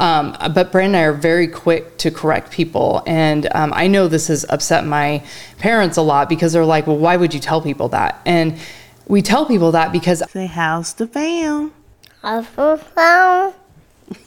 Um, 0.00 0.36
but 0.54 0.70
Brandon 0.70 0.94
and 0.94 0.96
I 0.96 1.08
are 1.08 1.12
very 1.12 1.48
quick 1.48 1.98
to 1.98 2.12
correct 2.12 2.52
people. 2.52 3.02
And 3.04 3.48
um, 3.52 3.72
I 3.74 3.88
know 3.88 4.06
this 4.06 4.28
has 4.28 4.46
upset 4.48 4.86
my 4.86 5.24
parents 5.58 5.96
a 5.96 6.02
lot 6.02 6.28
because 6.28 6.52
they're 6.52 6.64
like, 6.64 6.86
well, 6.86 6.98
why 6.98 7.16
would 7.16 7.34
you 7.34 7.40
tell 7.40 7.60
people 7.60 7.88
that? 7.88 8.20
And 8.24 8.58
we 9.08 9.22
tell 9.22 9.44
people 9.44 9.72
that 9.72 9.90
because 9.90 10.22
Say 10.30 10.46
how's 10.46 10.92
the 10.94 11.08
fam? 11.08 11.72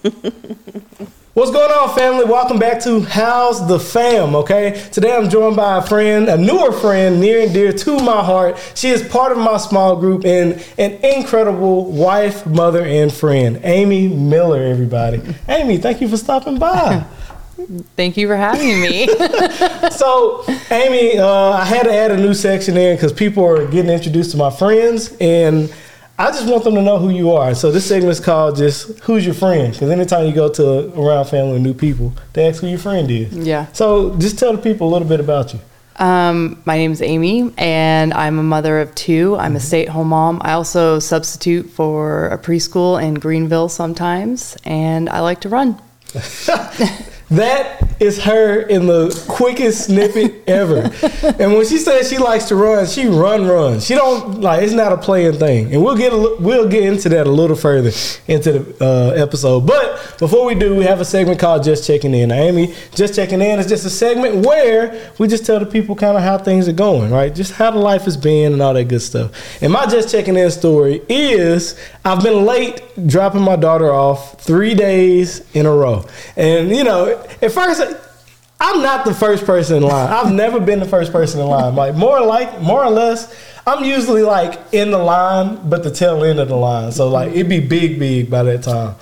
What's 1.34 1.50
going 1.50 1.72
on, 1.72 1.96
family? 1.96 2.26
Welcome 2.26 2.60
back 2.60 2.82
to 2.82 3.00
How's 3.00 3.66
the 3.66 3.80
Fam, 3.80 4.36
okay? 4.36 4.86
Today 4.92 5.16
I'm 5.16 5.30
joined 5.30 5.56
by 5.56 5.78
a 5.78 5.82
friend, 5.82 6.28
a 6.28 6.36
newer 6.36 6.74
friend 6.74 7.22
near 7.22 7.40
and 7.40 7.54
dear 7.54 7.72
to 7.72 8.00
my 8.02 8.22
heart. 8.22 8.58
She 8.76 8.90
is 8.90 9.02
part 9.08 9.32
of 9.32 9.38
my 9.38 9.56
small 9.56 9.96
group 9.96 10.26
and 10.26 10.62
an 10.78 10.92
incredible 11.06 11.90
wife, 11.90 12.46
mother, 12.46 12.84
and 12.84 13.14
friend, 13.14 13.62
Amy 13.64 14.10
Miller, 14.10 14.62
everybody. 14.62 15.22
Amy, 15.48 15.78
thank 15.78 16.02
you 16.02 16.10
for 16.10 16.18
stopping 16.18 16.60
by. 16.60 17.06
thank 17.96 18.18
you 18.18 18.28
for 18.28 18.36
having 18.36 18.82
me. 18.82 19.08
so, 19.92 20.44
Amy, 20.70 21.18
uh, 21.18 21.52
I 21.52 21.64
had 21.64 21.84
to 21.84 21.94
add 21.94 22.12
a 22.12 22.18
new 22.18 22.34
section 22.34 22.76
in 22.76 22.98
because 22.98 23.14
people 23.14 23.46
are 23.46 23.66
getting 23.68 23.90
introduced 23.90 24.32
to 24.32 24.38
my 24.38 24.50
friends, 24.50 25.16
and 25.22 25.74
I 26.22 26.28
just 26.28 26.48
want 26.48 26.64
them 26.64 26.76
to 26.76 26.84
know 26.84 27.00
who 27.00 27.10
you 27.10 27.32
are. 27.32 27.56
So 27.56 27.72
this 27.72 27.88
segment 27.88 28.12
is 28.12 28.20
called 28.20 28.56
just 28.56 29.00
"Who's 29.00 29.26
Your 29.26 29.34
Friend?" 29.34 29.74
Because 29.74 29.90
anytime 29.90 30.28
you 30.28 30.34
go 30.34 30.50
to 30.50 30.94
around 31.00 31.26
family 31.26 31.54
with 31.54 31.64
new 31.64 31.74
people, 31.74 32.14
they 32.34 32.48
ask 32.48 32.62
who 32.62 32.68
your 32.68 32.78
friend 32.78 33.10
is. 33.10 33.34
Yeah. 33.36 33.66
So 33.74 34.16
just 34.18 34.38
tell 34.38 34.52
the 34.52 34.62
people 34.62 34.88
a 34.88 34.92
little 34.92 35.08
bit 35.08 35.20
about 35.20 35.52
you. 35.52 35.60
Um, 35.96 36.62
my 36.66 36.78
name 36.78 36.92
is 36.92 37.02
Amy, 37.02 37.52
and 37.58 38.14
I'm 38.14 38.38
a 38.38 38.44
mother 38.44 38.80
of 38.82 38.94
two. 38.94 39.36
I'm 39.38 39.56
a 39.56 39.60
stay 39.60 39.88
at 39.88 39.90
home 39.90 40.10
mom. 40.10 40.42
I 40.44 40.54
also 40.54 41.00
substitute 41.00 41.72
for 41.72 42.28
a 42.28 42.38
preschool 42.38 43.02
in 43.02 43.16
Greenville 43.16 43.70
sometimes, 43.70 44.56
and 44.64 45.10
I 45.10 45.22
like 45.22 45.42
to 45.42 45.50
run. 45.50 45.82
That 47.32 47.82
is 48.02 48.24
her 48.24 48.62
in 48.62 48.88
the 48.88 49.24
quickest 49.30 49.86
snippet 49.86 50.44
ever. 50.48 50.92
And 51.40 51.54
when 51.54 51.66
she 51.66 51.78
says 51.78 52.10
she 52.10 52.18
likes 52.18 52.46
to 52.46 52.56
run, 52.56 52.88
she 52.88 53.06
run 53.06 53.46
run. 53.46 53.80
She 53.80 53.94
don't 53.94 54.42
like 54.42 54.64
it's 54.64 54.74
not 54.74 54.92
a 54.92 54.98
playing 54.98 55.34
thing. 55.34 55.72
And 55.72 55.84
we'll 55.84 55.96
get 55.96 56.12
a, 56.12 56.36
we'll 56.40 56.68
get 56.68 56.84
into 56.84 57.10
that 57.10 57.28
a 57.28 57.32
little 57.32 57.56
further 57.56 57.92
into 58.28 58.60
the 58.60 58.86
uh, 58.86 59.12
episode. 59.12 59.68
But 59.68 60.16
before 60.18 60.46
we 60.46 60.56
do, 60.56 60.76
we 60.76 60.84
have 60.86 61.00
a 61.00 61.06
segment 61.06 61.40
called 61.40 61.64
Just 61.64 61.86
Checking 61.86 62.14
In. 62.16 62.30
Now, 62.30 62.36
Amy, 62.36 62.74
Just 62.96 63.16
Checking 63.16 63.40
In 63.40 63.60
is 63.60 63.68
just 63.68 63.86
a 63.86 63.90
segment 63.90 64.46
where 64.46 65.12
we 65.20 65.28
just 65.28 65.46
tell 65.46 65.60
the 65.60 65.66
people 65.66 65.96
kind 65.96 66.18
of 66.18 66.24
how 66.24 66.40
things 66.40 66.68
are 66.68 66.74
going, 66.74 67.12
right? 67.12 67.34
Just 67.34 67.54
how 67.54 67.70
the 67.70 67.80
life 67.80 68.04
has 68.04 68.18
been 68.18 68.54
and 68.54 68.62
all 68.62 68.74
that 68.74 68.86
good 68.86 69.02
stuff. 69.02 69.62
And 69.62 69.72
my 69.72 69.86
Just 69.86 70.10
Checking 70.10 70.36
In 70.36 70.50
story 70.50 71.02
is 71.08 71.80
I've 72.04 72.24
been 72.24 72.46
late 72.46 72.82
dropping 73.08 73.42
my 73.42 73.56
daughter 73.56 73.92
off 73.92 74.42
three 74.42 74.74
days 74.74 75.46
in 75.54 75.68
a 75.68 75.72
row. 75.72 76.06
And 76.36 76.70
you 76.76 76.84
know, 76.84 77.21
at 77.42 77.52
first 77.52 77.82
I'm 78.62 78.84
not 78.84 79.06
the 79.06 79.14
first 79.14 79.44
person 79.46 79.78
in 79.78 79.84
line. 79.84 80.08
I've 80.12 80.32
never 80.32 80.60
been 80.60 80.80
the 80.80 80.88
first 80.88 81.12
person 81.12 81.42
in 81.42 81.48
line. 81.48 81.76
Like 81.76 81.96
more 81.96 82.24
like 82.24 82.62
more 82.62 82.84
or 82.84 82.92
less, 82.92 83.34
I'm 83.66 83.84
usually 83.84 84.22
like 84.22 84.60
in 84.72 84.92
the 84.92 85.00
line, 85.00 85.68
but 85.68 85.84
the 85.84 85.90
tail 85.90 86.24
end 86.24 86.40
of 86.40 86.48
the 86.48 86.56
line. 86.56 86.92
So 86.92 87.10
like 87.10 87.32
it'd 87.32 87.50
be 87.50 87.60
big, 87.60 87.98
big 87.98 88.30
by 88.30 88.44
that 88.44 88.62
time. 88.62 88.96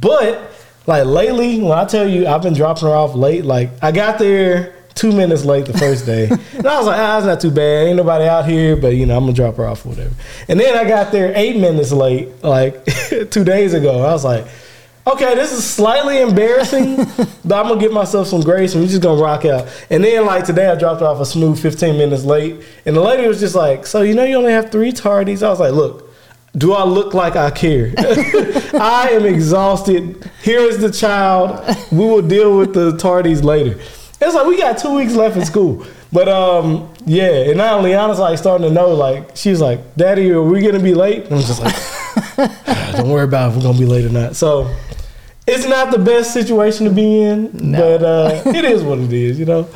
But 0.00 0.50
like 0.88 1.06
lately, 1.06 1.60
when 1.60 1.78
I 1.78 1.84
tell 1.84 2.08
you 2.08 2.26
I've 2.26 2.42
been 2.42 2.54
dropping 2.54 2.88
her 2.88 2.94
off 2.94 3.14
late, 3.14 3.44
like 3.44 3.70
I 3.82 3.92
got 3.92 4.18
there 4.18 4.74
two 4.94 5.12
minutes 5.12 5.44
late 5.44 5.66
the 5.66 5.78
first 5.78 6.06
day. 6.06 6.28
and 6.54 6.66
I 6.66 6.76
was 6.78 6.86
like, 6.86 6.98
ah, 6.98 7.18
it's 7.18 7.26
not 7.26 7.40
too 7.40 7.52
bad. 7.52 7.86
Ain't 7.86 7.96
nobody 7.96 8.24
out 8.24 8.46
here, 8.46 8.74
but 8.74 8.96
you 8.96 9.06
know, 9.06 9.16
I'm 9.16 9.24
gonna 9.24 9.32
drop 9.32 9.56
her 9.56 9.66
off 9.66 9.86
or 9.86 9.90
whatever. 9.90 10.14
And 10.48 10.58
then 10.58 10.76
I 10.76 10.88
got 10.88 11.12
there 11.12 11.32
eight 11.36 11.56
minutes 11.56 11.92
late, 11.92 12.42
like 12.42 12.84
two 13.30 13.44
days 13.44 13.74
ago. 13.74 14.02
I 14.02 14.12
was 14.12 14.24
like, 14.24 14.46
okay, 15.06 15.34
this 15.34 15.52
is 15.52 15.64
slightly 15.64 16.20
embarrassing, 16.20 16.96
but 17.44 17.54
I'm 17.54 17.68
gonna 17.68 17.80
give 17.80 17.92
myself 17.92 18.28
some 18.28 18.40
grace 18.40 18.74
and 18.74 18.82
we're 18.82 18.88
just 18.88 19.02
gonna 19.02 19.20
rock 19.20 19.44
out. 19.44 19.68
And 19.90 20.02
then 20.02 20.24
like 20.26 20.44
today 20.44 20.68
I 20.68 20.74
dropped 20.76 21.02
off 21.02 21.20
a 21.20 21.26
smooth 21.26 21.58
15 21.60 21.96
minutes 21.98 22.24
late. 22.24 22.62
And 22.86 22.96
the 22.96 23.00
lady 23.00 23.26
was 23.26 23.40
just 23.40 23.54
like, 23.54 23.86
So 23.86 24.02
you 24.02 24.14
know 24.14 24.24
you 24.24 24.36
only 24.36 24.52
have 24.52 24.70
three 24.70 24.92
tardies? 24.92 25.42
I 25.42 25.50
was 25.50 25.60
like, 25.60 25.72
look, 25.72 26.10
do 26.56 26.72
I 26.72 26.84
look 26.84 27.14
like 27.14 27.36
I 27.36 27.50
care? 27.50 27.92
I 28.74 29.10
am 29.12 29.24
exhausted. 29.24 30.30
Here 30.42 30.60
is 30.60 30.78
the 30.78 30.90
child. 30.90 31.64
We 31.90 31.98
will 31.98 32.22
deal 32.22 32.56
with 32.56 32.74
the 32.74 32.92
tardies 32.92 33.42
later. 33.42 33.78
It's 34.20 34.34
like 34.34 34.46
we 34.46 34.56
got 34.56 34.78
two 34.78 34.94
weeks 34.94 35.14
left 35.14 35.36
in 35.36 35.44
school. 35.44 35.84
But 36.12 36.28
um, 36.28 36.92
yeah, 37.06 37.48
and 37.48 37.58
now 37.58 37.80
Liana's 37.80 38.20
like 38.20 38.38
starting 38.38 38.68
to 38.68 38.72
know, 38.72 38.94
like, 38.94 39.36
she's 39.36 39.60
like, 39.60 39.96
Daddy, 39.96 40.30
are 40.30 40.42
we 40.42 40.60
gonna 40.62 40.78
be 40.78 40.94
late? 40.94 41.24
And 41.24 41.34
I'm 41.34 41.40
just 41.40 41.60
like, 41.60 41.74
don't 42.96 43.08
worry 43.08 43.24
about 43.24 43.50
if 43.50 43.56
we're 43.56 43.62
gonna 43.62 43.78
be 43.78 43.86
late 43.86 44.04
or 44.04 44.10
not. 44.10 44.36
So 44.36 44.74
it's 45.46 45.66
not 45.66 45.90
the 45.90 45.98
best 45.98 46.32
situation 46.32 46.86
to 46.86 46.92
be 46.92 47.22
in, 47.22 47.72
but 47.72 48.02
uh, 48.02 48.42
it 48.46 48.64
is 48.64 48.82
what 48.82 48.98
it 48.98 49.12
is, 49.12 49.38
you 49.38 49.44
know. 49.44 49.68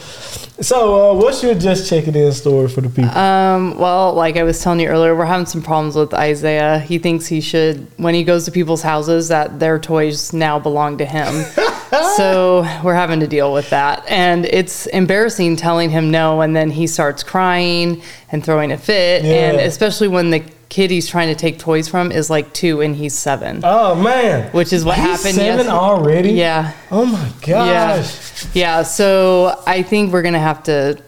So, 0.60 1.12
uh, 1.12 1.14
what's 1.14 1.41
your 1.41 1.54
just 1.54 1.88
checking 1.88 2.16
in 2.16 2.32
story 2.32 2.68
for 2.68 2.80
the 2.80 2.88
people? 2.88 3.16
Um, 3.16 3.78
well, 3.78 4.12
like 4.14 4.36
I 4.36 4.42
was 4.42 4.60
telling 4.60 4.80
you 4.80 4.88
earlier, 4.88 5.14
we're 5.14 5.24
having 5.24 5.47
some 5.47 5.62
problems 5.62 5.94
with 5.94 6.12
Isaiah. 6.12 6.80
He 6.80 6.98
thinks 6.98 7.26
he 7.26 7.41
should, 7.41 7.86
when 7.97 8.14
he 8.14 8.24
goes 8.24 8.44
to 8.47 8.50
people's 8.50 8.82
houses, 8.82 9.28
that 9.28 9.60
their 9.60 9.78
toys 9.78 10.32
now 10.32 10.58
belong 10.58 10.98
to 10.98 11.04
him. 11.04 11.44
so 12.16 12.66
we're 12.82 12.94
having 12.94 13.20
to 13.20 13.28
deal 13.28 13.52
with 13.52 13.70
that. 13.70 14.04
And 14.08 14.47
it's 14.47 14.86
embarrassing 14.86 15.56
telling 15.56 15.91
him 15.91 16.10
no, 16.10 16.41
and 16.41 16.56
then 16.56 16.70
he 16.70 16.88
starts 16.88 17.22
crying 17.22 18.02
and 18.32 18.44
throwing 18.44 18.72
a 18.72 18.78
fit. 18.78 19.24
And 19.24 19.58
especially 19.58 20.08
when 20.08 20.30
the 20.30 20.42
kid 20.68 20.90
he's 20.90 21.08
trying 21.08 21.28
to 21.28 21.34
take 21.34 21.58
toys 21.58 21.88
from 21.88 22.12
is 22.12 22.28
like 22.30 22.52
two 22.52 22.80
and 22.80 22.94
he's 22.96 23.14
seven. 23.14 23.60
oh 23.64 23.94
man, 23.94 24.50
Which 24.52 24.72
is 24.72 24.84
what 24.84 24.96
He's 24.96 25.04
happened 25.06 25.34
Seven 25.34 25.66
yes- 25.66 25.74
already? 25.74 26.32
Yeah. 26.32 26.72
Oh 26.90 27.04
my 27.06 27.30
gosh. 27.40 28.44
Yeah, 28.54 28.82
so 28.82 29.60
I 29.66 29.82
think 29.82 30.12
we're 30.12 30.22
gonna 30.22 30.38
have 30.38 30.62
to. 30.64 31.00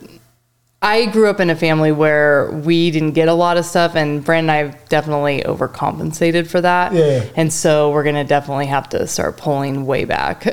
I 0.82 1.04
grew 1.06 1.28
up 1.28 1.40
in 1.40 1.50
a 1.50 1.56
family 1.56 1.92
where 1.92 2.50
we 2.52 2.90
didn't 2.90 3.12
get 3.12 3.28
a 3.28 3.34
lot 3.34 3.58
of 3.58 3.66
stuff, 3.66 3.94
and 3.96 4.24
Brandon 4.24 4.54
and 4.56 4.72
I 4.72 4.78
definitely 4.88 5.42
overcompensated 5.42 6.46
for 6.48 6.62
that. 6.62 6.94
Yeah. 6.94 7.24
And 7.36 7.52
so 7.52 7.90
we're 7.90 8.02
gonna 8.04 8.24
definitely 8.24 8.66
have 8.66 8.88
to 8.90 9.06
start 9.06 9.36
pulling 9.36 9.84
way 9.84 10.06
back. 10.06 10.46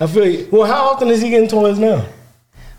I 0.00 0.06
feel 0.08 0.26
you. 0.28 0.48
Well, 0.50 0.64
how 0.66 0.86
often 0.90 1.08
is 1.08 1.22
he 1.22 1.30
getting 1.30 1.48
toys 1.48 1.78
now? 1.78 2.04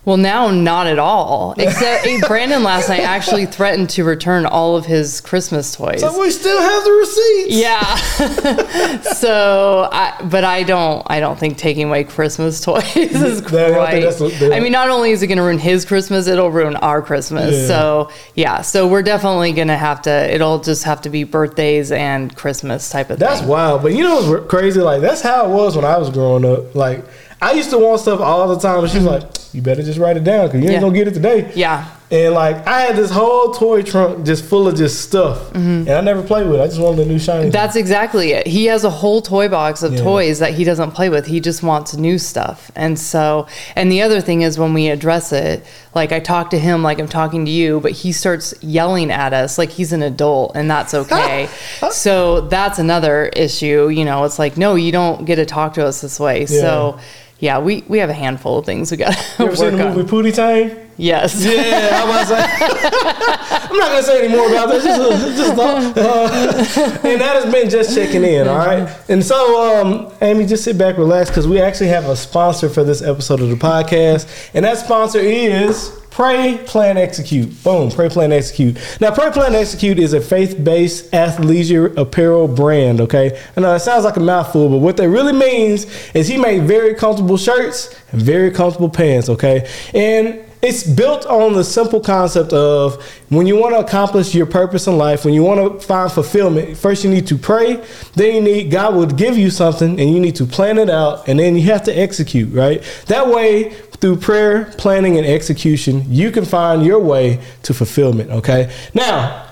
Well, 0.10 0.18
now 0.18 0.50
not 0.50 0.88
at 0.88 0.98
all. 0.98 1.54
Except 1.56 2.08
Brandon 2.28 2.64
last 2.64 2.90
night 2.90 3.02
actually 3.02 3.46
threatened 3.46 3.92
to 3.92 4.04
return 4.04 4.48
all 4.48 4.76
of 4.76 4.88
his 4.88 5.22
Christmas 5.22 5.76
toys. 5.76 6.02
So 6.02 6.20
we 6.20 6.32
still 6.32 6.60
have 6.60 6.84
the 6.84 6.92
receipts. 6.94 7.54
Yeah. 7.56 9.02
so, 9.14 9.88
I, 9.92 10.20
but 10.24 10.44
I 10.44 10.64
don't. 10.64 11.06
I 11.08 11.20
don't 11.20 11.38
think 11.38 11.60
taking 11.60 11.90
away 11.90 12.06
Christmas 12.06 12.60
toys 12.60 12.84
is 12.96 13.44
That- 13.44 13.74
I 13.74 13.76
quite. 13.76 13.92
think 14.18 14.40
that's 14.40 14.52
I 14.52 14.60
mean, 14.60 14.72
not 14.72 14.90
only 14.90 15.12
is 15.12 15.22
it 15.22 15.28
going 15.28 15.38
to 15.38 15.44
ruin 15.44 15.60
his 15.60 15.86
Christmas, 15.86 16.26
it'll 16.26 16.50
ruin 16.50 16.76
our 16.78 17.04
Christmas. 17.04 17.56
Yeah. 17.56 17.68
So, 17.68 18.12
yeah. 18.34 18.62
So 18.62 18.88
we're 18.88 19.04
definitely 19.04 19.52
going 19.52 19.68
to 19.68 19.78
have 19.78 20.02
to. 20.04 20.34
It'll 20.34 20.58
just 20.58 20.86
have 20.86 21.02
to 21.02 21.12
be 21.12 21.24
birthdays 21.24 21.92
and 21.92 22.36
Christmas 22.36 22.90
type 22.90 23.12
of 23.12 23.20
thing. 23.20 23.28
That's 23.28 23.42
thing. 23.42 23.50
wild. 23.50 23.84
But 23.84 23.94
you 23.94 24.06
know 24.06 24.28
what's 24.28 24.48
crazy? 24.50 24.82
Like 24.82 25.02
that's 25.02 25.22
how 25.22 25.46
it 25.46 25.54
was 25.54 25.76
when 25.76 25.86
I 25.86 26.00
was 26.00 26.10
growing 26.10 26.46
up. 26.46 26.74
Like 26.74 27.06
I 27.44 27.52
used 27.52 27.70
to 27.70 27.78
want 27.78 28.02
stuff 28.02 28.20
all 28.22 28.48
the 28.48 28.58
time, 28.60 28.80
and 28.84 28.90
she 28.92 28.98
was 28.98 29.06
"You 29.54 29.62
better 29.62 29.82
just 29.84 30.00
write 30.00 30.18
it 30.18 30.24
down 30.24 30.48
because 30.48 30.60
you 30.62 30.66
ain't 30.68 30.74
Yeah. 30.76 30.80
gonna 30.82 30.94
get 30.94 31.08
it 31.08 31.14
today." 31.14 31.52
Yeah. 31.56 31.86
And 32.12 32.34
like 32.34 32.66
I 32.68 32.80
had 32.82 32.96
this 32.96 33.12
whole 33.12 33.52
toy 33.54 33.84
trunk 33.84 34.26
just 34.26 34.44
full 34.44 34.68
of 34.68 34.76
just 34.76 35.02
stuff, 35.02 35.54
and 35.54 35.88
I 35.88 36.02
never 36.02 36.24
played 36.24 36.48
with. 36.48 36.60
it. 36.60 36.64
I 36.64 36.66
just 36.68 36.80
wanted 36.80 36.98
the 36.98 37.06
new 37.06 37.20
shiny. 37.20 37.42
Mm-hmm. 37.44 37.50
That's 37.52 37.76
exactly 37.76 38.32
it. 38.32 38.48
He 38.48 38.66
has 38.66 38.84
a 38.84 38.90
whole 38.90 39.22
toy 39.22 39.48
box 39.48 39.84
of 39.84 39.94
Yeah. 39.94 40.02
toys 40.02 40.40
that 40.40 40.56
he 40.56 40.64
doesn't 40.64 40.92
play 40.92 41.10
with. 41.10 41.28
He 41.28 41.40
just 41.40 41.62
wants 41.62 41.96
new 41.96 42.18
stuff. 42.18 42.72
And 42.76 42.98
so, 42.98 43.46
and 43.76 43.92
the 43.92 44.02
other 44.02 44.22
thing 44.22 44.42
is 44.42 44.58
when 44.58 44.74
we 44.74 44.88
address 44.90 45.32
it, 45.32 45.64
like 45.94 46.12
I 46.12 46.20
talk 46.20 46.50
to 46.50 46.58
him 46.58 46.82
like 46.82 46.98
I'm 47.00 47.08
talking 47.08 47.46
to 47.46 47.52
you, 47.52 47.80
but 47.80 47.92
he 47.92 48.12
starts 48.12 48.56
yelling 48.62 49.12
at 49.12 49.32
us 49.34 49.60
like 49.60 49.70
he's 49.70 49.94
an 49.94 50.02
adult 50.02 50.54
and 50.56 50.70
that's 50.70 50.94
okay. 51.04 51.48
so 51.92 52.42
that's 52.42 52.80
another 52.80 53.28
issue. 53.36 53.90
You 53.90 54.04
know, 54.06 54.24
it's 54.24 54.40
like, 54.40 54.58
no, 54.58 54.74
you 54.74 54.92
don't 54.92 55.26
get 55.26 55.36
to 55.36 55.46
talk 55.46 55.76
to 55.76 55.86
us 55.86 56.02
this 56.02 56.20
way. 56.20 56.48
So, 56.48 56.98
yeah, 57.40 57.60
we, 57.60 57.84
we 57.88 58.00
have 58.00 58.10
a 58.10 58.14
handful 58.14 58.60
of 58.60 58.66
things 58.66 58.92
we 58.92 58.98
got 58.98 59.14
to 59.38 59.46
work 59.46 59.56
seen 59.56 59.78
the 59.78 59.88
on. 59.88 59.96
Pootie 60.08 60.34
Tang? 60.34 60.89
Yes. 61.00 61.46
Yeah, 61.46 62.04
I'm 62.04 62.28
to. 62.28 62.36
I'm 63.72 63.78
not 63.78 63.90
gonna 63.90 64.04
say 64.04 64.26
any 64.26 64.36
more 64.36 64.50
about 64.50 64.68
this. 64.68 64.84
Just, 64.84 65.38
just 65.38 65.58
uh, 65.58 67.08
and 67.08 67.22
that 67.22 67.42
has 67.42 67.52
been 67.52 67.70
just 67.70 67.96
checking 67.96 68.26
in. 68.26 68.50
All 68.50 68.58
right. 68.58 68.94
And 69.08 69.24
so, 69.24 69.82
um, 69.82 70.14
Amy, 70.22 70.46
just 70.46 70.66
sit 70.66 70.78
back, 70.78 70.98
relax, 70.98 71.30
because 71.30 71.48
we 71.48 71.62
actually 71.62 71.88
have 71.88 72.06
a 72.06 72.18
sponsor 72.18 72.68
for 72.68 72.84
this 72.84 73.02
episode 73.02 73.40
of 73.40 73.50
the 73.50 73.56
podcast, 73.56 74.52
and 74.54 74.66
that 74.66 74.78
sponsor 74.78 75.20
is. 75.20 75.96
Pray, 76.10 76.60
plan, 76.66 76.98
execute. 76.98 77.64
Boom. 77.64 77.90
Pray, 77.90 78.10
plan, 78.10 78.34
execute. 78.34 78.76
Now, 79.00 79.16
Pray, 79.16 79.32
plan, 79.32 79.56
execute 79.56 79.98
is 79.98 80.12
a 80.12 80.20
faith-based 80.20 81.12
athleisure 81.12 81.96
apparel 81.96 82.46
brand. 82.46 83.00
Okay. 83.00 83.42
I 83.56 83.62
know 83.62 83.74
it 83.74 83.80
sounds 83.80 84.04
like 84.04 84.18
a 84.18 84.20
mouthful, 84.20 84.68
but 84.68 84.80
what 84.80 84.98
that 84.98 85.08
really 85.08 85.32
means 85.32 85.86
is 86.14 86.28
he 86.28 86.36
made 86.36 86.64
very 86.64 86.94
comfortable 86.94 87.38
shirts 87.38 87.96
and 88.12 88.22
very 88.22 88.52
comfortable 88.52 88.90
pants. 88.90 89.30
Okay. 89.30 89.70
And 89.94 90.44
it's 90.62 90.84
built 90.84 91.26
on 91.26 91.54
the 91.54 91.64
simple 91.64 92.02
concept 92.02 92.52
of 92.52 93.02
when 93.30 93.48
you 93.48 93.56
want 93.56 93.74
to 93.76 93.80
accomplish 93.80 94.36
your 94.36 94.46
purpose 94.46 94.88
in 94.88 94.98
life, 94.98 95.24
when 95.24 95.34
you 95.34 95.42
want 95.42 95.80
to 95.80 95.88
find 95.88 96.12
fulfillment, 96.12 96.78
first 96.78 97.04
you 97.04 97.10
need 97.10 97.28
to 97.28 97.38
pray, 97.38 97.84
then 98.16 98.36
you 98.36 98.42
need 98.42 98.72
God 98.72 98.94
will 98.94 99.06
give 99.06 99.38
you 99.38 99.52
something 99.52 100.00
and 100.00 100.12
you 100.14 100.20
need 100.20 100.36
to 100.36 100.46
plan 100.46 100.78
it 100.78 100.90
out 100.90 101.28
and 101.30 101.40
then 101.40 101.56
you 101.56 101.64
have 101.64 101.84
to 101.84 101.98
execute, 101.98 102.54
right? 102.54 102.84
That 103.06 103.28
way 103.28 103.70
through 104.00 104.18
prayer, 104.18 104.66
planning 104.78 105.18
and 105.18 105.26
execution, 105.26 106.04
you 106.08 106.32
can 106.32 106.46
find 106.46 106.86
your 106.86 107.00
way 107.00 107.42
to 107.64 107.74
fulfillment, 107.74 108.30
okay? 108.32 108.74
Now, 108.94 109.49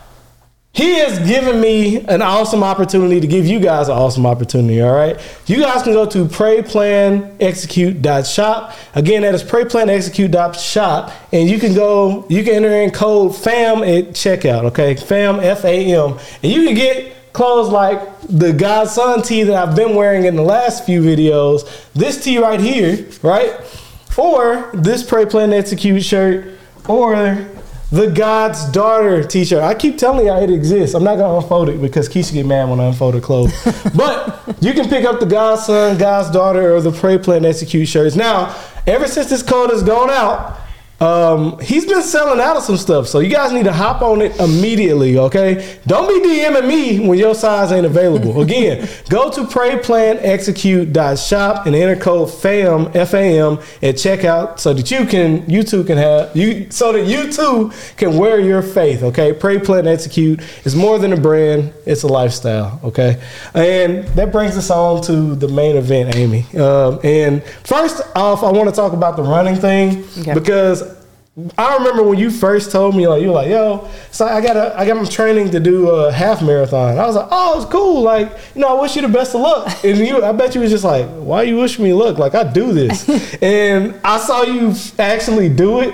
he 0.78 0.94
has 1.00 1.20
given 1.28 1.60
me 1.60 2.06
an 2.06 2.22
awesome 2.22 2.64
opportunity 2.64 3.20
to 3.20 3.26
give 3.26 3.48
you 3.48 3.60
guys 3.60 3.88
an 3.88 3.98
awesome 3.98 4.28
opportunity. 4.28 4.80
All 4.80 4.94
right. 4.94 5.20
You 5.48 5.60
guys 5.60 5.82
can 5.82 5.94
go 5.94 6.06
to 6.06 6.26
prayplanexecute.shop. 6.26 8.76
Again, 8.94 9.24
that 9.24 9.34
is 9.34 9.42
prayplanexecute.shop. 9.42 11.12
And 11.34 11.50
you 11.50 11.60
can 11.60 11.74
go, 11.74 12.28
you 12.30 12.44
can 12.44 12.54
enter 12.54 12.70
in 12.70 12.92
code 12.92 13.36
FAM 13.36 13.82
at 13.82 14.10
checkout. 14.10 14.66
Okay. 14.66 14.96
FAM, 14.96 15.40
F 15.40 15.66
A 15.66 15.96
M. 15.96 16.20
And 16.44 16.52
you 16.52 16.68
can 16.68 16.76
get 16.76 17.34
clothes 17.34 17.70
like 17.70 18.00
the 18.30 18.54
Godson 18.54 19.24
tee 19.24 19.42
that 19.42 19.56
I've 19.56 19.76
been 19.76 19.96
wearing 19.96 20.26
in 20.26 20.36
the 20.36 20.44
last 20.44 20.86
few 20.86 21.02
videos. 21.02 21.68
This 21.94 22.24
tee 22.24 22.38
right 22.38 22.60
here, 22.60 23.08
right? 23.24 23.60
Or 24.16 24.70
this 24.76 25.02
Pray 25.02 25.26
Plan 25.26 25.54
Execute 25.54 26.04
shirt. 26.04 26.50
Or 26.88 27.48
the 27.92 28.08
God's 28.08 28.66
Daughter 28.72 29.24
T-shirt. 29.24 29.64
I 29.64 29.74
keep 29.74 29.98
telling 29.98 30.28
y'all 30.28 30.44
it 30.44 30.50
exists. 30.50 30.94
I'm 30.94 31.04
not 31.04 31.18
gonna 31.18 31.38
unfold 31.38 31.70
it 31.70 31.82
because 31.82 32.10
Keisha 32.10 32.34
get 32.34 32.46
mad 32.46 32.70
when 32.70 32.80
I 32.80 32.86
unfold 32.88 33.14
her 33.14 33.22
clothes. 33.22 33.54
but 33.96 34.44
you 34.62 34.74
can 34.74 34.90
pick 34.90 35.06
up 35.06 35.20
the 35.20 35.26
God's 35.26 35.66
Son, 35.66 35.98
God's 35.98 36.30
Daughter, 36.32 36.76
or 36.76 36.82
the 36.82 36.92
Pray 36.92 37.18
Plan 37.18 37.46
Execute 37.46 37.88
shirts. 37.88 38.16
Now, 38.16 38.56
ever 38.86 39.08
since 39.08 39.30
this 39.30 39.42
code 39.42 39.70
has 39.70 39.84
gone 39.84 40.10
out, 40.10 40.60
um, 41.00 41.60
he's 41.60 41.86
been 41.86 42.02
selling 42.02 42.40
out 42.40 42.58
of 42.58 42.64
some 42.64 42.78
stuff, 42.78 43.08
so 43.08 43.20
you 43.20 43.30
guys 43.30 43.52
need 43.52 43.66
to 43.66 43.74
hop 43.74 44.02
on 44.02 44.22
it 44.22 44.36
immediately, 44.40 45.20
okay? 45.20 45.78
Don't 45.86 46.08
be 46.08 46.28
DMing 46.28 46.68
me 46.68 47.08
when 47.08 47.20
your 47.20 47.36
size 47.36 47.72
ain't 47.72 47.86
available. 47.86 48.42
Again, 48.48 48.88
go 49.10 49.30
to 49.30 49.42
prayplanexecute.shop 49.44 51.66
and 51.66 51.76
enter 51.76 51.96
code 51.96 52.32
FAM 52.34 52.92
F 52.96 53.14
A 53.14 53.40
M 53.40 53.54
at 53.82 53.96
checkout 53.96 54.60
so 54.60 54.74
that 54.74 54.90
you 54.90 55.06
can 55.06 55.48
you 55.50 55.64
too 55.64 55.84
can 55.84 55.98
have 55.98 56.36
you 56.36 56.70
so 56.72 56.92
that 56.94 57.06
you 57.06 57.32
too 57.32 57.72
can 57.96 58.18
wear 58.18 58.40
your 58.40 58.62
faith, 58.62 59.04
okay? 59.04 59.34
Pray 59.34 59.60
Plan 59.60 59.88
Execute 59.88 60.42
is 60.66 60.76
more 60.76 61.00
than 61.00 61.14
a 61.14 61.18
brand, 61.18 61.74
it's 61.86 62.04
a 62.04 62.08
lifestyle, 62.08 62.80
okay? 62.84 63.22
And 63.54 64.04
that 64.10 64.32
brings 64.32 64.58
us 64.58 64.70
on 64.72 65.02
to 65.04 65.36
the 65.36 65.48
main 65.48 65.76
event, 65.76 66.16
Amy. 66.16 66.46
Um, 66.58 67.00
and 67.04 67.44
first 67.44 68.02
off, 68.16 68.44
I 68.44 68.52
want 68.52 68.70
to 68.70 68.76
talk 68.76 68.94
about 68.94 69.16
the 69.16 69.24
running 69.24 69.56
thing 69.56 70.06
Okay. 70.20 70.34
because 70.34 70.84
I 71.56 71.76
remember 71.78 72.02
when 72.02 72.18
you 72.18 72.32
first 72.32 72.72
told 72.72 72.96
me, 72.96 73.08
like 73.08 73.22
you 73.22 73.28
were 73.28 73.36
like, 73.36 73.50
"Yo, 73.50 73.88
so 74.10 74.26
I 74.26 74.42
got 74.42 74.58
a, 74.58 74.78
I 74.78 74.88
got 74.88 74.98
my 74.98 75.04
training 75.04 75.52
to 75.52 75.60
do 75.60 75.90
a 75.90 76.12
half 76.12 76.42
marathon." 76.42 76.98
I 76.98 77.06
was 77.06 77.16
like, 77.16 77.28
"Oh, 77.30 77.62
it's 77.62 77.72
cool. 77.72 78.02
Like, 78.02 78.32
you 78.56 78.62
know, 78.62 78.76
I 78.76 78.82
wish 78.82 78.96
you 78.96 79.04
the 79.04 79.08
best 79.08 79.36
of 79.36 79.42
luck." 79.42 79.72
And 79.84 80.00
you, 80.00 80.26
I 80.26 80.32
bet 80.32 80.56
you 80.56 80.62
was 80.62 80.72
just 80.72 80.84
like, 80.84 81.06
"Why 81.08 81.44
you 81.44 81.58
wish 81.58 81.78
me 81.78 81.94
luck? 81.94 82.18
Like, 82.18 82.34
I 82.34 82.44
do 82.44 82.74
this." 82.74 83.08
and 83.42 84.00
I 84.04 84.18
saw 84.18 84.44
you 84.44 84.74
actually 84.98 85.50
do 85.50 85.82
it. 85.82 85.94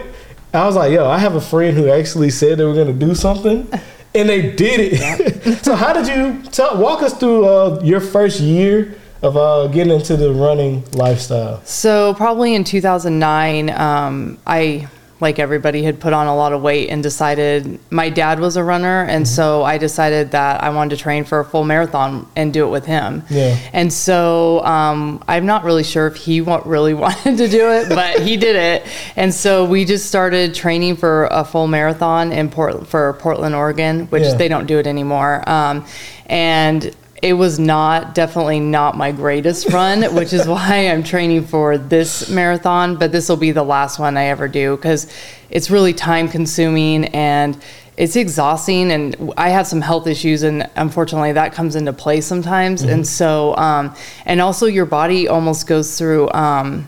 I 0.53 0.65
was 0.65 0.77
like, 0.77 0.93
"Yo, 0.93 1.05
I 1.09 1.17
have 1.17 1.35
a 1.35 1.41
friend 1.41 1.75
who 1.75 1.89
actually 1.89 2.29
said 2.29 2.57
they 2.57 2.63
were 2.63 2.75
gonna 2.75 2.93
do 2.93 3.13
something." 3.13 3.67
And 4.15 4.29
they 4.29 4.51
did 4.55 4.93
it. 4.93 5.57
so 5.65 5.75
how 5.75 5.91
did 5.91 6.07
you 6.07 6.41
tell, 6.51 6.77
walk 6.77 7.01
us 7.01 7.17
through 7.17 7.45
uh, 7.45 7.81
your 7.83 7.99
first 7.99 8.39
year 8.39 8.95
of 9.23 9.35
uh, 9.35 9.67
getting 9.67 9.91
into 9.91 10.15
the 10.15 10.31
running 10.31 10.85
lifestyle? 10.93 11.61
So 11.65 12.13
probably 12.13 12.53
in 12.53 12.63
2009, 12.63 13.71
um, 13.71 14.37
I 14.45 14.87
like 15.23 15.39
everybody 15.39 15.81
had 15.81 15.99
put 15.99 16.13
on 16.13 16.27
a 16.27 16.35
lot 16.35 16.53
of 16.53 16.61
weight 16.61 16.89
and 16.89 17.01
decided 17.01 17.79
my 17.89 18.09
dad 18.09 18.39
was 18.39 18.55
a 18.57 18.63
runner 18.63 19.01
and 19.03 19.23
Mm-hmm. 19.25 19.35
so 19.35 19.63
I 19.63 19.77
decided 19.79 20.31
that 20.31 20.61
I 20.61 20.69
wanted 20.69 20.97
to 20.97 21.01
train 21.01 21.23
for 21.23 21.39
a 21.39 21.45
full 21.45 21.63
marathon 21.63 22.27
and 22.35 22.53
do 22.53 22.67
it 22.67 22.69
with 22.69 22.85
him. 22.85 23.23
Yeah. 23.29 23.57
And 23.73 23.91
so 23.91 24.63
um, 24.65 25.23
I'm 25.27 25.45
not 25.47 25.63
really 25.63 25.83
sure 25.83 26.05
if 26.07 26.15
he 26.17 26.41
really 26.41 26.93
wanted 27.05 27.37
to 27.37 27.47
do 27.47 27.71
it, 27.71 27.89
but 27.89 28.19
he 28.21 28.37
did 28.37 28.55
it. 28.55 28.85
And 29.15 29.33
so 29.33 29.65
we 29.65 29.85
just 29.85 30.05
started 30.07 30.53
training 30.53 30.97
for 30.97 31.25
a 31.31 31.43
full 31.45 31.67
marathon 31.67 32.31
in 32.33 32.49
Port 32.49 32.85
for 32.85 33.13
Portland, 33.13 33.55
Oregon, 33.55 34.07
which 34.07 34.23
Yeah. 34.23 34.35
they 34.35 34.49
don't 34.49 34.65
do 34.67 34.77
it 34.77 34.85
anymore. 34.85 35.47
Um, 35.49 35.85
and 36.27 36.93
it 37.23 37.33
was 37.33 37.57
not 37.57 38.13
definitely 38.13 38.59
not 38.59 38.97
my 38.97 39.13
greatest 39.13 39.69
run, 39.69 40.03
which 40.13 40.33
is 40.33 40.45
why 40.45 40.89
I'm 40.89 41.03
training 41.03 41.45
for 41.45 41.77
this 41.77 42.29
marathon. 42.29 42.97
But 42.97 43.13
this 43.13 43.29
will 43.29 43.37
be 43.37 43.53
the 43.53 43.63
last 43.63 43.97
one 43.97 44.17
I 44.17 44.25
ever 44.25 44.49
do 44.49 44.75
because 44.75 45.11
it's 45.49 45.71
really 45.71 45.93
time 45.93 46.27
consuming 46.27 47.05
and 47.05 47.57
it's 47.95 48.17
exhausting. 48.17 48.91
And 48.91 49.31
I 49.37 49.49
have 49.49 49.65
some 49.67 49.79
health 49.79 50.05
issues, 50.05 50.43
and 50.43 50.69
unfortunately, 50.75 51.31
that 51.31 51.53
comes 51.53 51.77
into 51.77 51.93
play 51.93 52.19
sometimes. 52.19 52.81
And 52.81 53.07
so, 53.07 53.55
um, 53.55 53.95
and 54.25 54.41
also, 54.41 54.65
your 54.65 54.85
body 54.85 55.29
almost 55.29 55.65
goes 55.65 55.97
through. 55.97 56.29
Um, 56.31 56.87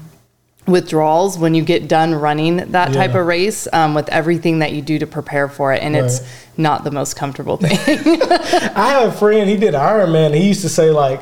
withdrawals 0.68 1.38
when 1.38 1.54
you 1.54 1.64
get 1.64 1.88
done 1.88 2.14
running 2.16 2.58
that 2.72 2.92
type 2.94 3.14
of 3.16 3.26
race 3.26 3.68
um, 3.74 3.94
with 3.94 4.10
everything 4.10 4.60
that 4.60 4.72
you 4.74 4.82
do 4.82 4.98
to 5.00 5.06
prepare 5.08 5.48
for 5.48 5.74
it 5.74 5.82
and 5.84 5.96
it's 5.96 6.22
not 6.58 6.84
the 6.84 6.92
most 6.92 7.16
comfortable 7.16 7.58
thing 7.58 7.78
I 8.76 8.90
have 9.00 9.10
a 9.14 9.18
friend, 9.18 9.50
he 9.50 9.58
did 9.58 9.74
Ironman. 9.74 10.34
He 10.36 10.48
used 10.48 10.62
to 10.62 10.70
say, 10.70 10.90
like, 10.90 11.22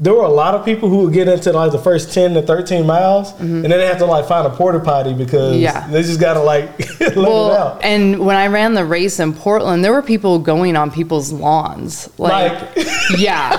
there 0.00 0.14
were 0.14 0.22
a 0.24 0.28
lot 0.30 0.54
of 0.54 0.64
people 0.64 0.88
who 0.88 0.98
would 1.04 1.12
get 1.12 1.26
into 1.26 1.52
like 1.52 1.72
the 1.72 1.78
first 1.78 2.12
10 2.14 2.34
to 2.34 2.42
13 2.42 2.86
miles 2.86 3.32
and 3.40 3.64
then 3.64 3.70
they 3.70 3.84
have 3.86 3.98
to 3.98 4.06
like 4.06 4.28
find 4.28 4.46
a 4.46 4.50
porta 4.50 4.78
potty 4.78 5.12
because 5.12 5.54
Mm-hmm. 5.56 5.62
Yeah. 5.64 5.88
they 5.88 6.02
just 6.02 6.20
got 6.20 6.34
to 6.34 6.40
like 6.40 6.68
let 7.00 7.12
it 7.12 7.16
well 7.16 7.50
out. 7.50 7.82
and 7.84 8.20
when 8.24 8.36
i 8.36 8.46
ran 8.46 8.74
the 8.74 8.84
race 8.84 9.18
in 9.18 9.32
portland 9.32 9.82
there 9.84 9.92
were 9.92 10.02
people 10.02 10.38
going 10.38 10.76
on 10.76 10.92
people's 10.92 11.32
lawns 11.32 12.08
like, 12.16 12.76
Like, 12.76 12.86
yeah 13.18 13.56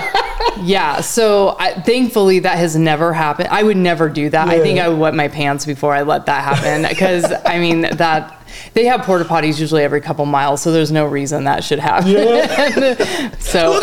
yeah 0.61 1.01
so 1.01 1.55
I, 1.59 1.73
thankfully 1.81 2.39
that 2.39 2.57
has 2.57 2.75
never 2.75 3.13
happened. 3.13 3.49
I 3.49 3.63
would 3.63 3.77
never 3.77 4.09
do 4.09 4.29
that. 4.29 4.47
I 4.47 4.59
think 4.59 4.79
i 4.79 4.87
would 4.87 4.99
wet 4.99 5.15
my 5.15 5.27
pants 5.27 5.65
before 5.65 5.93
i 5.93 6.01
let 6.01 6.25
that 6.25 6.43
happen 6.43 6.87
because 6.87 7.25
i 7.45 7.59
mean 7.59 7.81
that 7.81 8.35
they 8.73 8.85
have 8.85 9.01
porta 9.01 9.25
potties 9.25 9.59
usually 9.59 9.83
every 9.83 10.01
couple 10.01 10.25
miles 10.25 10.61
so 10.61 10.71
there's 10.71 10.91
no 10.91 11.05
reason 11.05 11.43
that 11.45 11.63
should 11.63 11.79
happen. 11.79 12.11
Yeah. 12.11 13.31
so 13.39 13.79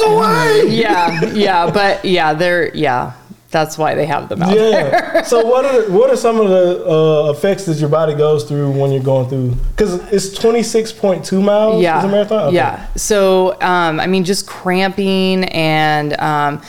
yeah 0.67 1.25
yeah 1.33 1.71
but 1.71 2.05
yeah 2.05 2.35
they're 2.35 2.75
yeah 2.75 3.13
that's 3.51 3.79
why 3.79 3.95
they 3.95 4.07
have 4.07 4.29
them 4.29 4.43
out 4.43 4.55
there 4.55 4.91
Yeah. 4.91 5.23
so 5.23 5.45
what 5.47 5.65
are 5.65 5.89
what 5.91 6.11
are 6.11 6.17
some 6.17 6.41
of 6.41 6.49
the 6.49 6.85
uh, 6.87 7.31
effects 7.31 7.65
that 7.67 7.77
your 7.79 7.89
body 7.89 8.15
goes 8.15 8.45
through 8.45 8.71
when 8.73 8.91
you're 8.91 9.03
going 9.03 9.29
through? 9.29 9.51
Because 9.71 9.95
it's 10.13 10.37
26.2 10.39 11.43
miles. 11.43 11.83
yeah 11.83 11.99
Is 11.99 12.05
a 12.05 12.09
marathon. 12.09 12.43
Okay. 12.49 12.57
yeah 12.57 12.87
so 12.97 13.61
um, 13.63 14.01
i 14.01 14.07
mean 14.07 14.25
just 14.25 14.47
cramping 14.47 15.45
and 15.45 16.13
um, 16.21 16.61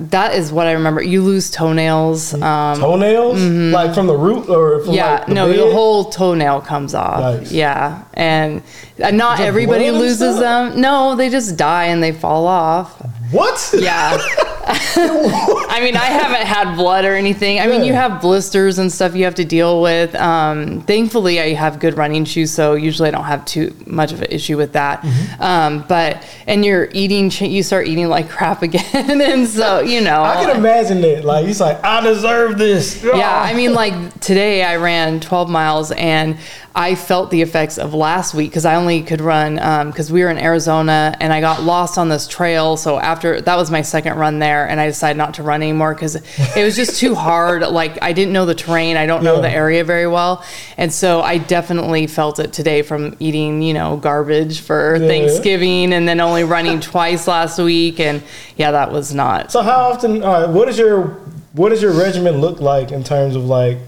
that 0.00 0.34
is 0.34 0.50
what 0.50 0.66
i 0.66 0.72
remember 0.72 1.00
you 1.02 1.22
lose 1.22 1.50
toenails 1.52 2.34
um, 2.34 2.78
Toenails, 2.80 3.40
like 3.72 3.94
from 3.94 4.06
the 4.08 4.16
root 4.16 4.48
or 4.48 4.82
from 4.84 4.94
yeah 4.94 5.18
like 5.18 5.26
the 5.26 5.34
no 5.34 5.46
bed? 5.46 5.58
the 5.60 5.72
whole 5.72 6.04
toenail 6.06 6.60
comes 6.62 6.94
off 6.94 7.20
Nice. 7.20 7.52
yeah 7.52 8.02
and 8.14 8.62
not 8.98 9.38
everybody 9.40 9.90
loses 9.92 10.38
them 10.40 10.80
no 10.80 11.14
they 11.16 11.28
just 11.28 11.56
die 11.56 11.84
and 11.86 12.02
they 12.02 12.10
fall 12.12 12.46
off 12.48 12.98
What? 13.30 13.72
yeah 13.78 14.18
I 15.70 15.80
mean, 15.82 15.96
I 15.96 16.06
haven't 16.06 16.46
had 16.46 16.76
blood 16.76 17.04
or 17.04 17.14
anything. 17.14 17.58
I 17.58 17.66
mean, 17.66 17.84
you 17.84 17.94
have 17.94 18.20
blisters 18.20 18.78
and 18.78 18.92
stuff 18.92 19.14
you 19.14 19.24
have 19.24 19.36
to 19.36 19.44
deal 19.44 19.80
with. 19.80 20.14
Um, 20.14 20.82
thankfully, 20.82 21.40
I 21.40 21.54
have 21.54 21.80
good 21.80 21.96
running 21.96 22.24
shoes, 22.24 22.50
so 22.50 22.74
usually 22.74 23.08
I 23.08 23.12
don't 23.12 23.24
have 23.24 23.44
too 23.44 23.74
much 23.86 24.12
of 24.12 24.20
an 24.20 24.30
issue 24.30 24.56
with 24.56 24.72
that. 24.74 25.00
Mm-hmm. 25.00 25.42
Um, 25.42 25.84
but 25.88 26.26
and 26.46 26.64
you're 26.64 26.88
eating, 26.92 27.30
you 27.30 27.62
start 27.62 27.88
eating 27.88 28.08
like 28.08 28.28
crap 28.28 28.62
again, 28.68 29.20
and 29.20 29.48
so 29.48 29.80
you 29.80 30.00
know. 30.00 30.22
I 30.22 30.44
can 30.44 30.56
imagine 30.56 31.02
it. 31.02 31.24
Like 31.24 31.46
he's 31.46 31.60
like, 31.60 31.82
I 31.82 32.00
deserve 32.02 32.58
this. 32.58 33.02
Yeah, 33.02 33.40
I 33.42 33.54
mean, 33.54 33.72
like 33.72 34.20
today 34.20 34.64
I 34.64 34.76
ran 34.76 35.20
12 35.20 35.48
miles 35.48 35.92
and 35.92 36.36
I 36.78 36.94
felt 36.94 37.32
the 37.32 37.42
effects 37.42 37.76
of 37.76 37.92
last 37.92 38.34
week 38.34 38.50
because 38.50 38.64
I 38.64 38.76
only 38.76 39.02
could 39.02 39.20
run 39.20 39.58
um, 39.58 39.90
because 39.90 40.12
we 40.12 40.22
were 40.22 40.30
in 40.30 40.38
Arizona 40.38 41.12
and 41.18 41.32
I 41.32 41.40
got 41.40 41.64
lost 41.64 41.98
on 41.98 42.08
this 42.08 42.28
trail. 42.28 42.76
So 42.76 43.00
after 43.00 43.40
that 43.40 43.56
was 43.56 43.68
my 43.68 43.82
second 43.82 44.16
run 44.16 44.38
there, 44.38 44.68
and 44.68 44.78
I 44.78 44.86
decided 44.86 45.18
not 45.18 45.34
to 45.34 45.42
run 45.42 45.60
anymore 45.60 45.92
because 45.92 46.14
it 46.14 46.62
was 46.64 46.76
just 46.76 47.00
too 47.00 47.16
hard. 47.16 47.62
Like 47.78 47.98
I 48.00 48.12
didn't 48.12 48.32
know 48.32 48.46
the 48.46 48.54
terrain, 48.54 48.96
I 48.96 49.06
don't 49.06 49.24
know 49.24 49.36
Yeah. 49.36 49.40
the 49.42 49.50
area 49.50 49.82
very 49.82 50.06
well, 50.06 50.44
and 50.76 50.92
so 50.92 51.20
I 51.20 51.38
definitely 51.38 52.06
felt 52.06 52.38
it 52.38 52.52
today 52.52 52.82
from 52.82 53.16
eating, 53.18 53.60
you 53.60 53.74
know, 53.74 53.96
garbage 53.96 54.60
for 54.60 54.96
Yeah. 54.96 55.08
Thanksgiving 55.08 55.92
and 55.92 56.06
then 56.08 56.20
only 56.20 56.44
running 56.44 56.78
twice 56.78 57.26
last 57.26 57.58
week, 57.58 57.98
and 57.98 58.22
yeah, 58.56 58.70
that 58.70 58.92
was 58.92 59.12
not 59.12 59.50
So 59.50 59.62
how 59.62 59.90
often? 59.90 60.20
Right, 60.22 60.48
what 60.48 60.68
is 60.68 60.78
your 60.78 61.18
what 61.54 61.70
does 61.70 61.82
your 61.82 61.92
regimen 61.92 62.40
look 62.40 62.60
like 62.60 62.92
in 62.92 63.02
terms 63.02 63.34
of 63.34 63.44
like 63.46 63.78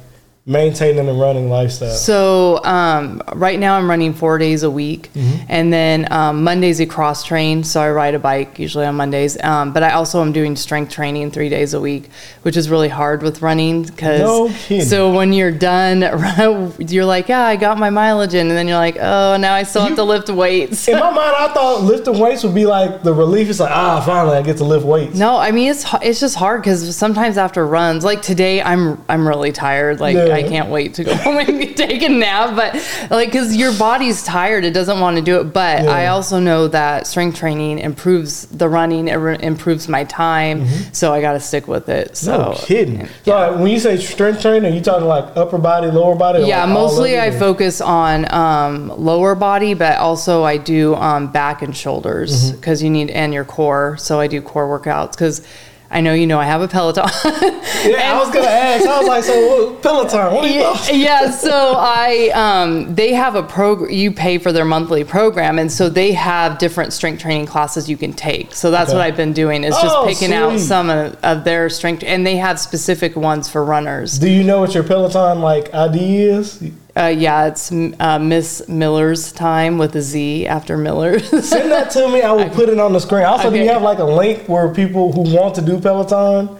maintaining 0.46 1.08
a 1.08 1.12
running 1.12 1.48
lifestyle? 1.48 1.90
So 1.92 2.64
um, 2.64 3.22
right 3.34 3.58
now 3.58 3.76
I'm 3.76 3.88
running 3.88 4.14
four 4.14 4.38
days 4.38 4.62
a 4.62 4.70
week, 4.70 5.10
Mm-hmm. 5.14 5.44
and 5.48 5.72
then 5.72 6.12
um, 6.12 6.42
Mondays 6.44 6.80
I 6.80 6.86
cross 6.86 7.24
train. 7.24 7.62
So 7.64 7.80
I 7.80 7.90
ride 7.90 8.14
a 8.14 8.18
bike 8.18 8.58
usually 8.58 8.86
on 8.86 8.94
Mondays. 8.96 9.40
Um, 9.42 9.72
but 9.72 9.82
I 9.82 9.90
also 9.92 10.20
am 10.22 10.32
doing 10.32 10.56
strength 10.56 10.92
training 10.92 11.30
three 11.30 11.48
days 11.48 11.74
a 11.74 11.80
week, 11.80 12.08
which 12.42 12.56
is 12.56 12.68
really 12.70 12.88
hard 12.88 13.22
with 13.22 13.42
running 13.42 13.82
because. 13.84 14.20
No. 14.20 14.48
So 14.80 15.12
when 15.12 15.32
you're 15.32 15.50
done, 15.50 16.00
you're 16.78 17.04
like, 17.04 17.28
yeah, 17.28 17.42
I 17.44 17.56
got 17.56 17.78
my 17.78 17.90
mileage 17.90 18.34
in, 18.34 18.48
and 18.48 18.56
then 18.56 18.66
you're 18.68 18.76
like, 18.78 18.96
oh, 19.00 19.36
now 19.36 19.54
I 19.54 19.62
still 19.64 19.82
have 19.82 19.96
to 19.96 20.04
lift 20.04 20.28
weights. 20.30 20.88
In 20.88 20.98
my 20.98 21.10
mind, 21.10 21.34
I 21.38 21.52
thought 21.52 21.82
lifting 21.82 22.18
weights 22.18 22.42
would 22.44 22.54
be 22.54 22.66
like 22.66 23.02
the 23.02 23.12
relief. 23.12 23.48
It's 23.50 23.60
like, 23.60 23.70
ah, 23.72 24.00
finally 24.04 24.36
I 24.36 24.42
get 24.42 24.56
to 24.58 24.64
lift 24.64 24.86
weights. 24.86 25.16
No, 25.16 25.36
I 25.36 25.50
mean 25.50 25.70
it's 25.70 25.84
it's 26.02 26.20
just 26.20 26.36
hard 26.36 26.62
because 26.62 26.96
sometimes 26.96 27.36
after 27.36 27.66
runs, 27.66 28.04
like 28.04 28.22
today, 28.22 28.62
I'm 28.62 29.02
I'm 29.08 29.26
really 29.28 29.52
tired. 29.52 30.00
Like 30.00 30.16
Yeah. 30.16 30.29
I 30.30 30.42
can't 30.42 30.68
wait 30.70 30.94
to 30.94 31.04
go 31.04 31.14
home 31.16 31.38
and 31.38 31.76
take 31.76 32.02
a 32.02 32.08
nap. 32.08 32.56
But 32.56 32.74
like 33.10 33.28
because 33.30 33.56
your 33.56 33.72
body's 33.78 34.22
tired, 34.22 34.64
it 34.64 34.72
doesn't 34.72 35.00
want 35.00 35.16
to 35.16 35.22
do 35.22 35.40
it. 35.40 35.44
But 35.52 35.86
I 35.88 36.06
also 36.08 36.38
know 36.38 36.68
that 36.68 37.06
strength 37.06 37.38
training 37.38 37.78
improves 37.78 38.46
the 38.46 38.68
running, 38.68 39.08
it 39.08 39.14
re- 39.16 39.38
improves 39.40 39.88
my 39.88 40.04
time. 40.04 40.66
So 40.92 41.12
I 41.12 41.20
got 41.20 41.32
to 41.34 41.40
stick 41.40 41.68
with 41.68 41.88
it. 41.88 42.16
So 42.16 42.30
Mm-hmm. 42.30 42.50
No 42.50 42.54
kidding. 42.66 43.08
So 43.24 43.32
like, 43.34 43.58
when 43.60 43.66
you 43.70 43.78
say 43.78 43.96
strength 43.98 44.40
training, 44.42 44.74
you 44.74 44.80
talking 44.80 45.06
like 45.06 45.36
upper 45.36 45.58
body, 45.58 45.88
lower 45.88 46.14
body? 46.14 46.44
Yeah, 46.44 46.64
like 46.64 46.72
mostly 46.74 47.18
I 47.18 47.30
focus 47.30 47.80
on 47.80 48.32
um, 48.32 48.88
lower 48.96 49.34
body, 49.34 49.74
but 49.74 49.98
also 49.98 50.42
I 50.44 50.56
do 50.56 50.94
um, 50.96 51.30
back 51.32 51.62
and 51.62 51.76
shoulders 51.76 52.30
Mm-hmm. 52.30 52.56
because 52.56 52.82
you 52.82 52.90
need 52.90 53.10
and 53.10 53.32
your 53.34 53.44
core. 53.44 53.96
So 53.98 54.20
I 54.20 54.26
do 54.26 54.40
core 54.40 54.66
workouts 54.68 55.12
because 55.12 55.46
I 55.92 56.00
know 56.00 56.14
you 56.14 56.26
know 56.26 56.38
I 56.38 56.44
have 56.44 56.62
a 56.62 56.68
Peloton. 56.68 57.04
Yeah, 57.82 58.12
I 58.14 58.18
was 58.18 58.28
gonna 58.30 58.46
ask. 58.46 58.86
I 58.86 58.98
was 58.98 59.08
like, 59.08 59.24
so 59.24 59.74
Peloton? 59.76 60.34
What 60.34 60.44
are 60.44 60.48
you? 60.48 60.60
yeah, 60.60 60.90
yeah, 61.24 61.30
so 61.30 61.74
I 61.78 62.28
um, 62.34 62.94
they 62.94 63.14
have 63.14 63.36
a 63.36 63.42
program 63.42 63.90
you 63.90 64.12
pay 64.12 64.36
for 64.36 64.52
their 64.52 64.66
monthly 64.66 65.02
program 65.02 65.58
and 65.58 65.72
so 65.72 65.88
they 65.88 66.12
have 66.12 66.58
different 66.58 66.92
strength 66.92 67.22
training 67.22 67.46
classes 67.46 67.88
you 67.88 67.96
can 67.96 68.12
take. 68.12 68.52
So 68.54 68.70
that's 68.70 68.90
Okay. 68.90 68.98
what 68.98 69.02
I've 69.06 69.16
been 69.16 69.32
doing 69.32 69.64
is 69.64 69.74
just 69.76 69.96
Oh, 69.96 70.04
picking 70.06 70.34
out 70.34 70.60
some 70.60 70.90
of, 70.90 71.16
of 71.22 71.44
their 71.44 71.70
strength 71.70 72.04
and 72.06 72.26
they 72.26 72.36
have 72.36 72.60
specific 72.60 73.16
ones 73.16 73.48
for 73.48 73.64
runners. 73.64 74.18
Do 74.18 74.28
you 74.30 74.44
know 74.44 74.60
what 74.60 74.74
your 74.74 74.84
Peloton 74.84 75.40
like 75.40 75.72
ID 75.72 76.16
is? 76.24 76.62
Uh, 77.00 77.06
yeah, 77.06 77.46
it's 77.46 77.72
uh, 77.72 78.18
Miss 78.18 78.68
Miller's 78.68 79.32
time 79.32 79.78
with 79.78 79.96
a 79.96 80.02
Z 80.02 80.46
after 80.46 80.76
Miller. 80.76 81.18
Send 81.42 81.72
that 81.72 81.90
to 81.92 82.06
me. 82.10 82.20
I 82.20 82.32
will 82.32 82.50
put 82.50 82.68
it 82.68 82.78
on 82.78 82.92
the 82.92 83.00
screen. 83.00 83.24
Also, 83.24 83.50
do 83.50 83.56
you 83.56 83.68
have 83.68 83.80
like 83.80 84.00
a 84.00 84.04
link 84.04 84.46
where 84.50 84.68
people 84.68 85.10
who 85.10 85.34
want 85.34 85.54
to 85.54 85.62
do 85.62 85.80
Peloton? 85.80 86.58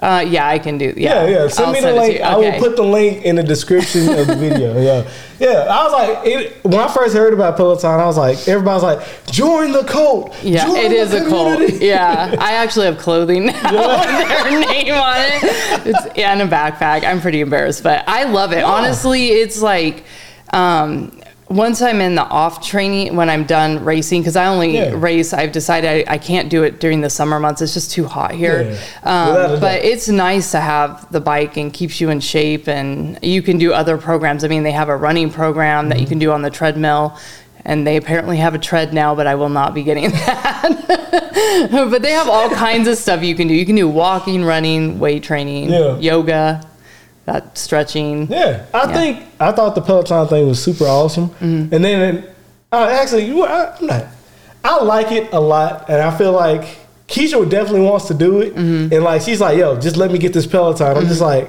Uh, 0.00 0.24
yeah, 0.26 0.46
I 0.46 0.58
can 0.58 0.78
do. 0.78 0.94
Yeah, 0.96 1.24
Yeah, 1.24 1.42
yeah. 1.42 1.48
Send 1.48 1.66
I'll 1.68 1.72
me 1.72 1.80
the 1.80 1.92
link. 1.92 2.20
I 2.20 2.36
will 2.36 2.58
put 2.58 2.76
the 2.76 2.84
link 2.84 3.24
in 3.24 3.36
the 3.36 3.42
description 3.42 4.08
of 4.18 4.26
the 4.26 4.36
video. 4.36 4.80
Yeah, 4.80 5.10
yeah. 5.38 5.66
I 5.68 5.84
was 5.84 5.92
like, 5.92 6.26
it, 6.26 6.64
when 6.64 6.78
I 6.78 6.88
first 6.88 7.14
heard 7.14 7.34
about 7.34 7.56
Peloton, 7.56 8.00
I 8.00 8.06
was 8.06 8.16
like, 8.16 8.46
everybody's 8.46 8.82
like, 8.82 9.26
join 9.26 9.72
the 9.72 9.84
cult. 9.84 10.36
Yeah, 10.42 10.66
Join 10.66 10.76
it 10.76 10.92
is 10.92 11.12
a 11.12 11.28
cult. 11.28 11.58
Yeah, 11.80 12.34
I 12.38 12.54
actually 12.54 12.86
have 12.86 12.98
clothing 12.98 13.46
now 13.46 13.62
with 13.62 14.28
their 14.28 14.60
name 14.60 14.94
on 14.94 15.16
it. 15.18 15.86
It's 15.86 16.16
yeah, 16.18 16.32
and 16.32 16.42
a 16.42 16.46
backpack. 16.46 17.04
I'm 17.04 17.20
pretty 17.20 17.40
embarrassed, 17.40 17.82
but 17.82 18.04
I 18.08 18.24
love 18.24 18.52
it. 18.52 18.62
Honestly, 18.62 19.28
it's 19.28 19.60
like 19.60 20.04
um, 20.52 21.17
once 21.48 21.80
I'm 21.80 22.00
in 22.00 22.14
the 22.14 22.24
off 22.24 22.66
training, 22.66 23.16
when 23.16 23.30
I'm 23.30 23.44
done 23.44 23.82
racing, 23.84 24.20
because 24.20 24.36
I 24.36 24.46
only 24.46 24.74
Yeah. 24.74 24.92
race, 24.94 25.32
I've 25.32 25.52
decided 25.52 26.06
I, 26.08 26.14
I 26.14 26.18
can't 26.18 26.50
do 26.50 26.62
it 26.62 26.78
during 26.78 27.00
the 27.00 27.08
summer 27.10 27.40
months. 27.40 27.62
It's 27.62 27.72
just 27.74 27.90
too 27.90 28.04
hot 28.04 28.32
here. 28.32 28.76
Yeah, 29.04 29.50
Um, 29.54 29.60
but 29.60 29.82
it's 29.82 30.08
nice 30.08 30.50
to 30.50 30.60
have 30.60 31.10
the 31.10 31.20
bike 31.20 31.56
and 31.56 31.72
keeps 31.72 32.00
you 32.00 32.10
in 32.10 32.20
shape, 32.20 32.68
and 32.68 33.18
you 33.22 33.40
can 33.42 33.56
do 33.56 33.72
other 33.72 33.96
programs. 33.96 34.44
I 34.44 34.48
mean, 34.48 34.62
they 34.62 34.72
have 34.72 34.88
a 34.90 34.96
running 34.96 35.30
program 35.30 35.88
that 35.88 35.98
you 35.98 36.04
Mm-hmm. 36.04 36.08
can 36.10 36.18
do 36.18 36.32
on 36.32 36.42
the 36.42 36.50
treadmill. 36.50 37.16
And 37.64 37.86
they 37.86 37.96
apparently 37.96 38.38
have 38.38 38.54
a 38.54 38.58
tread 38.58 38.94
now, 38.94 39.14
but 39.14 39.26
I 39.26 39.34
will 39.34 39.50
not 39.50 39.74
be 39.74 39.82
getting 39.82 40.10
that. 40.26 41.68
but 41.90 42.00
they 42.02 42.12
have 42.12 42.28
all 42.28 42.48
kinds 42.50 42.88
of 42.88 42.96
stuff 42.96 43.22
you 43.22 43.34
can 43.34 43.46
do. 43.48 43.52
You 43.54 43.66
can 43.66 43.74
do 43.76 43.88
walking, 43.88 44.42
running, 44.44 44.98
weight 44.98 45.22
training, 45.22 45.70
Yeah. 45.70 45.98
yoga, 45.98 46.62
that 47.28 47.56
stretching. 47.58 48.26
Yeah, 48.30 48.64
I 48.72 48.86
Yeah. 48.86 48.92
think 48.98 49.24
I 49.38 49.52
thought 49.52 49.74
the 49.74 49.82
Peloton 49.82 50.26
thing 50.28 50.48
was 50.48 50.62
super 50.62 50.84
awesome, 50.84 51.28
Mm-hmm. 51.30 51.74
and 51.74 51.84
then 51.84 52.24
uh, 52.72 52.88
actually, 53.00 53.24
you, 53.26 53.44
I, 53.44 53.74
I'm 53.78 53.86
not. 53.86 54.04
I 54.64 54.82
like 54.82 55.12
it 55.12 55.32
a 55.32 55.40
lot, 55.40 55.88
and 55.88 56.00
I 56.02 56.10
feel 56.16 56.32
like 56.32 56.64
Keisha 57.06 57.48
definitely 57.48 57.82
wants 57.90 58.06
to 58.08 58.14
do 58.14 58.40
it, 58.40 58.54
Mm-hmm. 58.54 58.92
and 58.94 59.04
like 59.04 59.22
she's 59.22 59.40
like, 59.40 59.56
"Yo, 59.58 59.78
just 59.78 59.96
let 59.96 60.10
me 60.10 60.18
get 60.18 60.32
this 60.32 60.46
Peloton." 60.46 60.96
I'm 60.96 61.06
just 61.06 61.20
like. 61.20 61.48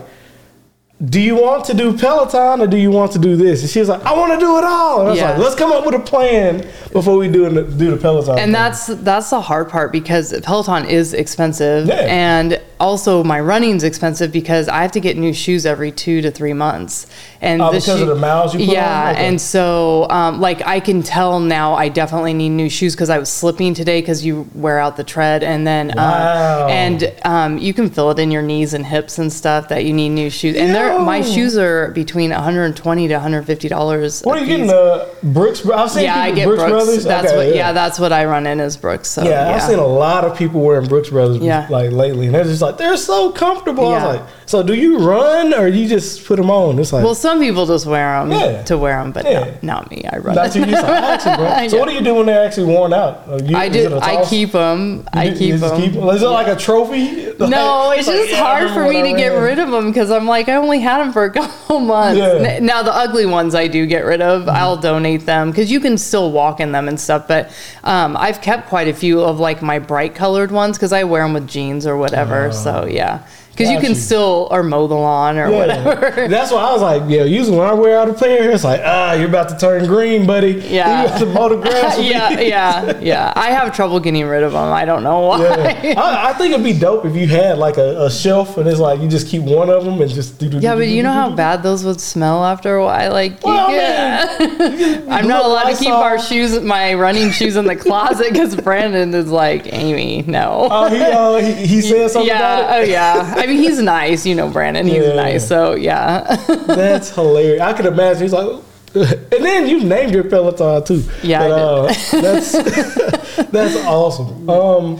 Do 1.01 1.21
you 1.21 1.35
want 1.35 1.63
to 1.69 1.73
do 1.73 1.97
Peloton 1.97 2.59
or 2.59 2.67
do 2.67 2.75
you 2.75 2.91
want 2.91 3.13
to 3.13 3.19
do 3.19 3.37
this? 3.37 3.61
And 3.61 3.69
she 3.69 3.79
was 3.79 3.87
like, 3.87 4.03
I 4.05 4.11
want 4.11 4.33
to 4.33 4.37
do 4.45 4.57
it 4.57 4.65
all. 4.65 4.99
And 4.99 5.07
I 5.07 5.11
was 5.11 5.17
Yeah. 5.19 5.29
like, 5.29 5.39
let's 5.39 5.55
come 5.55 5.71
up 5.71 5.85
with 5.85 5.95
a 5.95 5.99
plan 5.99 6.67
before 6.91 7.15
we 7.17 7.29
do 7.29 7.47
the, 7.49 7.63
do 7.63 7.91
the 7.91 7.95
Peloton. 7.95 8.35
thing." 8.35 8.43
And 8.43 8.53
that's 8.53 8.87
that's 8.87 9.29
the 9.29 9.39
hard 9.39 9.69
part 9.69 9.93
because 9.93 10.37
Peloton 10.43 10.83
is 10.83 11.13
expensive, 11.13 11.87
Yeah. 11.87 11.93
and 12.33 12.59
also 12.79 13.23
my 13.23 13.39
running's 13.39 13.83
expensive 13.83 14.31
because 14.31 14.67
I 14.67 14.81
have 14.81 14.91
to 14.93 14.99
get 14.99 15.17
new 15.17 15.33
shoes 15.33 15.65
every 15.65 15.91
two 15.91 16.21
to 16.21 16.31
three 16.31 16.53
months. 16.53 17.07
And 17.41 17.61
the 17.61 17.71
because 17.71 18.01
of 18.01 18.07
the 18.07 18.15
miles 18.15 18.53
you 18.53 18.59
put 18.65 18.73
yeah, 18.73 19.09
on? 19.09 19.15
Okay. 19.15 19.27
and 19.27 19.41
so 19.41 20.07
um, 20.09 20.39
like 20.41 20.65
I 20.65 20.79
can 20.79 21.03
tell 21.03 21.39
now 21.39 21.73
I 21.73 21.89
definitely 21.89 22.33
need 22.33 22.49
new 22.49 22.69
shoes 22.69 22.95
because 22.95 23.09
I 23.09 23.17
was 23.19 23.29
slipping 23.29 23.73
today 23.73 24.01
because 24.01 24.25
you 24.25 24.49
wear 24.55 24.79
out 24.79 24.97
the 24.97 25.03
tread, 25.03 25.43
and 25.43 25.65
then 25.65 25.93
Wow. 25.95 26.65
um, 26.65 26.69
and 26.71 27.13
um, 27.23 27.57
you 27.57 27.73
can 27.73 27.89
feel 27.89 28.09
it 28.11 28.19
in 28.19 28.31
your 28.31 28.41
knees 28.41 28.73
and 28.73 28.85
hips 28.85 29.17
and 29.19 29.31
stuff 29.31 29.69
that 29.69 29.85
you 29.85 29.93
need 29.93 30.09
new 30.09 30.29
shoes. 30.29 30.55
And 30.55 30.73
they're 30.75 30.99
my 30.99 31.21
shoes 31.21 31.57
are 31.57 31.91
between 31.91 32.31
120 32.31 33.07
to 33.07 33.13
150 33.13 33.67
dollars. 33.69 34.21
what 34.21 34.37
are 34.37 34.41
you 34.41 34.47
getting? 34.47 34.67
The 34.67 35.09
Brooks? 35.23 35.65
I've 35.67 35.91
seen 35.91 36.03
Yeah, 36.03 36.13
people 36.25 36.31
I 36.31 36.35
get 36.35 36.45
Brooks, 36.47 36.63
Brooks. 36.63 36.85
Brothers. 36.85 37.03
That's 37.05 37.27
Okay, 37.27 37.47
what. 37.47 37.55
Yeah. 37.55 37.71
that's 37.71 37.99
what 37.99 38.11
I 38.13 38.25
run 38.25 38.45
in 38.47 38.59
is 38.59 38.77
Brooks. 38.77 39.09
So 39.09 39.23
Yeah, 39.23 39.53
I've 39.55 39.61
seen 39.63 39.79
a 39.79 39.85
lot 39.85 40.25
of 40.25 40.37
people 40.37 40.61
wearing 40.61 40.87
Brooks 40.87 41.09
Brothers 41.09 41.37
Yeah. 41.37 41.67
like 41.69 41.91
lately, 41.91 42.25
and 42.27 42.35
they're 42.35 42.43
just 42.43 42.61
like 42.61 42.68
they're 42.77 42.97
so 42.97 43.31
comfortable. 43.31 43.87
I 43.87 43.91
Yeah. 43.91 44.05
was 44.07 44.15
like, 44.19 44.29
so 44.45 44.63
do 44.63 44.73
you 44.73 44.99
run 44.99 45.53
or 45.53 45.67
you 45.67 45.87
just 45.87 46.25
put 46.25 46.37
them 46.37 46.49
on? 46.51 46.77
It's 46.79 46.91
like, 46.93 47.03
Well, 47.03 47.15
some 47.15 47.39
people 47.39 47.65
just 47.65 47.85
wear 47.85 48.19
them 48.25 48.31
Yeah. 48.31 48.63
to 48.63 48.77
wear 48.77 48.97
them, 49.01 49.11
but 49.11 49.25
Yeah. 49.25 49.39
not, 49.61 49.63
not 49.63 49.91
me. 49.91 50.03
I 50.11 50.17
run. 50.17 50.35
not 50.35 50.55
you. 50.55 50.63
say, 50.65 50.71
actually. 50.73 51.69
So 51.69 51.77
what 51.79 51.87
do 51.89 51.95
you 51.95 52.01
do 52.01 52.15
when 52.15 52.25
they're 52.27 52.45
actually 52.45 52.67
worn 52.73 52.93
out? 52.93 53.23
You, 53.45 53.55
I 53.57 53.69
do. 53.69 53.97
I 54.01 54.23
keep 54.25 54.51
them. 54.51 55.05
I 55.13 55.25
You- 55.25 55.31
you 55.31 55.37
keep 55.37 55.59
them. 55.93 56.09
Is 56.09 56.21
it 56.23 56.27
like 56.27 56.47
a 56.47 56.55
trophy? 56.55 57.28
No, 57.49 57.91
it's 57.91 58.07
like, 58.07 58.17
just 58.17 58.35
hard 58.35 58.69
for 58.71 58.83
me 58.83 59.01
to 59.01 59.17
get 59.17 59.29
rid 59.29 59.59
of 59.59 59.71
them 59.71 59.87
because 59.87 60.11
I'm 60.11 60.25
like 60.25 60.49
I 60.49 60.55
only 60.55 60.79
had 60.79 60.99
them 60.99 61.13
for 61.13 61.23
a 61.23 61.31
couple 61.33 61.79
months. 61.79 62.17
Yeah. 62.17 62.29
Mm-hmm. 62.29 62.65
Now 62.65 62.83
the 62.83 62.93
ugly 62.93 63.25
ones 63.25 63.55
I 63.55 63.67
do 63.67 63.85
get 63.85 64.03
rid 64.05 64.21
of. 64.21 64.49
I'll 64.49 64.77
donate 64.77 65.25
them 65.25 65.49
because 65.49 65.71
you 65.71 65.79
can 65.79 65.97
still 65.97 66.31
walk 66.31 66.59
in 66.59 66.73
them 66.73 66.87
and 66.87 66.99
stuff. 66.99 67.27
But 67.27 67.51
um, 67.83 68.17
I've 68.17 68.41
kept 68.41 68.67
quite 68.67 68.87
a 68.87 68.93
few 68.93 69.21
of 69.21 69.39
like 69.39 69.61
my 69.61 69.79
bright 69.79 70.15
colored 70.15 70.51
ones 70.51 70.77
because 70.77 70.91
I 70.91 71.05
wear 71.05 71.23
them 71.23 71.33
with 71.33 71.47
jeans 71.47 71.87
or 71.87 71.95
whatever. 71.97 72.51
so 72.51 72.85
yeah, 72.85 73.25
because 73.59 73.71
you 73.73 73.79
can 73.79 73.89
you. 73.89 73.95
still 73.95 74.47
or 74.51 74.63
mow 74.63 74.87
the 74.87 74.95
lawn 74.95 75.37
or 75.37 75.49
Yeah. 75.51 75.57
whatever. 75.57 76.27
That's 76.29 76.51
why 76.51 76.61
I 76.61 76.71
was 76.73 76.81
like, 76.81 77.03
yeah. 77.07 77.23
Usually 77.23 77.57
when 77.57 77.67
I 77.67 77.73
wear 77.73 77.99
out 77.99 78.09
a 78.09 78.13
pair, 78.13 78.49
it's 78.51 78.63
like, 78.63 78.81
ah, 78.83 79.13
you're 79.13 79.27
about 79.29 79.49
to 79.49 79.57
turn 79.57 79.85
green, 79.85 80.25
buddy. 80.25 80.53
Yeah. 80.53 81.03
you 81.03 81.07
have 81.09 81.19
to 81.19 81.25
mow 81.25 81.49
the 81.49 81.57
grass. 81.61 81.99
yeah, 81.99 82.29
me. 82.35 82.47
yeah, 82.49 82.99
yeah. 83.01 83.33
I 83.35 83.51
have 83.51 83.75
trouble 83.75 83.99
getting 83.99 84.25
rid 84.25 84.43
of 84.43 84.53
them. 84.53 84.71
I 84.71 84.85
don't 84.85 85.03
know 85.03 85.19
why. 85.27 85.39
Yeah. 85.83 85.99
I, 86.01 86.29
I 86.29 86.33
think 86.33 86.53
it'd 86.53 86.63
be 86.63 86.73
dope 86.77 87.05
if 87.05 87.15
you 87.15 87.27
had 87.27 87.57
like 87.57 87.77
a, 87.77 88.05
a 88.05 88.09
shelf 88.11 88.57
and 88.57 88.67
it's 88.67 88.79
like 88.79 89.01
you 89.01 89.07
just 89.09 89.27
keep 89.27 89.43
one 89.43 89.69
of 89.69 89.83
them 89.83 89.99
and 90.01 90.09
just 90.09 90.39
do 90.39 90.47
the. 90.49 90.59
Yeah, 90.59 90.75
but 90.75 90.87
you 90.87 91.03
know 91.03 91.11
how 91.13 91.29
bad 91.29 91.61
those 91.63 91.83
would 91.83 91.99
smell 91.99 92.45
after 92.45 92.75
a 92.75 92.83
while. 92.85 93.11
Like, 93.11 93.43
Well, 93.43 93.67
I 93.69 93.71
get- 93.73 95.09
I'm 95.09 95.27
not 95.27 95.43
allowed 95.45 95.69
to 95.71 95.77
keep 95.77 95.89
our 95.91 96.17
shoes, 96.19 96.59
my 96.61 96.93
running 96.93 97.31
shoes, 97.31 97.55
in 97.55 97.65
the 97.65 97.75
closet 97.75 98.31
because 98.31 98.55
Brandon 98.55 99.13
is 99.13 99.29
like, 99.29 99.71
Amy, 99.73 100.21
no. 100.23 100.67
Oh, 100.71 100.87
he, 100.89 101.01
uh, 101.01 101.37
he 101.55 101.65
he 101.65 101.81
said 101.81 102.09
something 102.11 102.27
yeah, 102.27 102.37
about 102.59 102.79
oh 102.79 102.83
yeah. 102.83 103.33
I 103.37 103.47
mean, 103.49 103.57
he's 103.57 103.79
nice, 103.81 104.25
you 104.25 104.35
know, 104.35 104.49
Brandon. 104.49 104.87
He's 104.87 105.03
Yeah. 105.03 105.13
nice, 105.15 105.47
so 105.47 105.75
yeah. 105.75 106.35
That's 106.67 107.09
hilarious. 107.13 107.61
I 107.61 107.73
could 107.73 107.85
imagine. 107.85 108.21
He's 108.23 108.33
like, 108.33 108.61
and 108.95 109.45
then 109.45 109.67
you 109.67 109.83
named 109.83 110.13
your 110.13 110.23
Peloton 110.23 110.83
too. 110.83 111.03
Yeah, 111.21 111.39
but, 111.47 111.51
uh, 111.51 111.83
that's 112.21 112.51
that's 113.51 113.75
awesome. 113.85 114.49
Um, 114.49 114.99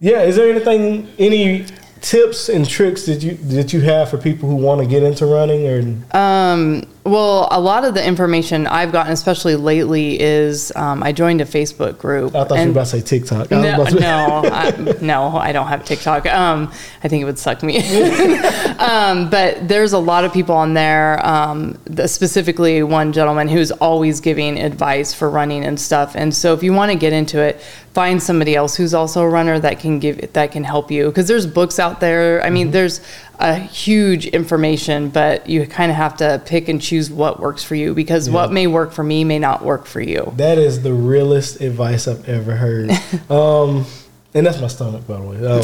yeah. 0.00 0.22
Is 0.22 0.36
there 0.36 0.50
anything, 0.50 1.08
any 1.18 1.64
tips 2.02 2.48
and 2.48 2.68
tricks 2.68 3.06
that 3.06 3.22
you 3.22 3.34
that 3.34 3.72
you 3.72 3.80
have 3.80 4.10
for 4.10 4.18
people 4.18 4.48
who 4.48 4.56
want 4.56 4.80
to 4.80 4.86
get 4.86 5.02
into 5.02 5.24
running 5.24 5.66
or? 5.66 5.78
Um, 6.18 6.82
well, 7.04 7.48
a 7.50 7.60
lot 7.60 7.84
of 7.84 7.94
the 7.94 8.06
information 8.06 8.68
I've 8.68 8.92
gotten, 8.92 9.12
especially 9.12 9.56
lately, 9.56 10.20
is 10.20 10.72
um, 10.76 11.02
I 11.02 11.10
joined 11.10 11.40
a 11.40 11.44
Facebook 11.44 11.98
group. 11.98 12.32
I 12.36 12.44
thought 12.44 12.58
you 12.58 12.66
were 12.66 12.70
about 12.70 12.86
to 12.86 12.86
say 12.86 13.00
TikTok. 13.00 13.50
I 13.50 13.60
No, 13.60 13.84
no, 13.84 14.42
I, 14.44 14.98
no, 15.00 15.36
I 15.36 15.50
don't 15.50 15.66
have 15.66 15.84
TikTok. 15.84 16.26
Um, 16.26 16.72
I 17.02 17.08
think 17.08 17.22
it 17.22 17.24
would 17.24 17.40
suck 17.40 17.64
me. 17.64 17.78
um, 18.78 19.30
but 19.30 19.66
there's 19.66 19.92
a 19.92 19.98
lot 19.98 20.24
of 20.24 20.32
people 20.32 20.54
on 20.54 20.74
there. 20.74 21.24
Um, 21.26 21.76
the, 21.86 22.06
specifically, 22.06 22.84
one 22.84 23.12
gentleman 23.12 23.48
who's 23.48 23.72
always 23.72 24.20
giving 24.20 24.56
advice 24.60 25.12
for 25.12 25.28
running 25.28 25.64
and 25.64 25.80
stuff. 25.80 26.14
And 26.14 26.32
so, 26.32 26.54
if 26.54 26.62
you 26.62 26.72
want 26.72 26.92
to 26.92 26.98
get 26.98 27.12
into 27.12 27.40
it, 27.40 27.60
find 27.94 28.22
somebody 28.22 28.54
else 28.54 28.76
who's 28.76 28.94
also 28.94 29.22
a 29.22 29.28
runner 29.28 29.58
that 29.58 29.80
can 29.80 29.98
give 29.98 30.32
that 30.34 30.52
can 30.52 30.62
help 30.62 30.88
you. 30.92 31.06
Because 31.06 31.26
there's 31.26 31.48
books 31.48 31.80
out 31.80 31.98
there. 31.98 32.40
I 32.44 32.50
mean, 32.50 32.70
there's 32.70 33.00
a 33.42 33.54
huge 33.58 34.26
information, 34.26 35.08
but 35.08 35.48
you 35.48 35.66
kind 35.66 35.90
of 35.90 35.96
have 35.96 36.16
to 36.18 36.40
pick 36.46 36.68
and 36.68 36.80
choose 36.80 37.10
what 37.10 37.40
works 37.40 37.64
for 37.64 37.74
you 37.74 37.92
because 37.92 38.30
what 38.30 38.52
may 38.52 38.68
work 38.68 38.92
for 38.92 39.02
me 39.02 39.24
may 39.24 39.40
not 39.40 39.64
work 39.64 39.84
for 39.84 40.00
you. 40.00 40.32
That 40.36 40.58
is 40.58 40.82
the 40.82 40.94
realest 40.94 41.60
advice 41.60 42.06
I've 42.06 42.28
ever 42.28 42.54
heard. 42.54 42.90
um, 43.30 43.84
and 44.32 44.46
that's 44.46 44.60
my 44.60 44.68
stomach, 44.68 45.06
by 45.08 45.16
the 45.16 45.22
way. 45.24 45.36
Um, 45.38 45.62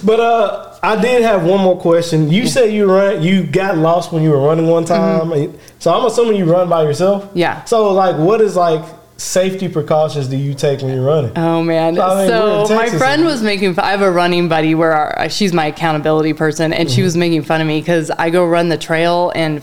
but 0.06 0.20
uh, 0.20 0.78
I 0.82 1.00
did 1.00 1.22
have 1.22 1.44
one 1.44 1.60
more 1.60 1.78
question. 1.78 2.30
You 2.30 2.46
said 2.46 2.72
you 2.72 2.90
run, 2.90 3.20
you 3.22 3.44
got 3.44 3.76
lost 3.76 4.12
when 4.12 4.22
you 4.22 4.30
were 4.30 4.46
running 4.46 4.68
one 4.68 4.84
time. 4.84 5.58
So 5.80 5.92
I'm 5.92 6.06
assuming 6.06 6.36
you 6.36 6.50
run 6.50 6.68
by 6.68 6.84
yourself. 6.84 7.28
Yeah. 7.34 7.64
So 7.64 7.92
like, 7.92 8.16
what 8.16 8.40
is 8.40 8.54
like 8.54 8.84
safety 9.24 9.68
precautions 9.68 10.28
do 10.28 10.36
you 10.36 10.54
take 10.54 10.82
when 10.82 10.94
you're 10.94 11.04
running? 11.04 11.32
Oh 11.36 11.62
man! 11.62 11.98
I 11.98 12.14
mean, 12.16 12.28
so 12.28 12.66
my 12.74 12.88
friend 12.90 13.24
was 13.24 13.42
making. 13.42 13.78
I 13.78 13.90
have 13.90 14.02
a 14.02 14.10
running 14.10 14.48
buddy 14.48 14.74
where 14.74 14.92
our, 14.92 15.28
she's 15.28 15.52
my 15.52 15.66
accountability 15.66 16.34
person, 16.34 16.72
and 16.72 16.88
Mm-hmm. 16.88 16.94
she 16.94 17.02
was 17.02 17.16
making 17.16 17.42
fun 17.44 17.60
of 17.60 17.66
me 17.66 17.80
because 17.80 18.10
I 18.10 18.30
go 18.30 18.46
run 18.46 18.68
the 18.68 18.76
trail 18.78 19.32
and 19.34 19.62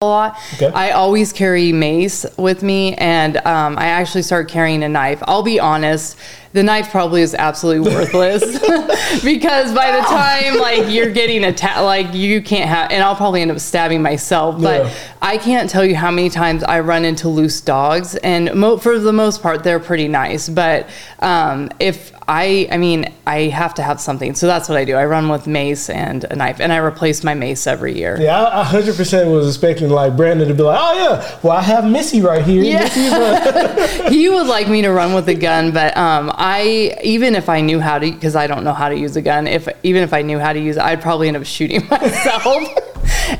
a 0.00 0.06
lot. 0.06 0.38
Okay. 0.54 0.68
I 0.72 0.92
always 0.92 1.32
carry 1.32 1.72
mace 1.72 2.24
with 2.38 2.62
me, 2.62 2.94
and 2.94 3.36
um, 3.38 3.76
I 3.76 3.86
actually 3.86 4.22
start 4.22 4.48
carrying 4.48 4.82
a 4.82 4.88
knife. 4.88 5.22
I'll 5.26 5.42
be 5.42 5.58
honest, 5.60 6.16
the 6.52 6.62
knife 6.62 6.90
probably 6.90 7.22
is 7.22 7.34
absolutely 7.34 7.92
worthless 7.94 8.42
because 9.24 9.72
by 9.74 9.92
the 9.92 10.00
time 10.02 10.58
like 10.58 10.88
you're 10.92 11.10
getting 11.10 11.44
attacked, 11.44 11.82
like 11.82 12.12
you 12.14 12.42
can't 12.42 12.68
have, 12.68 12.90
and 12.90 13.02
I'll 13.02 13.14
probably 13.16 13.42
end 13.42 13.50
up 13.50 13.60
stabbing 13.60 14.02
myself. 14.02 14.60
But 14.60 14.84
Yeah. 14.86 14.94
I 15.22 15.38
can't 15.38 15.70
tell 15.70 15.84
you 15.84 15.94
how 15.94 16.10
many 16.10 16.28
times 16.30 16.62
I 16.64 16.80
run 16.80 17.04
into 17.04 17.28
loose 17.28 17.60
dogs, 17.60 18.16
and 18.16 18.52
mo- 18.54 18.78
for 18.78 18.98
the 18.98 19.12
most 19.12 19.42
part, 19.42 19.62
they're 19.62 19.78
pretty 19.80 20.08
nice. 20.08 20.48
But 20.48 20.88
um, 21.20 21.70
if 21.78 22.12
I, 22.32 22.68
I 22.70 22.76
mean, 22.76 23.12
I 23.26 23.48
have 23.48 23.74
to 23.74 23.82
have 23.82 24.00
something, 24.00 24.36
so 24.36 24.46
that's 24.46 24.68
what 24.68 24.78
I 24.78 24.84
do. 24.84 24.94
I 24.94 25.04
run 25.04 25.28
with 25.30 25.48
mace 25.48 25.90
and 25.90 26.22
a 26.22 26.36
knife, 26.36 26.60
and 26.60 26.72
I 26.72 26.76
replace 26.76 27.24
my 27.24 27.34
mace 27.34 27.66
every 27.66 27.98
year. 27.98 28.16
Yeah, 28.20 28.40
I, 28.40 28.60
I 28.60 28.64
100% 28.66 29.32
was 29.32 29.48
expecting 29.48 29.90
like 29.90 30.16
Brandon 30.16 30.46
to 30.46 30.54
be 30.54 30.62
like, 30.62 30.78
oh 30.80 30.94
yeah, 30.94 31.38
well 31.42 31.54
I 31.54 31.62
have 31.62 31.84
Missy 31.84 32.20
right 32.20 32.44
here. 32.44 32.62
Yeah. 32.62 34.08
He 34.10 34.28
would 34.28 34.46
like 34.46 34.68
me 34.68 34.82
to 34.82 34.90
run 34.90 35.12
with 35.12 35.28
a 35.28 35.34
gun, 35.34 35.72
but 35.72 35.96
um, 35.96 36.30
I 36.34 36.96
even 37.02 37.34
if 37.34 37.48
I 37.48 37.60
knew 37.60 37.80
how 37.80 37.98
to, 37.98 38.10
because 38.10 38.36
I 38.36 38.46
don't 38.46 38.62
know 38.62 38.72
how 38.72 38.88
to 38.88 38.96
use 38.96 39.16
a 39.16 39.22
gun. 39.22 39.46
If 39.48 39.68
even 39.82 40.02
if 40.02 40.12
I 40.12 40.22
knew 40.22 40.38
how 40.38 40.52
to 40.52 40.60
use 40.60 40.76
it, 40.76 40.82
I'd 40.82 41.00
probably 41.00 41.28
end 41.28 41.36
up 41.36 41.44
shooting 41.44 41.86
myself. 41.90 42.89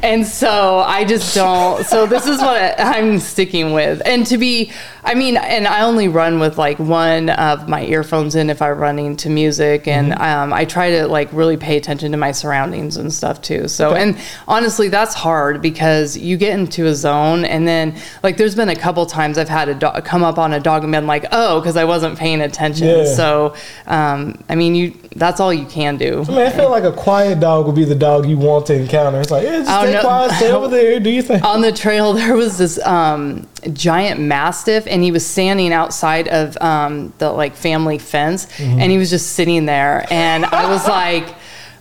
And 0.03 0.27
so 0.27 0.79
I 0.79 1.05
just 1.05 1.35
don't. 1.35 1.85
So 1.87 2.07
this 2.07 2.27
is 2.27 2.39
what 2.39 2.79
I'm 2.79 3.19
sticking 3.19 3.73
with. 3.73 4.03
And 4.05 4.27
to 4.27 4.39
be, 4.39 4.73
I 5.05 5.15
mean, 5.15 5.37
and 5.37 5.67
I 5.67 5.83
only 5.83 6.09
run 6.09 6.41
with 6.41 6.59
like 6.59 6.79
one 6.79 7.31
of 7.31 7.69
my 7.69 7.85
earphones 7.85 8.35
in 8.35 8.51
if 8.51 8.63
I'm 8.63 8.79
running 8.79 9.17
to 9.19 9.31
music, 9.31 9.89
and 9.89 10.13
um, 10.15 10.53
I 10.53 10.65
try 10.65 10.91
to 10.91 11.09
like 11.09 11.33
really 11.33 11.57
pay 11.57 11.77
attention 11.77 12.13
to 12.13 12.19
my 12.19 12.33
surroundings 12.33 12.97
and 12.97 13.13
stuff 13.13 13.41
too. 13.43 13.69
So 13.69 13.95
and 13.95 14.19
honestly, 14.47 14.89
that's 14.89 15.15
hard 15.15 15.63
because 15.63 16.17
you 16.17 16.37
get 16.37 16.59
into 16.59 16.87
a 16.87 16.95
zone, 16.95 17.45
and 17.45 17.67
then 17.67 17.97
like 18.23 18.37
there's 18.37 18.55
been 18.55 18.69
a 18.69 18.77
couple 18.77 19.05
times 19.07 19.39
I've 19.39 19.49
had 19.49 19.69
a 19.69 19.75
dog 19.75 20.05
come 20.05 20.23
up 20.23 20.39
on 20.39 20.53
a 20.53 20.61
dog 20.61 20.83
and 20.83 20.93
been 20.93 21.07
like, 21.07 21.27
oh, 21.33 21.61
because 21.61 21.77
I 21.77 21.85
wasn't 21.85 22.19
paying 22.19 22.41
attention. 22.41 22.89
Yeah. 22.89 23.15
So 23.15 23.55
um, 23.87 24.43
I 24.49 24.55
mean, 24.55 24.75
you 24.75 24.95
that's 25.17 25.41
all 25.41 25.53
you 25.53 25.67
can 25.67 25.97
do. 25.97 26.25
I 26.29 26.31
mean, 26.31 26.39
I 26.39 26.51
feel 26.51 26.71
like 26.71 26.85
a 26.85 26.93
quiet 26.93 27.41
dog 27.41 27.67
would 27.67 27.75
be 27.75 27.85
the 27.85 27.95
dog 27.97 28.27
you 28.27 28.39
want 28.39 28.67
to 28.67 28.75
encounter. 28.75 29.21
It's 29.21 29.31
like, 29.31 29.43
yeah, 29.45 29.59
just 29.59 29.71
Oh, 29.71 29.83
stay 29.85 30.01
quiet, 30.01 30.33
stay 30.33 30.53
over 30.53 30.69
there. 30.69 31.01
Do 31.01 31.11
you 31.11 31.23
think? 31.23 31.43
on 31.55 31.61
the 31.63 31.73
trail 31.73 32.13
there 32.13 32.35
was 32.37 32.59
this 32.59 32.79
um, 32.87 33.47
giant 33.73 34.21
mastiff 34.21 34.87
and 34.87 35.03
he 35.03 35.11
was 35.11 35.27
standing 35.27 35.73
outside 35.73 36.29
of 36.29 36.57
um, 36.63 37.13
the 37.19 37.31
like 37.33 37.55
family 37.57 37.99
fence 37.99 38.47
Mm-hmm. 38.47 38.81
and 38.81 38.91
he 38.93 38.99
was 38.99 39.11
just 39.11 39.31
sitting 39.35 39.67
there 39.67 40.07
and 40.11 40.45
i 40.47 40.69
was 40.71 40.87
like 40.87 41.27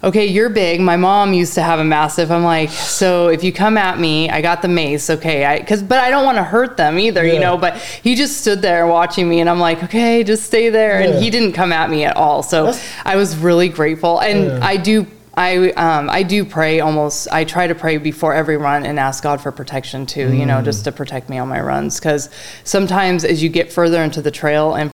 okay 0.03 0.25
you're 0.25 0.49
big 0.49 0.79
my 0.79 0.95
mom 0.95 1.33
used 1.33 1.53
to 1.55 1.61
have 1.61 1.79
a 1.79 1.83
mastiff 1.83 2.31
i'm 2.31 2.43
like 2.43 2.69
so 2.69 3.27
if 3.27 3.43
you 3.43 3.51
come 3.51 3.77
at 3.77 3.99
me 3.99 4.29
i 4.29 4.41
got 4.41 4.61
the 4.61 4.67
mace 4.67 5.09
okay 5.09 5.43
i 5.45 5.59
because 5.59 5.83
but 5.83 5.99
i 5.99 6.09
don't 6.09 6.23
want 6.23 6.37
to 6.37 6.43
hurt 6.43 6.77
them 6.77 6.97
either 6.97 7.25
Yeah. 7.25 7.33
you 7.33 7.39
know 7.39 7.57
but 7.57 7.75
he 7.77 8.15
just 8.15 8.37
stood 8.39 8.61
there 8.61 8.87
watching 8.87 9.27
me 9.27 9.41
and 9.41 9.49
i'm 9.49 9.59
like 9.59 9.83
okay 9.83 10.23
just 10.23 10.43
stay 10.43 10.69
there 10.69 11.01
Yeah. 11.01 11.07
and 11.09 11.23
he 11.23 11.29
didn't 11.29 11.51
come 11.53 11.73
at 11.73 11.89
me 11.89 12.05
at 12.05 12.15
all 12.15 12.43
so 12.43 12.65
That's- 12.65 12.83
i 13.05 13.15
was 13.17 13.35
really 13.35 13.67
grateful 13.69 14.19
and 14.19 14.45
Yeah. 14.45 14.59
i 14.61 14.77
do 14.77 15.05
I 15.35 15.69
um, 15.71 16.09
I 16.09 16.23
do 16.23 16.43
pray 16.43 16.81
almost. 16.81 17.29
I 17.31 17.45
try 17.45 17.67
to 17.67 17.75
pray 17.75 17.95
before 17.97 18.33
every 18.33 18.57
run 18.57 18.85
and 18.85 18.99
ask 18.99 19.23
God 19.23 19.39
for 19.39 19.53
protection 19.53 20.05
too. 20.05 20.33
You 20.33 20.43
Mm. 20.43 20.47
know, 20.47 20.61
just 20.61 20.83
to 20.83 20.91
protect 20.91 21.29
me 21.29 21.37
on 21.37 21.47
my 21.47 21.61
runs 21.61 21.97
because 21.97 22.29
sometimes 22.65 23.23
as 23.23 23.41
you 23.41 23.47
get 23.47 23.71
further 23.71 24.03
into 24.03 24.21
the 24.21 24.31
trail 24.31 24.73
and 24.73 24.91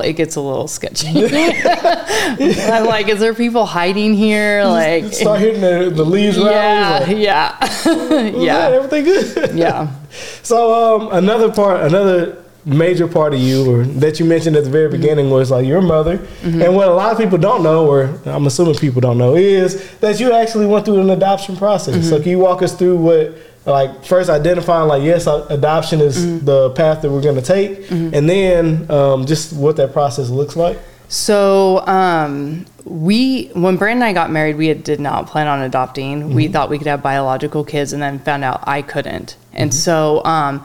it 0.00 0.14
gets 0.14 0.36
a 0.36 0.40
little 0.40 0.68
sketchy. 0.68 1.08
I'm 1.24 2.86
like, 2.86 3.08
is 3.08 3.20
there 3.20 3.34
people 3.34 3.66
hiding 3.66 4.14
here? 4.14 4.64
Like, 4.64 5.12
Start 5.12 5.40
hitting 5.40 5.60
the, 5.60 5.90
the 5.94 6.04
leaves 6.04 6.36
yeah, 6.36 6.98
rattle. 7.00 7.16
yeah, 7.18 7.56
Yeah, 7.86 8.28
yeah, 8.30 8.68
everything 8.76 9.04
good. 9.04 9.54
yeah. 9.56 9.94
So 10.42 10.74
um, 11.00 11.08
another 11.12 11.52
part, 11.52 11.82
another 11.82 12.36
major 12.64 13.08
part 13.08 13.32
of 13.32 13.40
you, 13.40 13.70
or 13.74 13.84
that 13.84 14.20
you 14.20 14.26
mentioned 14.26 14.54
at 14.56 14.64
the 14.64 14.70
very 14.70 14.88
Mm-hmm. 14.88 15.00
beginning, 15.00 15.30
was 15.30 15.50
like 15.50 15.66
your 15.66 15.80
mother. 15.80 16.20
And 16.42 16.74
what 16.76 16.88
a 16.88 16.92
lot 16.94 17.12
of 17.12 17.18
people 17.18 17.38
don't 17.38 17.62
know, 17.62 17.86
or 17.86 18.18
I'm 18.26 18.46
assuming 18.46 18.74
people 18.74 19.00
don't 19.00 19.18
know, 19.18 19.34
is 19.36 19.90
that 20.00 20.20
you 20.20 20.32
actually 20.32 20.66
went 20.66 20.84
through 20.84 21.00
an 21.00 21.10
adoption 21.10 21.56
process. 21.56 21.94
Mm-hmm. 21.94 22.04
So 22.08 22.20
can 22.20 22.28
you 22.30 22.38
walk 22.38 22.62
us 22.62 22.74
through 22.74 22.96
what? 22.98 23.34
Like 23.66 24.04
first 24.04 24.30
identifying 24.30 24.88
like 24.88 25.02
yes 25.02 25.26
uh, 25.26 25.46
adoption 25.50 26.00
is 26.00 26.16
Mm-hmm. 26.16 26.44
the 26.46 26.70
path 26.70 27.02
that 27.02 27.10
we're 27.10 27.20
going 27.20 27.36
to 27.36 27.42
take 27.42 27.90
and 27.90 28.28
then 28.28 28.90
um, 28.90 29.26
just 29.26 29.52
what 29.52 29.76
that 29.76 29.92
process 29.92 30.30
looks 30.30 30.56
like 30.56 30.78
So 31.08 31.84
um, 31.86 32.66
we, 32.84 33.48
when 33.54 33.76
Brandon 33.76 34.02
and 34.02 34.10
I 34.10 34.12
got 34.12 34.30
married, 34.30 34.56
we 34.56 34.72
did 34.74 35.00
not 35.00 35.26
plan 35.26 35.48
on 35.48 35.60
adopting. 35.60 36.34
We 36.34 36.46
thought 36.48 36.70
we 36.70 36.78
could 36.78 36.86
have 36.86 37.02
biological 37.02 37.64
kids, 37.64 37.92
and 37.92 38.00
then 38.00 38.20
found 38.20 38.44
out 38.44 38.62
I 38.66 38.80
couldn't. 38.82 39.36
And 39.52 39.74
so 39.74 40.24
um, 40.24 40.64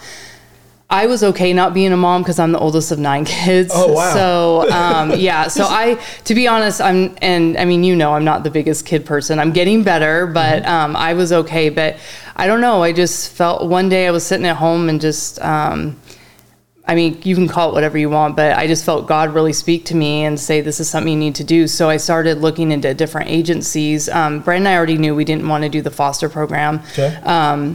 I 0.96 1.08
was 1.08 1.24
okay 1.24 1.52
not 1.52 1.74
being 1.74 1.92
a 1.92 1.98
mom 1.98 2.22
because 2.22 2.40
I'm 2.40 2.54
the 2.54 2.60
oldest 2.60 2.90
of 2.92 3.00
nine 3.00 3.26
kids. 3.38 3.72
Oh, 3.76 3.92
wow. 3.92 4.14
So 4.14 4.72
um, 4.72 5.20
yeah, 5.20 5.48
so 5.50 5.66
I, 5.70 5.96
to 6.24 6.34
be 6.34 6.48
honest, 6.48 6.80
I'm, 6.80 7.18
and 7.22 7.58
I 7.58 7.66
mean, 7.66 7.84
you 7.84 7.96
know, 7.96 8.14
I'm 8.14 8.24
not 8.24 8.44
the 8.46 8.50
biggest 8.50 8.86
kid 8.86 9.06
person. 9.06 9.38
I'm 9.38 9.52
getting 9.52 9.84
better, 9.84 10.26
but 10.26 10.66
um, 10.66 10.96
I 10.96 11.14
was 11.14 11.34
okay. 11.34 11.70
But 11.70 11.98
I 12.38 12.48
don't 12.48 12.62
know. 12.62 12.82
I 12.82 12.94
just 12.94 13.32
felt 13.32 13.68
one 13.70 13.90
day 13.90 14.08
I 14.08 14.12
was 14.12 14.26
sitting 14.26 14.46
at 14.46 14.56
home 14.56 14.88
and 14.88 15.02
just. 15.02 15.42
Um, 15.42 15.98
I 16.88 16.94
mean, 16.94 17.20
you 17.24 17.34
can 17.34 17.48
call 17.48 17.70
it 17.72 17.74
whatever 17.74 17.98
you 17.98 18.10
want, 18.12 18.36
but 18.36 18.56
I 18.56 18.68
just 18.68 18.86
felt 18.86 19.08
God 19.08 19.34
really 19.34 19.54
speak 19.54 19.86
to 19.86 19.96
me 19.96 20.24
and 20.24 20.40
say, 20.40 20.62
this 20.62 20.80
is 20.80 20.88
something 20.88 21.12
you 21.12 21.18
need 21.18 21.36
to 21.36 21.44
do. 21.44 21.68
So 21.68 21.90
I 21.90 21.98
started 21.98 22.42
looking 22.42 22.72
into 22.72 22.94
different 22.94 23.30
agencies. 23.32 24.08
Um, 24.08 24.42
Brandon 24.42 24.68
and 24.68 24.74
I 24.76 24.78
already 24.78 24.98
knew 25.00 25.16
we 25.16 25.26
didn't 25.26 25.48
want 25.48 25.64
to 25.64 25.70
do 25.70 25.82
the 25.82 25.90
foster 25.92 26.30
program. 26.30 26.82
okay 26.92 27.20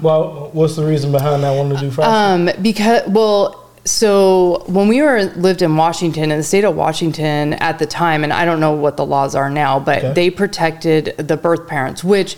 well 0.03 0.51
what's 0.53 0.77
the 0.77 0.85
reason 0.87 1.11
behind 1.11 1.43
that 1.43 1.57
one 1.57 1.71
to 1.71 1.77
do 1.77 1.91
foster 1.91 2.09
Um, 2.57 2.63
because, 2.63 3.03
well, 3.09 3.69
so 3.85 4.63
when 4.69 4.87
we 4.87 5.03
were 5.03 5.25
lived 5.37 5.63
in 5.63 5.77
Washington, 5.77 6.31
in 6.31 6.39
the 6.39 6.45
state 6.45 6.65
of 6.65 6.77
Washington 6.77 7.55
at 7.55 7.79
the 7.81 7.87
time, 7.87 8.23
and 8.23 8.33
I 8.33 8.45
don't 8.45 8.61
know 8.61 8.73
what 8.73 8.97
the 8.97 9.05
laws 9.07 9.35
are 9.35 9.51
now, 9.51 9.81
but 9.81 9.99
Okay. 9.99 10.13
they 10.13 10.31
protected 10.31 11.15
the 11.19 11.37
birth 11.37 11.67
parents, 11.67 12.05
which 12.05 12.37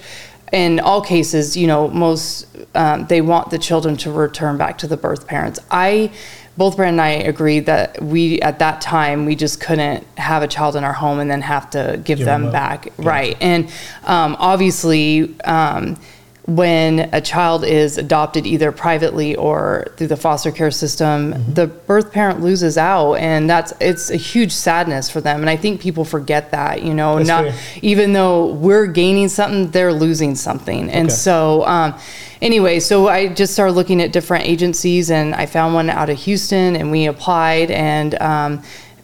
in 0.52 0.80
all 0.80 1.00
cases, 1.02 1.56
you 1.56 1.66
know, 1.66 1.88
most 1.88 2.46
um, 2.74 3.06
they 3.08 3.20
want 3.20 3.50
the 3.50 3.58
children 3.58 3.96
to 3.98 4.10
return 4.12 4.56
back 4.56 4.78
to 4.78 4.86
the 4.86 4.96
birth 4.96 5.26
parents. 5.26 5.58
I, 5.70 6.10
both 6.56 6.76
Brand 6.76 6.94
and 6.94 7.00
I 7.00 7.10
agreed 7.10 7.66
that 7.66 8.02
we 8.02 8.40
at 8.40 8.58
that 8.58 8.80
time 8.80 9.24
we 9.24 9.36
just 9.36 9.60
couldn't 9.60 10.06
have 10.18 10.42
a 10.42 10.48
child 10.48 10.76
in 10.76 10.84
our 10.84 10.92
home 10.92 11.18
and 11.18 11.30
then 11.30 11.40
have 11.40 11.70
to 11.70 12.00
give, 12.04 12.18
Give 12.18 12.26
them 12.26 12.44
them 12.44 12.52
back, 12.52 12.88
right? 12.98 13.36
And 13.40 13.66
um, 14.04 14.36
obviously. 14.38 15.38
Um, 15.42 15.98
when 16.46 17.08
a 17.12 17.20
child 17.20 17.64
is 17.64 17.98
adopted 17.98 18.46
either 18.46 18.72
privately 18.72 19.36
or 19.36 19.86
through 19.96 20.08
the 20.08 20.16
foster 20.16 20.50
care 20.50 20.72
system 20.72 21.32
Mm-hmm. 21.34 21.54
the 21.54 21.66
birth 21.68 22.10
parent 22.12 22.40
loses 22.40 22.76
out 22.76 23.14
and 23.14 23.48
that's 23.48 23.72
it's 23.80 24.10
a 24.10 24.16
huge 24.16 24.50
sadness 24.52 25.08
for 25.08 25.20
them 25.20 25.40
and 25.40 25.48
i 25.48 25.56
think 25.56 25.80
people 25.80 26.04
forget 26.04 26.50
that 26.50 26.82
you 26.82 26.94
know 26.94 27.16
That's 27.16 27.28
not 27.28 27.44
fair. 27.44 27.54
even 27.82 28.12
though 28.12 28.46
we're 28.54 28.86
gaining 28.86 29.28
something 29.28 29.70
they're 29.70 29.92
losing 29.92 30.34
something 30.34 30.90
and 30.90 31.06
Okay. 31.08 31.14
so 31.14 31.64
um, 31.64 31.94
anyway 32.40 32.80
so 32.80 33.06
i 33.08 33.28
just 33.28 33.52
started 33.52 33.72
looking 33.74 34.02
at 34.02 34.10
different 34.12 34.44
agencies 34.46 35.10
and 35.12 35.34
i 35.36 35.46
found 35.46 35.74
one 35.74 35.90
out 35.90 36.10
of 36.10 36.18
houston 36.18 36.74
and 36.74 36.90
we 36.90 37.06
applied 37.06 37.70
and 37.70 38.16
um, 38.20 38.62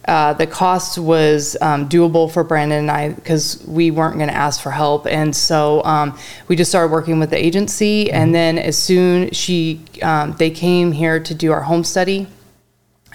uh, 0.09 0.33
the 0.33 0.47
cost 0.47 0.97
was 0.97 1.55
um, 1.61 1.87
doable 1.87 2.31
for 2.31 2.43
Brandon 2.43 2.79
and 2.79 2.91
I 2.91 3.09
because 3.09 3.63
we 3.67 3.91
weren't 3.91 4.15
going 4.15 4.29
to 4.29 4.35
ask 4.35 4.59
for 4.59 4.71
help, 4.71 5.05
and 5.05 5.35
so 5.35 5.83
um, 5.83 6.17
we 6.47 6.55
just 6.55 6.71
started 6.71 6.91
working 6.91 7.19
with 7.19 7.29
the 7.29 7.37
agency. 7.37 8.11
And 8.11 8.33
then 8.33 8.57
as 8.57 8.75
soon 8.75 9.29
she, 9.31 9.81
um, 10.01 10.35
they 10.39 10.49
came 10.49 10.91
here 10.91 11.19
to 11.19 11.35
do 11.35 11.51
our 11.51 11.61
home 11.61 11.83
study, 11.83 12.25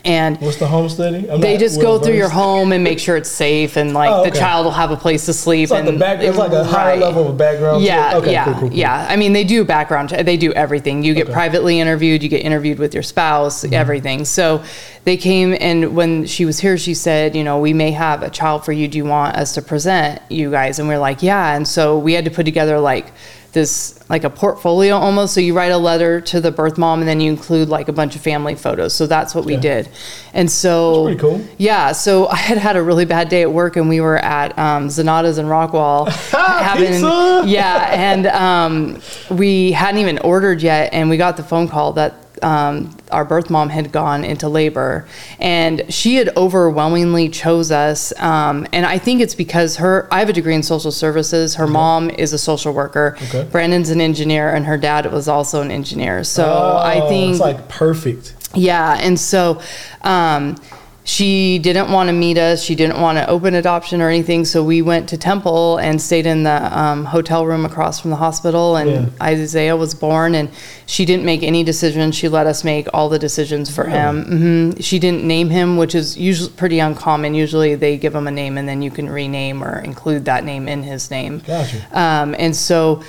And 0.04 0.38
What's 0.40 0.58
the 0.58 0.66
home 0.66 0.88
study? 0.90 1.28
I'm 1.30 1.40
they 1.40 1.56
just 1.56 1.80
go 1.80 1.98
through 1.98 2.16
your 2.16 2.28
home 2.28 2.72
and 2.72 2.84
make 2.84 2.98
sure 2.98 3.16
it's 3.16 3.30
safe 3.30 3.76
and 3.78 3.94
like 3.94 4.10
Oh, 4.10 4.24
the 4.24 4.30
child 4.30 4.66
will 4.66 4.72
have 4.72 4.90
a 4.90 4.96
place 4.96 5.24
to 5.26 5.32
sleep 5.32 5.62
It's 5.64 5.72
like 5.72 5.86
and 5.86 5.96
the 5.96 5.98
back. 5.98 6.20
It's 6.20 6.36
like 6.36 6.52
a 6.52 6.62
higher 6.62 6.90
Right. 6.92 6.98
level 7.00 7.28
of 7.28 7.38
background. 7.38 7.82
Yeah, 7.82 8.16
Okay, 8.16 8.32
yeah, 8.32 8.44
cool, 8.44 8.52
cool, 8.54 8.68
cool. 8.68 8.76
yeah. 8.78 9.06
I 9.08 9.16
mean, 9.16 9.32
they 9.32 9.44
do 9.44 9.64
background. 9.64 10.10
They 10.10 10.36
do 10.36 10.52
everything. 10.52 11.02
You 11.04 11.14
get 11.14 11.24
Okay. 11.24 11.32
privately 11.32 11.80
interviewed. 11.80 12.22
You 12.22 12.28
get 12.28 12.44
interviewed 12.44 12.78
with 12.78 12.92
your 12.92 13.02
spouse. 13.02 13.64
Mm-hmm. 13.64 13.72
Everything. 13.74 14.24
So 14.26 14.62
they 15.04 15.16
came 15.16 15.56
and 15.58 15.96
when 15.96 16.26
she 16.26 16.44
was 16.44 16.60
here, 16.60 16.76
she 16.76 16.92
said, 16.92 17.34
you 17.34 17.42
know, 17.44 17.58
we 17.58 17.72
may 17.72 17.90
have 17.92 18.22
a 18.22 18.28
child 18.28 18.64
for 18.64 18.72
you. 18.72 18.88
Do 18.88 18.98
you 18.98 19.06
want 19.06 19.36
us 19.36 19.54
to 19.54 19.62
present 19.62 20.20
you 20.28 20.50
guys? 20.50 20.78
And 20.78 20.86
we're 20.86 20.98
like, 20.98 21.22
yeah. 21.22 21.54
And 21.56 21.66
so 21.66 21.98
we 21.98 22.12
had 22.12 22.26
to 22.26 22.30
put 22.30 22.44
together 22.44 22.78
like 22.78 23.06
this 23.54 23.98
like 24.10 24.24
a 24.24 24.30
portfolio 24.30 24.96
almost. 24.96 25.32
So 25.32 25.40
you 25.40 25.54
write 25.56 25.72
a 25.72 25.78
letter 25.78 26.20
to 26.20 26.40
the 26.40 26.50
birth 26.50 26.76
mom 26.76 27.00
and 27.00 27.08
then 27.08 27.20
you 27.20 27.30
include 27.30 27.70
like 27.70 27.88
a 27.88 27.92
bunch 27.92 28.14
of 28.14 28.20
family 28.20 28.54
photos. 28.54 28.92
So 28.92 29.06
that's 29.06 29.34
what 29.34 29.46
we 29.46 29.56
did. 29.56 29.88
And 30.34 30.50
so 30.50 31.06
That's 31.06 31.20
pretty 31.22 31.38
cool. 31.38 31.54
yeah 31.58 31.92
so 31.92 32.26
i 32.26 32.34
had 32.36 32.58
had 32.58 32.74
a 32.76 32.82
really 32.82 33.04
bad 33.04 33.28
day 33.28 33.42
at 33.42 33.52
work 33.52 33.76
and 33.76 33.88
we 33.88 34.00
were 34.00 34.18
at 34.18 34.58
um, 34.58 34.88
zanata's 34.88 35.38
in 35.38 35.46
rockwall. 35.46 36.06
Pizza! 36.76 37.42
yeah 37.46 37.88
and 37.92 38.26
um, 38.26 39.00
we 39.30 39.70
hadn't 39.72 40.00
even 40.00 40.18
ordered 40.18 40.60
yet 40.60 40.92
and 40.92 41.08
we 41.08 41.16
got 41.16 41.36
the 41.36 41.44
phone 41.44 41.68
call 41.68 41.92
that 41.92 42.14
um, 42.42 42.96
our 43.12 43.24
birth 43.24 43.48
mom 43.50 43.68
had 43.68 43.92
gone 43.92 44.24
into 44.24 44.48
labor. 44.48 45.06
And 45.38 45.82
she 45.92 46.16
had 46.16 46.36
overwhelmingly 46.36 47.28
chose 47.28 47.70
us 47.70 48.12
um, 48.20 48.66
and 48.72 48.84
i 48.86 48.98
think 48.98 49.20
it's 49.20 49.34
because 49.34 49.76
her 49.76 50.08
i 50.10 50.18
have 50.18 50.28
a 50.28 50.32
degree 50.32 50.54
in 50.54 50.62
social 50.62 50.90
services. 50.92 51.54
Her 51.54 51.66
mom 51.66 52.10
is 52.10 52.32
a 52.32 52.38
social 52.38 52.72
worker. 52.72 53.16
Okay. 53.24 53.48
brandon's 53.50 53.90
an 53.90 54.00
engineer 54.00 54.54
and 54.54 54.66
her 54.66 54.76
dad 54.78 55.10
was 55.12 55.28
also 55.28 55.62
an 55.62 55.70
engineer. 55.70 56.24
So 56.24 56.44
i 56.44 57.00
Oh, 57.00 57.08
think 57.08 57.30
it's 57.32 57.40
like 57.40 57.68
perfect. 57.68 58.34
yeah, 58.54 58.98
and 59.00 59.18
so 59.18 59.60
um, 60.02 60.56
she 61.06 61.58
didn't 61.58 61.92
want 61.92 62.08
to 62.08 62.14
meet 62.14 62.38
us. 62.38 62.62
She 62.62 62.74
didn't 62.74 62.98
want 62.98 63.18
to 63.18 63.28
open 63.28 63.54
adoption 63.54 64.00
or 64.00 64.08
anything. 64.08 64.46
So 64.46 64.64
we 64.64 64.80
went 64.80 65.06
to 65.10 65.18
Temple 65.18 65.76
and 65.76 66.00
stayed 66.00 66.24
in 66.24 66.44
the 66.44 66.78
um, 66.78 67.04
hotel 67.04 67.44
room 67.44 67.66
across 67.66 68.00
from 68.00 68.08
the 68.10 68.16
hospital. 68.16 68.76
And 68.76 68.90
Yeah. 68.90 69.06
Isaiah 69.20 69.76
was 69.76 69.94
born, 69.94 70.34
and 70.34 70.48
she 70.86 71.04
didn't 71.04 71.26
make 71.26 71.42
any 71.42 71.62
decisions. 71.62 72.14
She 72.14 72.28
let 72.28 72.46
us 72.46 72.64
make 72.64 72.88
all 72.94 73.10
the 73.10 73.18
decisions 73.18 73.70
for 73.74 73.84
him. 73.84 74.24
hmm 74.24 74.80
She 74.80 74.98
didn't 74.98 75.24
name 75.24 75.50
him, 75.50 75.76
which 75.76 75.94
is 75.94 76.16
usually 76.16 76.50
pretty 76.52 76.78
uncommon. 76.78 77.34
Usually 77.34 77.74
they 77.74 77.98
give 77.98 78.14
him 78.14 78.26
a 78.26 78.30
name 78.30 78.56
and 78.56 78.66
then 78.66 78.80
you 78.80 78.90
can 78.90 79.10
rename 79.10 79.62
or 79.62 79.80
include 79.80 80.24
that 80.24 80.42
name 80.44 80.68
in 80.68 80.82
his 80.82 81.10
name. 81.10 81.40
Gotcha. 81.46 81.86
Um, 81.92 82.34
and 82.38 82.56
so 82.56 83.02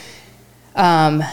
um, 0.75 1.23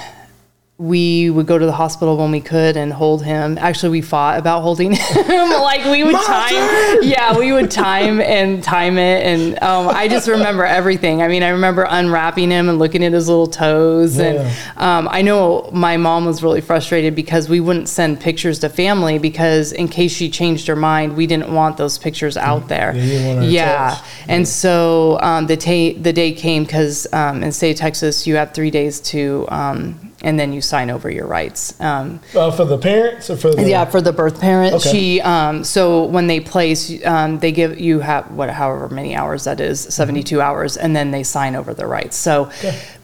we 0.82 1.30
would 1.30 1.46
go 1.46 1.56
to 1.58 1.64
the 1.64 1.70
hospital 1.72 2.16
when 2.16 2.32
we 2.32 2.40
could 2.40 2.76
and 2.76 2.92
hold 2.92 3.22
him. 3.24 3.56
Actually, 3.58 3.90
we 3.90 4.00
fought 4.00 4.36
about 4.36 4.62
holding 4.62 4.90
him. 4.96 5.50
like 5.50 5.84
we 5.84 6.02
would 6.02 6.12
My 6.12 6.24
time, 6.24 6.48
turn! 6.50 6.98
yeah, 7.04 7.38
we 7.38 7.52
would 7.52 7.70
time 7.70 8.20
and 8.20 8.62
time 8.64 8.98
it. 8.98 9.24
And 9.24 9.62
um, 9.62 9.86
I 9.88 10.08
just 10.08 10.26
remember 10.26 10.64
everything. 10.64 11.22
I 11.22 11.28
mean, 11.28 11.44
I 11.44 11.50
remember 11.50 11.86
unwrapping 11.88 12.50
him 12.50 12.68
and 12.68 12.80
looking 12.80 13.04
at 13.04 13.12
his 13.12 13.28
little 13.28 13.46
toes. 13.46 14.18
And 14.18 14.38
um, 14.76 15.06
I 15.08 15.22
know 15.22 15.70
my 15.72 15.96
mom 15.98 16.24
was 16.24 16.42
really 16.42 16.60
frustrated 16.60 17.14
because 17.14 17.48
we 17.48 17.60
wouldn't 17.60 17.88
send 17.88 18.20
pictures 18.20 18.58
to 18.60 18.68
family 18.68 19.20
because 19.20 19.70
in 19.70 19.86
case 19.86 20.12
she 20.12 20.28
changed 20.28 20.66
her 20.66 20.74
mind, 20.76 21.16
we 21.16 21.28
didn't 21.28 21.54
want 21.54 21.76
those 21.76 21.96
pictures 21.96 22.36
out 22.36 22.66
there. 22.66 22.92
Yeah, 22.96 23.02
you 23.02 23.08
didn't 23.10 23.26
want 23.36 23.44
her 23.44 23.50
Yeah. 23.52 24.04
And 24.26 24.48
so 24.48 25.20
um, 25.20 25.46
the, 25.46 25.56
ta- 25.56 25.96
the 26.02 26.12
day 26.12 26.32
came 26.32 26.64
because 26.64 27.06
um, 27.12 27.44
in 27.44 27.52
state 27.52 27.70
of 27.72 27.76
Texas, 27.76 28.26
you 28.26 28.34
have 28.34 28.52
three 28.52 28.72
days 28.72 28.98
to, 29.00 29.46
um, 29.48 30.11
and 30.22 30.38
then 30.38 30.52
you 30.52 30.60
sign 30.60 30.90
over 30.90 31.10
your 31.10 31.26
rights. 31.26 31.78
Um, 31.80 32.20
Uh, 32.34 32.50
for 32.50 32.64
the 32.64 32.78
parents 32.78 33.28
or 33.28 33.36
for 33.36 33.54
the 33.54 33.68
yeah, 33.68 33.84
for 33.84 34.00
the 34.00 34.12
birth 34.12 34.40
parent. 34.40 34.74
Okay. 34.74 34.90
She, 34.90 35.20
um, 35.20 35.64
so 35.64 36.04
when 36.04 36.26
they 36.26 36.40
place, 36.40 37.04
um, 37.04 37.38
they 37.38 37.52
give 37.52 37.78
you 37.78 38.00
have 38.00 38.30
what, 38.30 38.50
however 38.50 38.88
many 38.88 39.14
hours 39.14 39.44
that 39.44 39.60
is, 39.60 39.80
72 39.80 40.40
hours, 40.40 40.76
and 40.76 40.94
then 40.96 41.10
they 41.10 41.22
sign 41.22 41.54
over 41.56 41.74
the 41.74 41.86
rights. 41.86 42.16
So 42.16 42.50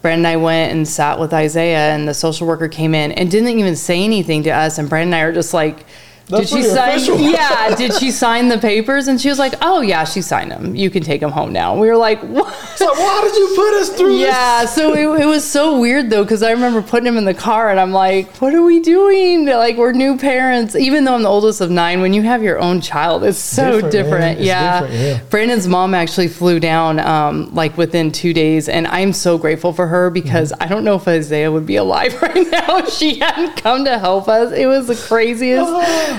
Brandon 0.01 0.25
and 0.25 0.27
I 0.27 0.37
went 0.37 0.71
and 0.71 0.87
sat 0.87 1.19
with 1.19 1.33
Isaiah, 1.33 1.93
and 1.93 2.07
the 2.07 2.13
social 2.13 2.47
worker 2.47 2.67
came 2.67 2.95
in 2.95 3.11
and 3.11 3.29
didn't 3.29 3.49
even 3.59 3.75
say 3.75 4.03
anything 4.03 4.43
to 4.43 4.51
us. 4.51 4.77
And 4.77 4.89
Brandon 4.89 5.13
and 5.13 5.15
I 5.15 5.25
are 5.25 5.33
just 5.33 5.53
like, 5.53 5.85
That's 6.29 6.49
did 6.51 6.57
she 6.57 6.63
sign? 6.63 6.95
official. 6.97 7.19
Yeah, 7.29 7.75
did 7.75 7.93
she 7.95 8.11
sign 8.11 8.47
the 8.49 8.57
papers? 8.57 9.07
And 9.07 9.19
she 9.19 9.29
was 9.29 9.39
like, 9.39 9.53
"Oh 9.61 9.81
yeah, 9.81 10.03
she 10.03 10.21
signed 10.21 10.51
them. 10.51 10.75
You 10.75 10.89
can 10.89 11.03
take 11.03 11.21
them 11.21 11.31
home 11.31 11.51
now." 11.51 11.77
We 11.77 11.87
were 11.87 11.97
like, 11.97 12.21
"What?" 12.23 12.47
Like, 12.79 12.97
why 12.97 13.21
did 13.23 13.35
you 13.35 13.53
put 13.55 13.73
us 13.81 13.89
through 13.89 14.17
this? 14.19 14.27
Yeah, 14.29 14.65
so 14.65 14.93
it, 14.93 15.21
it 15.21 15.25
was 15.25 15.43
so 15.43 15.79
weird 15.79 16.09
though, 16.09 16.23
because 16.23 16.41
I 16.43 16.51
remember 16.51 16.81
putting 16.81 17.07
him 17.07 17.17
in 17.17 17.25
the 17.25 17.33
car 17.33 17.69
and 17.69 17.79
I'm 17.79 17.91
like, 17.91 18.33
what 18.37 18.53
are 18.55 18.63
we 18.63 18.79
doing? 18.79 19.45
Like, 19.45 19.75
we're 19.75 19.91
new 19.91 20.17
parents. 20.17 20.75
Even 20.77 21.03
though 21.03 21.15
I'm 21.15 21.23
the 21.23 21.29
oldest 21.29 21.59
of 21.61 21.69
nine, 21.71 21.99
when 21.99 22.13
you 22.13 22.21
have 22.21 22.41
your 22.41 22.57
own 22.59 22.79
child, 22.79 23.23
it's 23.25 23.37
so 23.37 23.81
Different, 23.81 23.91
different. 23.91 24.37
It's 24.39 24.47
Yeah. 24.47 24.81
different, 24.81 25.01
yeah. 25.03 25.19
Brandon's 25.29 25.67
mom 25.67 25.93
actually 25.93 26.29
flew 26.29 26.59
down 26.59 26.99
um, 26.99 27.53
like 27.53 27.77
within 27.77 28.11
two 28.13 28.33
days, 28.33 28.69
and 28.69 28.87
I'm 28.87 29.11
so 29.13 29.37
grateful 29.37 29.73
for 29.73 29.87
her 29.87 30.09
because 30.09 30.51
Mm-hmm. 30.53 30.63
I 30.63 30.67
don't 30.67 30.83
know 30.85 30.95
if 30.95 31.07
Isaiah 31.07 31.51
would 31.51 31.65
be 31.65 31.75
alive 31.75 32.19
right 32.21 32.47
now 32.49 32.77
if 32.77 32.89
she 32.93 33.19
hadn't 33.19 33.57
come 33.61 33.83
to 33.85 33.99
help 33.99 34.27
us. 34.29 34.53
It 34.53 34.67
was 34.67 34.87
the 34.87 34.95
craziest. 34.95 35.69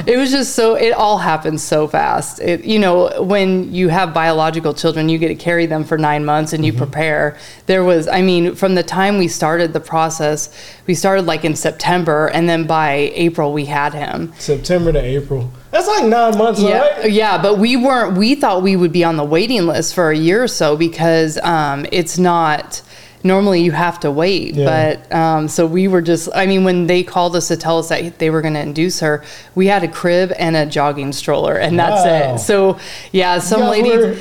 It 0.06 0.16
was 0.16 0.30
just 0.30 0.54
so, 0.54 0.74
it 0.74 0.90
all 0.92 1.18
happened 1.18 1.60
so 1.60 1.86
fast. 1.88 2.40
It, 2.40 2.64
you 2.64 2.78
know, 2.78 3.22
when 3.22 3.72
you 3.74 3.88
have 3.88 4.12
biological 4.14 4.74
children, 4.74 5.08
you 5.08 5.18
get 5.18 5.28
to 5.28 5.34
carry 5.34 5.66
them 5.66 5.84
for 5.84 5.98
nine 5.98 6.24
months 6.24 6.52
and 6.52 6.64
you 6.64 6.72
Mm-hmm. 6.72 6.78
prepare. 6.84 7.36
There 7.66 7.82
was, 7.84 8.06
I 8.08 8.22
mean, 8.22 8.54
from 8.54 8.74
the 8.74 8.82
time 8.82 9.18
we 9.18 9.28
started 9.28 9.72
the 9.72 9.80
process, 9.80 10.48
we 10.86 10.94
started 10.94 11.26
like 11.26 11.44
in 11.44 11.56
September, 11.56 12.28
and 12.28 12.48
then 12.48 12.66
by 12.66 13.10
April 13.14 13.52
we 13.52 13.64
had 13.66 13.92
him. 13.92 14.32
September 14.38 14.92
to 14.92 15.00
April. 15.00 15.50
That's 15.72 15.86
like 15.88 16.04
nine 16.04 16.36
months, 16.38 16.60
Yeah, 16.60 16.78
right? 16.80 17.10
yeah, 17.10 17.40
but 17.40 17.58
we 17.58 17.76
weren't. 17.76 18.16
We 18.16 18.34
thought 18.34 18.62
we 18.62 18.76
would 18.76 18.92
be 18.92 19.04
on 19.04 19.16
the 19.16 19.24
waiting 19.24 19.66
list 19.66 19.94
for 19.94 20.10
a 20.10 20.16
year 20.16 20.42
or 20.42 20.48
so 20.48 20.76
because 20.76 21.38
um, 21.42 21.86
it's 21.92 22.18
not. 22.18 22.82
Normally, 23.22 23.60
you 23.62 23.72
have 23.72 24.00
to 24.00 24.10
wait, 24.10 24.54
Yeah. 24.54 24.96
but 25.08 25.14
um, 25.14 25.46
so 25.48 25.66
we 25.66 25.88
were 25.88 26.00
just. 26.00 26.28
I 26.34 26.46
mean, 26.46 26.64
when 26.64 26.86
they 26.86 27.02
called 27.02 27.36
us 27.36 27.48
to 27.48 27.56
tell 27.56 27.78
us 27.78 27.88
that 27.90 28.18
they 28.18 28.30
were 28.30 28.40
going 28.40 28.54
to 28.54 28.60
induce 28.60 29.00
her, 29.00 29.22
we 29.54 29.66
had 29.66 29.84
a 29.84 29.88
crib 29.88 30.32
and 30.38 30.56
a 30.56 30.64
jogging 30.64 31.12
stroller, 31.12 31.54
and 31.56 31.78
that's 31.78 32.04
Wow. 32.04 32.34
it. 32.34 32.38
So, 32.38 32.78
yeah, 33.12 33.38
some 33.38 33.60
guys 33.60 33.70
lady. 33.82 34.20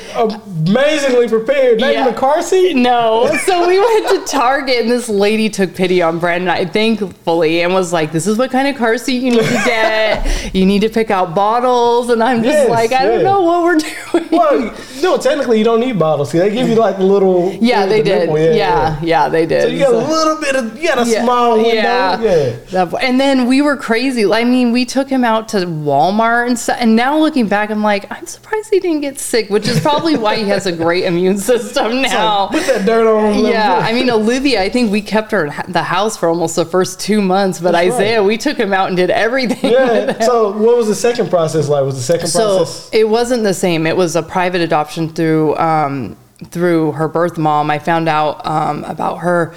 amazingly 0.68 1.28
prepared. 1.28 1.80
Not 1.80 1.92
Yeah. 1.92 2.02
even 2.02 2.14
a 2.14 2.16
car 2.16 2.42
seat. 2.42 2.74
No. 2.76 3.28
So 3.50 3.66
we 3.66 3.78
went 3.80 4.08
to 4.10 4.30
Target 4.30 4.80
and 4.82 4.90
this 4.90 5.08
lady 5.08 5.48
took 5.48 5.74
pity 5.74 6.02
on 6.02 6.18
Brandon, 6.18 6.48
I 6.50 6.66
thankfully, 6.66 7.62
and 7.62 7.72
was 7.72 7.92
like, 7.92 8.12
This 8.12 8.26
is 8.26 8.36
what 8.38 8.50
kind 8.50 8.68
of 8.68 8.76
car 8.76 8.96
seat 8.98 9.22
you 9.22 9.30
need 9.30 9.42
to 9.44 9.62
get. 9.64 10.26
You 10.54 10.66
need 10.66 10.80
to 10.82 10.88
pick 10.88 11.10
out 11.10 11.34
bottles. 11.34 12.10
And 12.10 12.22
I'm 12.22 12.42
just 12.42 12.54
Yes, 12.58 12.68
like, 12.70 12.92
I 12.92 13.04
don't 13.06 13.22
know 13.22 13.40
what 13.42 13.62
we're 13.62 13.78
doing. 14.12 14.28
Well, 14.30 14.74
no, 15.02 15.16
technically 15.16 15.58
you 15.58 15.64
don't 15.64 15.80
need 15.80 15.98
bottles. 15.98 16.32
They 16.32 16.50
give 16.50 16.68
you 16.68 16.74
like 16.74 16.98
little. 16.98 17.52
yeah, 17.60 17.86
they 17.86 17.98
the 18.02 18.10
did. 18.10 18.18
nipple, 18.30 18.38
Yeah, 18.56 18.89
yeah, 19.02 19.28
they 19.28 19.46
did. 19.46 19.62
So 19.62 19.68
you 19.68 19.78
got 19.80 19.92
a 19.94 19.98
little 19.98 20.40
bit 20.40 20.56
of, 20.56 20.78
you 20.78 20.88
got 20.88 21.06
a 21.06 21.10
Yeah, 21.10 21.22
small 21.24 21.56
window. 21.56 21.72
yeah. 21.74 22.58
Yeah. 22.70 22.90
And 23.00 23.20
then 23.20 23.46
we 23.46 23.62
were 23.62 23.76
crazy. 23.76 24.24
I 24.30 24.44
mean, 24.44 24.72
we 24.72 24.84
took 24.84 25.08
him 25.08 25.24
out 25.24 25.48
to 25.48 25.58
Walmart 25.66 26.46
and 26.48 26.58
stuff. 26.58 26.76
And 26.80 26.96
now 26.96 27.18
looking 27.18 27.48
back, 27.48 27.70
I'm 27.70 27.82
like, 27.82 28.10
I'm 28.10 28.26
surprised 28.26 28.70
he 28.70 28.80
didn't 28.80 29.00
get 29.00 29.18
sick, 29.18 29.50
which 29.50 29.66
is 29.68 29.80
probably 29.80 30.16
why 30.16 30.36
he 30.36 30.44
has 30.44 30.66
a 30.66 30.72
great 30.72 31.04
immune 31.04 31.38
system 31.38 32.02
now. 32.02 32.44
like, 32.44 32.50
put 32.52 32.66
that 32.66 32.86
dirt 32.86 33.06
on 33.06 33.34
him. 33.34 33.46
Yeah, 33.46 33.78
I 33.82 33.92
mean 33.92 34.10
Olivia. 34.10 34.62
I 34.62 34.68
think 34.68 34.90
we 34.92 35.00
kept 35.02 35.30
her 35.32 35.46
in 35.46 35.72
the 35.72 35.82
house 35.82 36.16
for 36.16 36.28
almost 36.28 36.56
the 36.56 36.64
first 36.64 37.00
two 37.00 37.20
months, 37.20 37.60
but 37.60 37.72
That's 37.72 37.88
right. 37.90 37.94
Isaiah, 37.94 38.22
we 38.22 38.36
took 38.38 38.56
him 38.56 38.72
out 38.72 38.88
and 38.88 38.96
did 38.96 39.10
everything. 39.10 39.72
Yeah. 39.72 40.18
So 40.20 40.50
what 40.52 40.76
was 40.76 40.86
the 40.88 40.94
second 40.94 41.30
process 41.30 41.68
like? 41.68 41.84
Was 41.84 41.94
the 41.96 42.02
second 42.02 42.28
So 42.28 42.58
process? 42.58 42.90
it 42.92 43.08
wasn't 43.08 43.42
the 43.42 43.54
same. 43.54 43.86
It 43.86 43.96
was 43.96 44.16
a 44.16 44.22
private 44.22 44.60
adoption 44.60 45.08
through 45.08 45.56
um, 45.56 46.16
through 46.46 46.92
her 46.92 47.08
birth 47.08 47.38
mom. 47.38 47.70
I 47.70 47.78
found 47.78 48.08
out 48.08 48.44
um, 48.46 48.84
about 48.84 49.18
her 49.18 49.54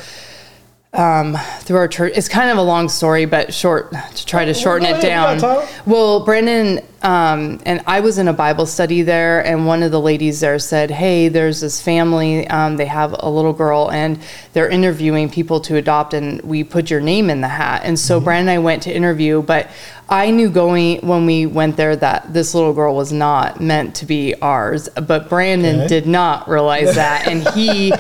um, 0.94 1.38
through 1.60 1.78
our 1.78 1.88
church. 1.88 2.14
It's 2.16 2.30
kind 2.30 2.52
of 2.52 2.58
a 2.58 2.62
long 2.62 2.90
story, 2.90 3.26
but 3.26 3.54
short 3.54 3.92
to 3.92 4.26
try 4.26 4.46
to 4.46 4.54
shorten 4.54 4.88
it 4.88 5.02
down. 5.02 5.40
Well, 5.86 6.24
Brandon 6.24 6.82
um, 7.04 7.60
and 7.66 7.82
I 7.86 8.00
was 8.00 8.18
in 8.18 8.28
a 8.28 8.34
Bible 8.34 8.66
study 8.66 9.02
there, 9.02 9.46
and 9.46 9.68
one 9.68 9.84
of 9.84 9.92
the 9.92 10.00
ladies 10.00 10.40
there 10.40 10.58
said, 10.60 10.90
"Hey, 10.90 11.28
there's 11.28 11.60
this 11.62 11.82
family. 11.82 12.48
Um, 12.48 12.78
they 12.78 12.86
have 12.86 13.16
a 13.20 13.30
little 13.30 13.54
girl, 13.54 13.92
and 13.92 14.20
they're 14.54 14.70
interviewing 14.70 15.30
people 15.30 15.60
to 15.62 15.76
adopt, 15.76 16.14
and 16.14 16.42
we 16.42 16.64
put 16.64 16.90
your 16.90 17.02
name 17.02 17.30
in 17.30 17.42
the 17.42 17.48
hat." 17.50 17.82
And 17.84 18.00
so 18.00 18.18
Mm-hmm. 18.18 18.24
Brandon 18.26 18.50
and 18.50 18.60
I 18.60 18.60
went 18.64 18.84
to 18.84 18.96
interview, 18.96 19.42
but 19.42 19.70
I 20.10 20.32
knew 20.32 20.50
going 20.50 21.00
when 21.06 21.26
we 21.26 21.46
went 21.46 21.76
there 21.78 21.96
that 21.96 22.34
this 22.34 22.54
little 22.54 22.74
girl 22.74 22.96
was 22.96 23.12
not 23.14 23.60
meant 23.62 23.96
to 23.96 24.06
be 24.06 24.36
ours. 24.42 24.88
But 24.90 25.30
Brandon 25.30 25.82
Okay. 25.82 25.88
did 25.88 26.08
not 26.08 26.48
realize 26.48 26.96
that, 27.04 27.28
and 27.28 27.48
he 27.50 27.92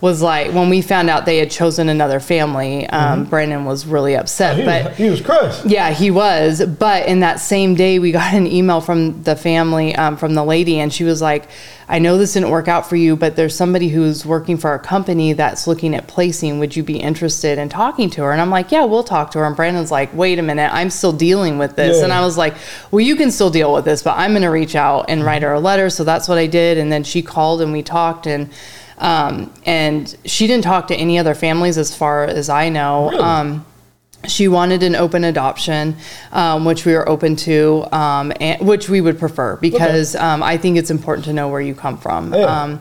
was 0.00 0.20
like, 0.20 0.52
when 0.52 0.68
we 0.68 0.82
found 0.82 1.08
out 1.08 1.24
they 1.26 1.38
had 1.38 1.50
chosen 1.50 1.88
another 1.88 2.18
family, 2.18 2.88
um, 2.88 3.24
Brandon 3.24 3.64
was 3.64 3.86
really 3.86 4.16
upset. 4.16 4.56
Mm-hmm. 4.56 4.60
He, 4.60 4.66
but 4.66 4.84
was, 4.90 4.96
he 4.98 5.10
was 5.10 5.20
crushed. 5.20 5.64
yeah, 5.66 5.90
he 5.92 6.10
was. 6.10 6.64
But 6.66 7.06
in 7.06 7.20
that 7.20 7.38
same 7.40 7.74
day, 7.76 7.98
we 8.00 8.10
got 8.12 8.34
an 8.34 8.46
email 8.52 8.80
from 8.80 9.22
the 9.22 9.34
family, 9.34 9.94
um, 9.94 10.16
from 10.16 10.34
the 10.34 10.44
lady, 10.44 10.78
and 10.80 10.92
she 10.92 11.04
was 11.04 11.22
like, 11.22 11.48
I 11.88 11.98
know 11.98 12.16
this 12.16 12.32
didn't 12.32 12.50
work 12.50 12.68
out 12.68 12.88
for 12.88 12.96
you, 12.96 13.16
but 13.16 13.36
there's 13.36 13.54
somebody 13.54 13.88
who's 13.88 14.24
working 14.24 14.56
for 14.56 14.70
our 14.70 14.78
company 14.78 15.32
that's 15.32 15.66
looking 15.66 15.94
at 15.94 16.06
placing. 16.06 16.58
Would 16.58 16.74
you 16.74 16.82
be 16.82 16.98
interested 16.98 17.58
in 17.58 17.68
talking 17.68 18.08
to 18.10 18.22
her? 18.22 18.32
And 18.32 18.40
I'm 18.40 18.50
like, 18.50 18.72
yeah, 18.72 18.84
we'll 18.84 19.04
talk 19.04 19.30
to 19.32 19.40
her. 19.40 19.44
And 19.44 19.54
Brandon's 19.54 19.90
like, 19.90 20.14
wait 20.14 20.38
a 20.38 20.42
minute, 20.42 20.70
I'm 20.72 20.90
still 20.90 21.12
dealing 21.12 21.58
with 21.58 21.76
this. 21.76 21.98
Yeah. 21.98 22.04
And 22.04 22.12
I 22.12 22.20
was 22.22 22.38
like, 22.38 22.54
well, 22.90 23.00
you 23.00 23.16
can 23.16 23.30
still 23.30 23.50
deal 23.50 23.72
with 23.72 23.84
this, 23.84 24.02
but 24.02 24.16
I'm 24.16 24.32
going 24.32 24.42
to 24.42 24.48
reach 24.48 24.74
out 24.74 25.06
and 25.08 25.24
write 25.24 25.42
her 25.42 25.52
a 25.52 25.60
letter. 25.60 25.90
So 25.90 26.04
that's 26.04 26.28
what 26.28 26.38
I 26.38 26.46
did. 26.46 26.78
And 26.78 26.90
then 26.90 27.04
she 27.04 27.22
called 27.22 27.60
and 27.60 27.72
we 27.72 27.82
talked 27.82 28.26
and, 28.26 28.50
um, 28.98 29.52
and 29.66 30.16
she 30.24 30.46
didn't 30.46 30.64
talk 30.64 30.88
to 30.88 30.94
any 30.94 31.18
other 31.18 31.34
families 31.34 31.76
as 31.76 31.94
far 31.94 32.24
as 32.24 32.48
I 32.48 32.68
know. 32.68 33.10
Really? 33.10 33.22
Um, 33.22 33.66
she 34.26 34.48
wanted 34.48 34.82
an 34.82 34.94
open 34.94 35.24
adoption, 35.24 35.96
um, 36.32 36.64
which 36.64 36.84
we 36.84 36.94
are 36.94 37.08
open 37.08 37.36
to, 37.36 37.86
um, 37.92 38.32
and, 38.40 38.66
which 38.66 38.88
we 38.88 39.00
would 39.00 39.18
prefer 39.18 39.56
because 39.56 40.14
um, 40.14 40.42
I 40.42 40.56
think 40.56 40.76
it's 40.76 40.90
important 40.90 41.24
to 41.26 41.32
know 41.32 41.48
where 41.48 41.60
you 41.60 41.74
come 41.74 41.98
from. 41.98 42.32
Yeah. 42.32 42.78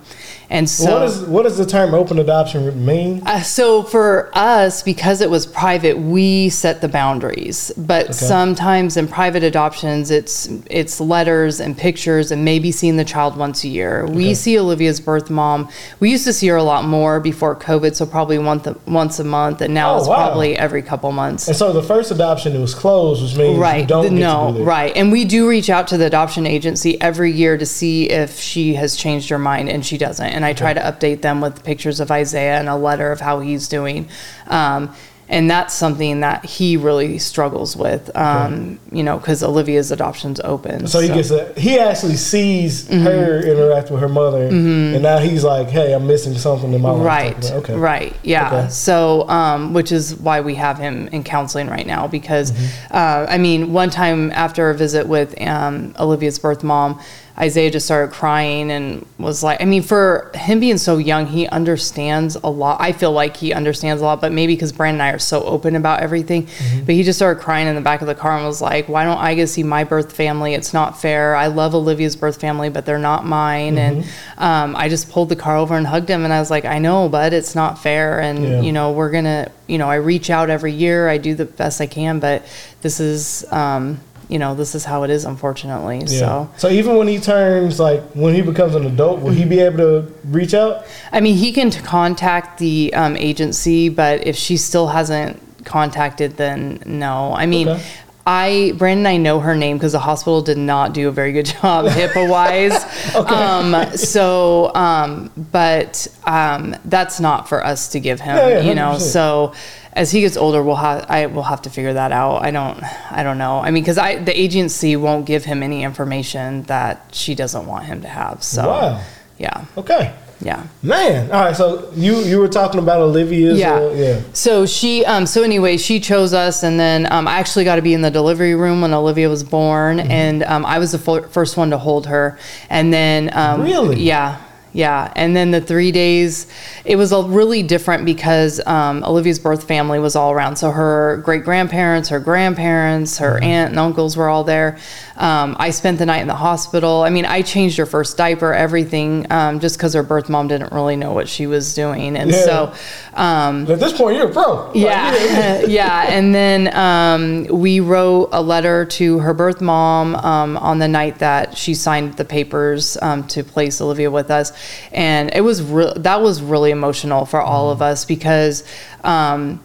And 0.52 0.70
so, 0.70 0.94
what 1.00 1.04
is 1.04 1.22
what 1.22 1.44
does 1.44 1.58
the 1.58 1.66
term 1.66 1.94
open 1.94 2.20
adoption 2.20 2.86
mean? 2.86 3.24
uh, 3.26 3.42
so 3.42 3.84
for 3.84 4.30
us, 4.34 4.84
because 4.84 5.22
it 5.22 5.30
was 5.30 5.46
private, 5.46 5.98
we 5.98 6.50
set 6.50 6.82
the 6.82 6.90
boundaries. 6.90 7.72
But 7.78 8.14
sometimes 8.14 8.98
in 8.98 9.08
private 9.08 9.44
adoptions, 9.44 10.12
it's 10.12 10.50
it's 10.70 11.00
letters 11.00 11.62
and 11.62 11.78
pictures 11.78 12.32
and 12.32 12.44
maybe 12.44 12.70
seeing 12.74 12.98
the 12.98 13.06
child 13.06 13.38
once 13.38 13.64
a 13.64 13.70
year. 13.70 14.06
We 14.06 14.26
Okay. 14.26 14.34
see 14.34 14.60
Olivia's 14.60 15.00
birth 15.00 15.30
mom. 15.30 15.70
We 16.02 16.12
used 16.12 16.26
to 16.26 16.34
see 16.34 16.48
her 16.50 16.58
a 16.58 16.64
lot 16.64 16.84
more 16.84 17.22
before 17.22 17.56
COVID, 17.56 17.96
so 17.96 18.06
probably 18.06 18.38
once 18.38 18.68
a, 18.68 18.76
once 18.88 19.20
a 19.20 19.24
month, 19.24 19.62
and 19.62 19.74
now 19.74 19.94
Oh, 19.96 20.00
it's 20.00 20.08
wow. 20.10 20.16
probably 20.18 20.58
every 20.58 20.82
couple 20.82 21.14
months. 21.14 21.48
And 21.48 21.56
so 21.56 21.72
the 21.72 21.82
first 21.82 22.12
adoption 22.12 22.54
it 22.54 22.60
was 22.60 22.76
closed, 22.76 23.24
which 23.24 23.38
means 23.38 23.56
you 23.56 23.62
Right. 23.62 23.88
don't 23.88 24.04
the- 24.04 24.10
get 24.10 24.20
no, 24.20 24.52
right. 24.64 24.92
And 24.98 25.14
we 25.14 25.24
do 25.24 25.48
reach 25.48 25.70
out 25.70 25.88
to 25.88 25.98
the 25.98 26.08
adoption 26.08 26.46
agency 26.46 27.00
every 27.00 27.32
year 27.32 27.58
to 27.58 27.66
see 27.66 28.10
if 28.10 28.38
she 28.38 28.74
has 28.74 28.98
changed 28.98 29.30
her 29.30 29.40
mind, 29.40 29.70
and 29.70 29.86
she 29.86 29.98
doesn't. 29.98 30.26
And 30.28 30.41
I 30.46 30.54
try 30.54 30.74
to 30.74 30.82
update 30.82 31.22
them 31.22 31.42
with 31.42 31.64
pictures 31.64 32.00
of 32.00 32.12
Isaiah 32.12 32.58
and 32.60 32.70
a 32.70 32.76
letter 32.76 33.12
of 33.12 33.20
how 33.22 33.40
he's 33.40 33.68
doing. 33.68 34.10
Um, 34.48 34.94
and 35.30 35.50
that's 35.50 35.74
something 35.74 36.20
that 36.20 36.44
he 36.44 36.76
really 36.76 37.18
struggles 37.18 37.78
with, 37.78 38.14
um, 38.18 38.82
you 38.92 39.02
know, 39.02 39.18
because 39.18 39.42
Olivia's 39.44 39.90
adoption's 39.90 40.42
open. 40.42 40.88
So 40.88 41.00
he 41.00 41.08
gets 41.08 41.32
a 41.32 41.54
he 41.58 41.80
actually 41.80 42.18
sees 42.18 42.84
Mm-hmm. 42.90 43.04
her 43.06 43.40
interact 43.42 43.92
with 43.92 44.02
her 44.02 44.10
mother, 44.10 44.48
and 44.48 45.02
now 45.02 45.20
he's 45.20 45.46
like, 45.46 45.70
"Hey, 45.70 45.94
I'm 45.94 46.06
missing 46.06 46.38
something 46.38 46.74
in 46.74 46.82
my 46.82 46.92
life." 46.92 47.06
Right. 47.06 47.52
Okay. 47.52 47.76
Right. 47.76 48.14
Yeah. 48.24 48.48
Okay. 48.48 48.70
So, 48.72 49.26
um, 49.30 49.72
which 49.74 49.94
is 49.94 50.16
why 50.18 50.42
we 50.42 50.56
have 50.56 50.78
him 50.78 51.08
in 51.14 51.24
counseling 51.24 51.68
right 51.70 51.88
now 51.88 52.08
because, 52.08 52.52
Mm-hmm. 52.52 52.94
uh, 52.94 53.26
I 53.30 53.38
mean, 53.38 53.72
one 53.72 53.90
time 53.90 54.32
after 54.34 54.70
a 54.70 54.76
visit 54.76 55.08
with 55.08 55.40
um, 55.42 55.94
Olivia's 55.98 56.40
birth 56.40 56.62
mom, 56.62 57.00
Isaiah 57.38 57.72
just 57.72 57.86
started 57.86 58.14
crying 58.14 58.72
and 58.72 59.06
was 59.18 59.42
like, 59.44 59.62
I 59.62 59.66
mean, 59.66 59.82
for 59.84 60.30
him 60.36 60.60
being 60.60 60.78
so 60.78 60.98
young, 60.98 61.26
he 61.28 61.48
understands 61.48 62.36
a 62.36 62.48
lot. 62.50 62.80
I 62.82 62.92
feel 62.92 63.12
like 63.12 63.38
he 63.38 63.54
understands 63.54 64.02
a 64.02 64.06
lot, 64.06 64.22
but 64.22 64.32
maybe 64.32 64.54
because 64.56 64.72
Brandon 64.72 65.02
and 65.02 65.10
I 65.10 65.12
are 65.14 65.20
so 65.20 65.44
open 65.44 65.76
about 65.76 66.02
everything. 66.02 66.48
Mm-hmm. 66.48 66.86
But 66.86 66.96
he 66.96 67.04
just 67.04 67.18
started 67.18 67.42
crying 67.42 67.68
in 67.68 67.76
the 67.76 67.82
back 67.82 68.02
of 68.02 68.08
the 68.08 68.16
car 68.16 68.36
and 68.38 68.46
was 68.46 68.62
like, 68.62 68.90
Why 68.90 69.04
don't 69.06 69.18
I 69.18 69.34
get 69.36 69.44
to 69.44 69.48
see 69.48 69.64
my 69.64 69.84
birth 69.84 70.14
family? 70.16 70.54
It's 70.54 70.74
not 70.74 71.02
fair. 71.02 71.36
I 71.36 71.48
love 71.48 71.74
Olivia's 71.74 72.16
birth 72.16 72.40
family, 72.40 72.70
but 72.70 72.86
they're 72.86 72.98
not 73.00 73.26
mine. 73.26 73.78
And 73.78 74.04
Mm-hmm. 74.04 74.44
um, 74.44 74.76
I 74.76 74.90
just 74.90 75.10
pulled 75.10 75.30
the 75.30 75.36
car 75.36 75.58
over 75.58 75.76
and 75.76 75.88
hugged 75.88 76.10
him. 76.10 76.24
And 76.24 76.34
I 76.34 76.40
was 76.40 76.50
like, 76.52 76.66
I 76.66 76.80
know, 76.80 77.10
but 77.10 77.34
it's 77.34 77.56
not 77.56 77.80
fair. 77.80 78.20
And, 78.20 78.44
Yeah. 78.44 78.62
you 78.62 78.72
know, 78.72 78.92
we're 78.92 79.12
going 79.12 79.24
to, 79.26 79.52
you 79.68 79.78
know, 79.78 79.90
I 79.90 79.96
reach 79.96 80.30
out 80.30 80.50
every 80.50 80.74
year. 80.74 81.08
I 81.10 81.18
do 81.18 81.34
the 81.36 81.46
best 81.46 81.80
I 81.82 81.88
can, 81.88 82.20
but 82.20 82.44
this 82.82 83.00
is, 83.00 83.46
um, 83.52 84.00
you 84.32 84.40
know, 84.40 84.56
this 84.56 84.74
is 84.76 84.86
how 84.86 85.04
it 85.04 85.10
is, 85.10 85.26
unfortunately. 85.26 85.98
Yeah. 86.00 86.06
So, 86.06 86.50
So 86.58 86.70
even 86.70 86.96
when 86.96 87.08
he 87.08 87.20
turns 87.20 87.80
like 87.80 88.02
when 88.14 88.34
he 88.34 88.42
becomes 88.42 88.76
an 88.76 88.86
adult, 88.86 89.20
will 89.22 89.32
he 89.32 89.44
be 89.46 89.60
able 89.60 89.78
to 89.78 90.14
reach 90.26 90.54
out? 90.54 90.86
I 91.12 91.20
mean, 91.20 91.36
he 91.36 91.52
can 91.52 91.70
t- 91.70 91.82
contact 91.82 92.58
the 92.60 92.94
um, 92.94 93.18
agency, 93.18 93.90
but 93.90 94.26
if 94.26 94.36
she 94.38 94.56
still 94.58 94.88
hasn't 94.88 95.38
contacted, 95.66 96.38
then 96.38 96.82
no. 96.86 97.34
I 97.36 97.46
mean, 97.46 97.68
Okay. 97.68 97.84
I 98.26 98.74
Brandon 98.78 99.06
I 99.08 99.18
know 99.18 99.40
her 99.40 99.56
name 99.56 99.78
because 99.78 99.94
the 99.94 100.00
hospital 100.00 100.42
did 100.42 100.58
not 100.58 100.94
do 100.94 101.08
a 101.08 101.12
very 101.12 101.32
good 101.32 101.46
job 101.62 101.86
HIPAA 101.86 102.30
wise. 102.30 103.16
um, 103.16 103.98
so, 103.98 104.74
um, 104.76 105.32
but 105.52 106.08
um, 106.26 106.76
that's 106.86 107.20
not 107.20 107.50
for 107.50 107.66
us 107.66 107.90
to 107.90 108.00
give 108.00 108.20
him, 108.20 108.38
Yeah, 108.38 108.48
yeah, 108.48 108.60
you 108.62 108.76
know. 108.76 108.92
100%. 108.92 109.00
So 109.00 109.54
as 109.94 110.12
he 110.12 110.22
gets 110.22 110.38
older, 110.38 110.62
we'll 110.64 110.76
have 110.76 111.06
I 111.10 111.26
will 111.26 111.44
have 111.44 111.64
to 111.64 111.70
figure 111.70 111.94
that 111.94 112.12
out. 112.12 112.44
I 112.44 112.52
don't 112.52 112.82
I 113.12 113.24
don't 113.24 113.38
know. 113.38 113.60
I 113.60 113.72
mean, 113.72 113.84
because 113.84 113.98
I 113.98 114.18
the 114.24 114.40
agency 114.40 114.96
won't 114.96 115.26
give 115.26 115.44
him 115.46 115.64
any 115.64 115.84
information 115.84 116.64
that 116.64 117.08
she 117.12 117.36
doesn't 117.36 117.66
want 117.66 117.86
him 117.86 118.02
to 118.04 118.08
have. 118.08 118.44
So 118.44 118.68
Wow. 118.68 119.04
yeah, 119.38 119.66
Okay. 119.78 120.14
Yeah. 120.42 120.66
Man, 120.84 121.32
all 121.32 121.40
right. 121.42 121.56
So 121.56 121.92
you 121.96 122.18
you 122.20 122.40
were 122.40 122.48
talking 122.48 122.80
about 122.80 123.02
Olivia's, 123.02 123.60
Yeah. 123.60 123.92
yeah. 123.92 124.22
So 124.34 124.66
she, 124.66 125.06
um, 125.06 125.26
so 125.26 125.44
anyway, 125.44 125.78
she 125.78 126.00
chose 126.00 126.34
us, 126.34 126.64
and 126.64 126.80
then 126.80 127.12
um, 127.12 127.28
I 127.28 127.36
actually 127.40 127.64
got 127.66 127.76
to 127.78 127.82
be 127.82 127.94
in 127.94 128.02
the 128.02 128.12
delivery 128.12 128.56
room 128.56 128.82
when 128.82 128.94
Olivia 128.94 129.30
was 129.30 129.44
born, 129.44 129.98
Mm-hmm. 129.98 130.12
and 130.12 130.44
um, 130.44 130.66
I 130.66 130.80
was 130.80 130.92
the 130.92 131.00
fir- 131.00 131.28
first 131.28 131.58
one 131.58 131.70
to 131.70 131.78
hold 131.78 132.08
her, 132.08 132.38
and 132.70 132.92
then 132.94 133.30
um, 133.34 133.62
Really? 133.62 134.02
yeah. 134.02 134.42
Yeah, 134.74 135.12
and 135.16 135.36
then 135.36 135.52
the 135.52 135.60
three 135.60 135.92
days, 135.92 136.48
it 136.86 136.96
was 136.96 137.12
a 137.12 137.22
really 137.24 137.62
different 137.62 138.06
because 138.06 138.66
um, 138.66 139.04
Olivia's 139.04 139.38
birth 139.40 139.68
family 139.68 140.00
was 140.00 140.16
all 140.16 140.32
around. 140.32 140.56
So 140.56 140.72
her 140.72 141.22
great 141.26 141.44
grandparents, 141.44 142.10
her 142.10 142.20
grandparents, 142.20 143.18
her 143.18 143.32
Mm-hmm. 143.32 143.44
aunt 143.44 143.70
and 143.72 143.80
uncles 143.80 144.16
were 144.18 144.30
all 144.30 144.44
there. 144.44 144.78
Um, 145.18 145.56
I 145.60 145.70
spent 145.72 146.00
the 146.00 146.06
night 146.06 146.22
in 146.22 146.28
the 146.28 146.36
hospital. 146.36 147.02
I 147.04 147.10
mean, 147.10 147.26
I 147.26 147.42
changed 147.44 147.78
her 147.78 147.86
first 147.86 148.18
diaper, 148.18 148.54
everything, 148.54 149.28
um, 149.32 149.60
just 149.60 149.78
because 149.78 149.94
her 149.94 150.04
birth 150.04 150.30
mom 150.30 150.48
didn't 150.48 150.72
really 150.72 150.96
know 150.96 151.14
what 151.14 151.28
she 151.30 151.48
was 151.48 151.74
doing, 151.74 152.16
and 152.18 152.32
Yeah. 152.32 152.44
so. 152.46 152.74
Um, 153.14 153.70
At 153.70 153.80
this 153.80 153.94
point, 153.94 154.16
you're 154.18 154.30
a 154.30 154.32
pro. 154.34 154.68
Like, 154.68 154.76
yeah, 154.76 155.60
yeah. 155.68 156.06
And 156.10 156.34
then 156.34 156.74
um, 156.76 157.46
we 157.60 157.82
wrote 157.82 158.30
a 158.32 158.42
letter 158.42 158.86
to 158.86 159.20
her 159.20 159.34
birth 159.34 159.60
mom 159.62 160.16
um, 160.16 160.56
on 160.58 160.80
the 160.80 160.88
night 160.88 161.20
that 161.20 161.58
she 161.58 161.74
signed 161.74 162.14
the 162.16 162.26
papers 162.26 162.98
um, 163.02 163.28
to 163.28 163.44
place 163.44 163.80
Olivia 163.82 164.10
with 164.10 164.32
us, 164.32 164.52
and 164.92 165.34
it 165.34 165.42
was 165.42 165.62
re- 165.62 165.94
that 165.98 166.22
was 166.22 166.42
really 166.42 166.72
emotional 166.72 167.26
for 167.26 167.42
all 167.42 167.72
of 167.72 167.82
us 167.82 168.06
because. 168.06 168.64
Um, 169.04 169.64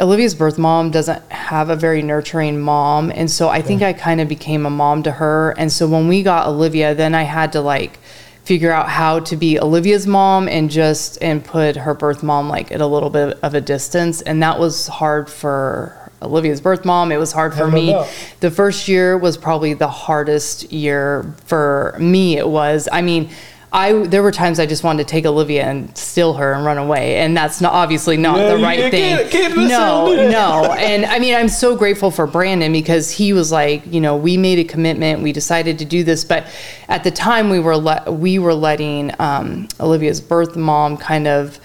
Olivia's 0.00 0.34
birth 0.34 0.56
mom 0.56 0.90
doesn't 0.90 1.20
have 1.30 1.68
a 1.68 1.76
very 1.76 2.00
nurturing 2.00 2.58
mom. 2.58 3.12
And 3.14 3.30
so 3.30 3.50
I 3.50 3.60
think 3.60 3.82
I 3.82 3.92
kind 3.92 4.22
of 4.22 4.28
became 4.28 4.64
a 4.64 4.70
mom 4.70 5.02
to 5.02 5.12
her. 5.12 5.54
And 5.58 5.70
so 5.70 5.86
when 5.86 6.08
we 6.08 6.22
got 6.22 6.48
Olivia, 6.48 6.94
then 6.94 7.14
I 7.14 7.24
had 7.24 7.52
to 7.52 7.60
like 7.60 7.98
figure 8.44 8.72
out 8.72 8.88
how 8.88 9.20
to 9.20 9.36
be 9.36 9.60
Olivia's 9.60 10.06
mom 10.06 10.48
and 10.48 10.70
just 10.70 11.22
and 11.22 11.44
put 11.44 11.76
her 11.76 11.92
birth 11.92 12.22
mom 12.22 12.48
like 12.48 12.72
at 12.72 12.80
a 12.80 12.86
little 12.86 13.10
bit 13.10 13.38
of 13.42 13.54
a 13.54 13.60
distance. 13.60 14.22
And 14.22 14.42
that 14.42 14.58
was 14.58 14.86
hard 14.86 15.28
for 15.28 16.10
Olivia's 16.22 16.60
birth 16.60 16.84
mom. 16.84 17.12
It 17.12 17.18
was 17.18 17.32
hard 17.32 17.54
for 17.54 17.68
me. 17.68 17.92
doubt. 17.92 18.08
The 18.40 18.50
first 18.50 18.88
year 18.88 19.16
was 19.16 19.36
probably 19.36 19.74
the 19.74 19.88
hardest 19.88 20.72
year 20.72 21.34
for 21.44 21.96
me. 22.00 22.38
It 22.38 22.48
was. 22.48 22.88
I 22.90 23.02
mean, 23.02 23.30
I 23.72 23.92
there 23.92 24.22
were 24.22 24.32
times 24.32 24.58
I 24.58 24.66
just 24.66 24.82
wanted 24.82 25.06
to 25.06 25.10
take 25.10 25.24
Olivia 25.26 25.64
and 25.64 25.96
steal 25.96 26.34
her 26.34 26.52
and 26.54 26.64
run 26.64 26.76
away, 26.78 27.18
and 27.18 27.36
that's 27.36 27.60
not 27.60 27.72
obviously 27.72 28.16
not 28.16 28.38
Yeah, 28.38 28.56
the 28.56 28.62
right 28.62 28.90
thing. 28.90 29.16
can't- 29.16 29.30
can't 29.30 29.56
no, 29.56 30.06
no, 30.28 30.72
and 30.72 31.06
I 31.06 31.18
mean, 31.20 31.34
I'm 31.36 31.48
so 31.48 31.76
grateful 31.76 32.10
for 32.10 32.26
Brandon 32.26 32.72
because 32.72 33.10
he 33.12 33.32
was 33.32 33.52
like, 33.52 33.82
you 33.92 34.00
know, 34.00 34.16
we 34.16 34.36
made 34.36 34.58
a 34.58 34.64
commitment, 34.64 35.22
we 35.22 35.32
decided 35.32 35.78
to 35.78 35.84
do 35.84 36.02
this, 36.02 36.24
but 36.24 36.46
at 36.88 37.04
the 37.04 37.10
time 37.12 37.48
we 37.48 37.60
were 37.60 37.76
let 37.76 38.12
we 38.12 38.38
were 38.40 38.54
letting 38.54 39.12
um, 39.20 39.68
Olivia's 39.78 40.20
birth 40.20 40.56
mom 40.56 40.96
kind 40.96 41.28
of. 41.28 41.60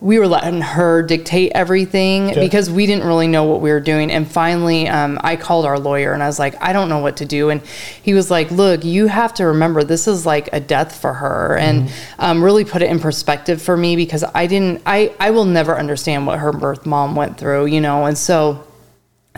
We 0.00 0.20
were 0.20 0.28
letting 0.28 0.60
her 0.60 1.02
dictate 1.02 1.50
everything 1.56 2.30
Okay. 2.30 2.40
because 2.40 2.70
we 2.70 2.86
didn't 2.86 3.04
really 3.04 3.26
know 3.26 3.42
what 3.44 3.60
we 3.60 3.70
were 3.70 3.80
doing. 3.80 4.12
And 4.12 4.30
finally, 4.30 4.88
um, 4.88 5.18
I 5.24 5.34
called 5.34 5.66
our 5.66 5.76
lawyer 5.76 6.12
and 6.12 6.22
I 6.22 6.26
was 6.28 6.38
like, 6.38 6.54
I 6.62 6.72
don't 6.72 6.88
know 6.88 6.98
what 7.00 7.16
to 7.16 7.24
do. 7.26 7.50
And 7.50 7.62
he 8.02 8.14
was 8.14 8.30
like, 8.30 8.52
Look, 8.52 8.84
you 8.84 9.08
have 9.08 9.34
to 9.34 9.46
remember 9.46 9.82
this 9.82 10.06
is 10.06 10.24
like 10.24 10.48
a 10.52 10.60
death 10.60 11.00
for 11.00 11.14
her, 11.14 11.56
and 11.58 11.90
um, 12.20 12.44
really 12.44 12.64
put 12.64 12.80
it 12.82 12.90
in 12.90 13.00
perspective 13.00 13.60
for 13.60 13.76
me 13.76 13.96
because 13.96 14.22
I 14.34 14.46
didn't, 14.46 14.82
I, 14.86 15.12
I 15.18 15.30
will 15.30 15.46
never 15.46 15.76
understand 15.76 16.26
what 16.28 16.38
her 16.38 16.52
birth 16.52 16.86
mom 16.86 17.16
went 17.16 17.36
through, 17.36 17.66
you 17.66 17.80
know. 17.80 18.04
And 18.06 18.16
so 18.16 18.64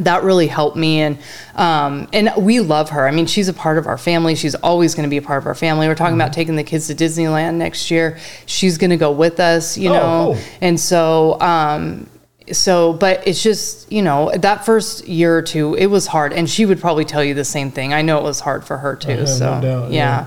that 0.04 0.22
really 0.22 0.46
helped 0.46 0.76
me 0.76 1.00
and 1.00 1.18
um, 1.54 2.08
and 2.12 2.30
we 2.38 2.60
love 2.60 2.90
her 2.90 3.06
i 3.06 3.10
mean 3.10 3.26
she's 3.26 3.48
a 3.48 3.52
part 3.52 3.78
of 3.78 3.86
our 3.86 3.98
family 3.98 4.34
she's 4.34 4.54
always 4.56 4.94
going 4.94 5.04
to 5.04 5.10
be 5.10 5.16
a 5.16 5.22
part 5.22 5.38
of 5.42 5.46
our 5.46 5.54
family 5.54 5.86
we're 5.88 5.94
talking 5.94 6.12
Mm-hmm. 6.12 6.20
about 6.22 6.32
taking 6.32 6.56
the 6.56 6.64
kids 6.64 6.86
to 6.88 6.94
disneyland 6.94 7.54
next 7.54 7.90
year 7.90 8.18
she's 8.46 8.78
going 8.78 8.90
to 8.90 8.96
go 8.96 9.12
with 9.12 9.38
us 9.40 9.76
you 9.78 9.90
Oh, 9.90 9.92
know 9.92 10.32
cool. 10.34 10.42
and 10.60 10.78
so 10.80 11.40
um 11.40 12.08
so 12.52 12.92
but 12.94 13.26
it's 13.28 13.42
just 13.42 13.90
you 13.92 14.02
know 14.02 14.32
that 14.36 14.64
first 14.66 15.06
year 15.06 15.36
or 15.36 15.42
two 15.42 15.74
it 15.74 15.86
was 15.86 16.06
hard 16.08 16.32
and 16.32 16.50
she 16.50 16.66
would 16.66 16.80
probably 16.80 17.04
tell 17.04 17.22
you 17.22 17.32
the 17.34 17.44
same 17.44 17.70
thing 17.70 17.92
i 17.92 18.02
know 18.02 18.18
it 18.18 18.24
was 18.24 18.40
hard 18.40 18.64
for 18.64 18.76
her 18.78 18.96
too 18.96 19.14
no 19.16 19.24
so 19.24 19.60
doubt, 19.60 19.90
yeah. 19.92 19.92
yeah. 19.92 20.26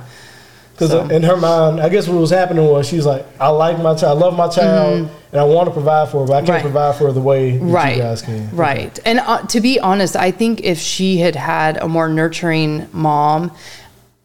Because 0.73 0.89
So- 0.89 1.05
in 1.07 1.23
her 1.23 1.37
mind, 1.37 1.79
I 1.79 1.89
guess 1.89 2.07
what 2.07 2.19
was 2.19 2.31
happening 2.31 2.65
was 2.67 2.87
she's 2.87 3.05
like, 3.05 3.25
I 3.39 3.49
like 3.49 3.77
my 3.79 3.93
child, 3.95 4.17
I 4.17 4.25
love 4.25 4.35
my 4.35 4.47
child, 4.49 5.07
and 5.31 5.39
I 5.41 5.43
want 5.43 5.67
to 5.67 5.71
provide 5.71 6.09
for 6.09 6.21
her, 6.21 6.25
but 6.27 6.33
I 6.33 6.37
can't 6.37 6.47
Mm-hmm. 6.47 6.53
Right. 6.53 6.61
provide 6.63 6.95
for 6.95 7.05
her 7.07 7.11
the 7.11 7.21
way 7.21 7.57
right 7.59 7.95
you 7.97 8.01
guys 8.01 8.21
can. 8.23 8.49
right 8.55 8.99
and 9.05 9.19
uh, 9.19 9.41
to 9.47 9.61
be 9.61 9.79
honest 9.79 10.15
i 10.15 10.29
think 10.31 10.61
if 10.61 10.77
she 10.79 11.17
had 11.17 11.35
had 11.35 11.77
a 11.77 11.87
more 11.87 12.07
nurturing 12.07 12.87
mom 12.91 13.51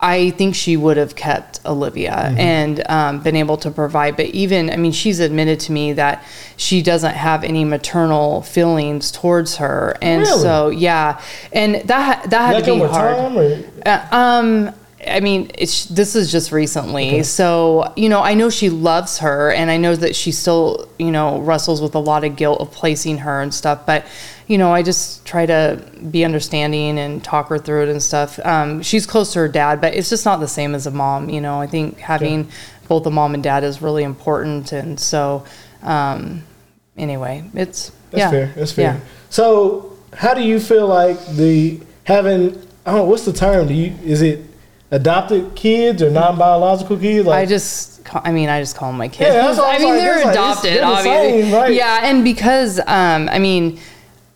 i 0.00 0.30
think 0.30 0.54
she 0.54 0.76
would 0.76 0.96
have 0.96 1.14
kept 1.16 1.60
olivia 1.66 2.12
Mm-hmm. 2.12 2.38
and 2.38 2.90
um, 2.90 3.20
been 3.22 3.36
able 3.36 3.56
to 3.58 3.70
provide 3.70 4.16
but 4.16 4.26
even 4.26 4.70
i 4.70 4.76
mean 4.76 4.92
she's 4.92 5.18
admitted 5.20 5.60
to 5.60 5.72
me 5.72 5.92
that 5.94 6.22
she 6.56 6.82
doesn't 6.82 7.14
have 7.14 7.42
any 7.44 7.64
maternal 7.64 8.42
feelings 8.42 9.10
towards 9.10 9.56
her 9.56 9.96
and 10.02 10.22
Really? 10.22 10.42
so 10.42 10.68
yeah 10.70 11.20
and 11.52 11.76
that 11.86 12.28
that 12.30 12.46
had 12.46 12.56
That 12.56 12.64
to 12.66 12.74
be 12.74 12.80
with 12.80 12.90
hard 12.90 13.16
time, 13.16 13.64
uh, 13.86 14.16
um, 14.16 14.74
I 15.08 15.20
mean, 15.20 15.50
it's 15.54 15.86
this 15.86 16.14
is 16.14 16.30
just 16.30 16.52
recently. 16.52 17.22
So, 17.22 17.92
you 17.96 18.08
know, 18.08 18.20
I 18.20 18.34
know 18.34 18.50
she 18.50 18.70
loves 18.70 19.18
her 19.18 19.50
and 19.50 19.70
I 19.70 19.76
know 19.76 19.94
that 19.96 20.14
she 20.14 20.32
still, 20.32 20.88
you 20.98 21.10
know, 21.10 21.40
wrestles 21.40 21.80
with 21.80 21.94
a 21.94 21.98
lot 21.98 22.24
of 22.24 22.36
guilt 22.36 22.60
of 22.60 22.70
placing 22.70 23.18
her 23.18 23.40
and 23.40 23.52
stuff, 23.52 23.86
but 23.86 24.06
you 24.46 24.56
know, 24.56 24.72
I 24.72 24.82
just 24.82 25.26
try 25.26 25.44
to 25.44 25.84
be 26.10 26.24
understanding 26.24 26.98
and 26.98 27.22
talk 27.22 27.48
her 27.48 27.58
through 27.58 27.84
it 27.84 27.88
and 27.90 28.02
stuff. 28.02 28.38
Um, 28.44 28.82
she's 28.82 29.06
close 29.06 29.34
to 29.34 29.40
her 29.40 29.48
dad, 29.48 29.80
but 29.80 29.94
it's 29.94 30.08
just 30.08 30.24
not 30.24 30.40
the 30.40 30.48
same 30.48 30.74
as 30.74 30.86
a 30.86 30.90
mom, 30.90 31.28
you 31.28 31.40
know. 31.40 31.60
I 31.60 31.66
think 31.66 31.98
having 31.98 32.48
both 32.88 33.04
a 33.06 33.10
mom 33.10 33.34
and 33.34 33.42
dad 33.42 33.64
is 33.64 33.82
really 33.82 34.02
important 34.02 34.72
and 34.72 34.98
so 34.98 35.44
um 35.82 36.42
anyway, 36.98 37.44
it's 37.54 37.90
That's 38.10 38.20
yeah. 38.20 38.30
fair. 38.30 38.52
That's 38.56 38.72
fair. 38.72 38.94
Yeah. 38.94 39.00
So, 39.30 39.96
how 40.12 40.34
do 40.34 40.42
you 40.42 40.60
feel 40.60 40.86
like 40.86 41.24
the 41.28 41.80
having? 42.04 42.50
I 42.84 42.92
don't 42.92 43.00
know 43.00 43.04
what's 43.04 43.24
the 43.24 43.32
term. 43.32 43.68
Do 43.68 43.74
you 43.74 43.94
is 44.02 44.22
it 44.22 44.44
adopted 44.90 45.54
kids 45.54 46.02
or 46.02 46.10
non-biological 46.10 46.98
kids? 46.98 47.26
Like, 47.26 47.42
I 47.42 47.46
just, 47.46 48.00
I 48.14 48.32
mean, 48.32 48.48
I 48.48 48.60
just 48.60 48.76
call 48.76 48.90
them 48.90 48.98
my 48.98 49.08
kids. 49.08 49.34
Yeah, 49.34 49.42
that's 49.42 49.58
I 49.58 49.74
I 49.74 49.78
mean, 49.78 49.88
like, 49.90 49.98
they're 49.98 50.24
like, 50.24 50.32
adopted, 50.32 50.72
they're 50.74 50.84
obviously. 50.84 51.42
same, 51.42 51.54
right? 51.54 51.74
Yeah, 51.74 52.00
and 52.04 52.24
because, 52.24 52.78
um, 52.80 53.28
I 53.30 53.38
mean, 53.38 53.78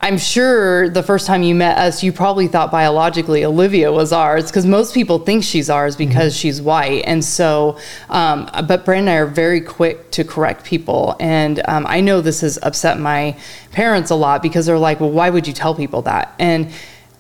I'm 0.05 0.19
sure 0.19 0.89
the 0.89 1.03
first 1.05 1.29
time 1.29 1.45
you 1.45 1.55
met 1.55 1.79
us, 1.79 2.03
you 2.03 2.13
probably 2.13 2.49
thought 2.49 2.73
biologically 2.73 3.45
Olivia 3.45 3.93
was 3.93 4.13
ours 4.13 4.47
because 4.51 4.67
most 4.67 4.95
people 4.95 5.21
think 5.21 5.45
she's 5.45 5.71
ours 5.71 5.95
Mm-hmm. 5.97 6.09
because 6.09 6.37
she's 6.37 6.61
white. 6.61 7.05
And 7.07 7.25
so, 7.25 7.79
um, 8.11 8.51
but 8.67 8.85
Brandon 8.85 9.07
and 9.07 9.11
I 9.11 9.21
are 9.21 9.27
very 9.27 9.61
quick 9.61 10.11
to 10.11 10.25
correct 10.25 10.65
people. 10.65 11.15
And 11.21 11.63
um, 11.69 11.87
I 11.89 12.01
know 12.01 12.21
this 12.21 12.41
has 12.41 12.59
upset 12.65 12.99
my 12.99 13.37
parents 13.71 14.11
a 14.11 14.17
lot 14.17 14.43
because 14.43 14.67
they're 14.67 14.77
like, 14.77 14.99
well, 14.99 15.13
why 15.13 15.31
would 15.31 15.47
you 15.47 15.53
tell 15.53 15.73
people 15.73 16.03
that? 16.03 16.35
And 16.41 16.73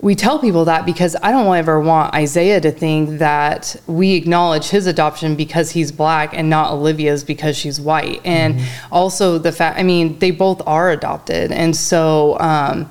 we 0.02 0.16
tell 0.16 0.40
people 0.40 0.64
that 0.64 0.84
because 0.84 1.14
I 1.22 1.30
don't 1.30 1.56
ever 1.56 1.78
want 1.80 2.12
Isaiah 2.12 2.60
to 2.60 2.72
think 2.72 3.20
that 3.20 3.76
we 3.86 4.14
acknowledge 4.14 4.68
his 4.68 4.88
adoption 4.88 5.36
because 5.36 5.70
he's 5.70 5.92
black 5.92 6.34
and 6.34 6.50
not 6.50 6.72
Olivia's 6.72 7.22
because 7.22 7.56
she's 7.56 7.80
white. 7.80 8.20
And 8.24 8.60
also 8.90 9.38
the 9.38 9.52
fact, 9.52 9.78
I 9.78 9.84
mean, 9.84 10.18
they 10.18 10.32
both 10.32 10.60
are 10.66 10.90
adopted. 10.90 11.52
And 11.52 11.76
so, 11.76 12.36
um, 12.40 12.90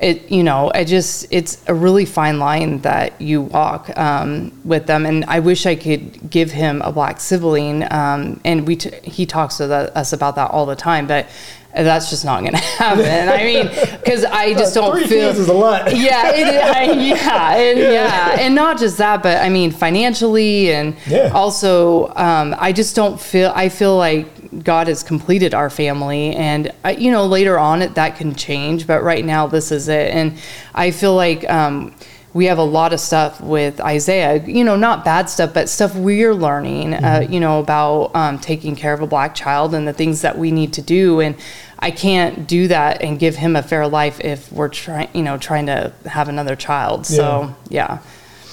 it, 0.00 0.30
you 0.30 0.42
know, 0.42 0.70
I 0.74 0.84
just, 0.84 1.26
it's 1.30 1.62
a 1.68 1.74
really 1.74 2.04
fine 2.04 2.38
line 2.38 2.80
that 2.80 3.18
you 3.20 3.42
walk 3.42 3.96
um, 3.98 4.52
with 4.64 4.86
them. 4.86 5.06
And 5.06 5.24
I 5.26 5.40
wish 5.40 5.64
I 5.66 5.74
could 5.74 6.28
give 6.30 6.50
him 6.52 6.82
a 6.82 6.92
black 6.92 7.18
sibling. 7.20 7.82
Um, 7.90 8.40
and 8.44 8.66
we, 8.66 8.76
t- 8.76 8.90
he 9.02 9.24
talks 9.26 9.56
to 9.56 9.66
the, 9.66 9.96
us 9.96 10.12
about 10.12 10.34
that 10.36 10.50
all 10.50 10.66
the 10.66 10.76
time, 10.76 11.06
but 11.06 11.26
that's 11.74 12.08
just 12.10 12.24
not 12.24 12.40
going 12.40 12.52
to 12.52 12.58
happen. 12.58 13.28
I 13.28 13.44
mean, 13.44 13.68
because 13.98 14.24
I 14.24 14.54
just 14.58 14.74
don't 14.74 14.92
three 14.96 15.06
feel 15.08 15.28
kids 15.28 15.38
is 15.38 15.48
a 15.48 15.52
lot. 15.52 15.86
yeah, 15.96 16.30
it, 16.34 16.46
I, 16.46 16.82
yeah, 16.92 17.56
and, 17.56 17.78
yeah, 17.78 18.36
and 18.40 18.54
not 18.54 18.78
just 18.78 18.98
that, 18.98 19.22
but 19.22 19.42
I 19.42 19.48
mean 19.50 19.70
financially, 19.72 20.72
and 20.72 20.96
Yeah. 21.06 21.30
also 21.34 22.08
um, 22.16 22.54
I 22.58 22.72
just 22.72 22.96
don't 22.96 23.20
feel. 23.20 23.52
I 23.54 23.68
feel 23.68 23.96
like 23.96 24.26
God 24.64 24.88
has 24.88 25.02
completed 25.02 25.54
our 25.54 25.70
family, 25.70 26.34
and 26.34 26.72
I, 26.84 26.92
you 26.92 27.10
know 27.10 27.26
later 27.26 27.58
on 27.58 27.82
it 27.82 27.94
that 27.94 28.16
can 28.16 28.34
change, 28.34 28.86
but 28.86 29.02
right 29.02 29.24
now 29.24 29.46
this 29.46 29.72
is 29.72 29.88
it, 29.88 30.12
and 30.12 30.38
I 30.74 30.90
feel 30.90 31.14
like. 31.14 31.48
Um, 31.48 31.94
we 32.36 32.44
have 32.44 32.58
a 32.58 32.62
lot 32.62 32.92
of 32.92 33.00
stuff 33.00 33.40
with 33.40 33.80
Isaiah, 33.80 34.44
you 34.44 34.62
know, 34.62 34.76
not 34.76 35.06
bad 35.06 35.30
stuff, 35.30 35.54
but 35.54 35.70
stuff 35.70 35.94
we're 35.94 36.34
learning, 36.34 36.92
uh, 36.92 37.26
you 37.26 37.40
know, 37.40 37.60
about 37.60 38.14
um, 38.14 38.38
taking 38.38 38.76
care 38.76 38.92
of 38.92 39.00
a 39.00 39.06
black 39.06 39.34
child 39.34 39.74
and 39.74 39.88
the 39.88 39.94
things 39.94 40.20
that 40.20 40.36
we 40.36 40.50
need 40.50 40.74
to 40.74 40.82
do. 40.82 41.20
And 41.20 41.34
I 41.78 41.90
can't 41.90 42.46
do 42.46 42.68
that 42.68 43.00
and 43.00 43.18
give 43.18 43.36
him 43.36 43.56
a 43.56 43.62
fair 43.62 43.88
life 43.88 44.20
if 44.20 44.52
we're 44.52 44.68
trying, 44.68 45.08
you 45.14 45.22
know, 45.22 45.38
trying 45.38 45.64
to 45.64 45.94
have 46.04 46.28
another 46.28 46.56
child. 46.56 47.06
So, 47.06 47.54
yeah. 47.70 48.00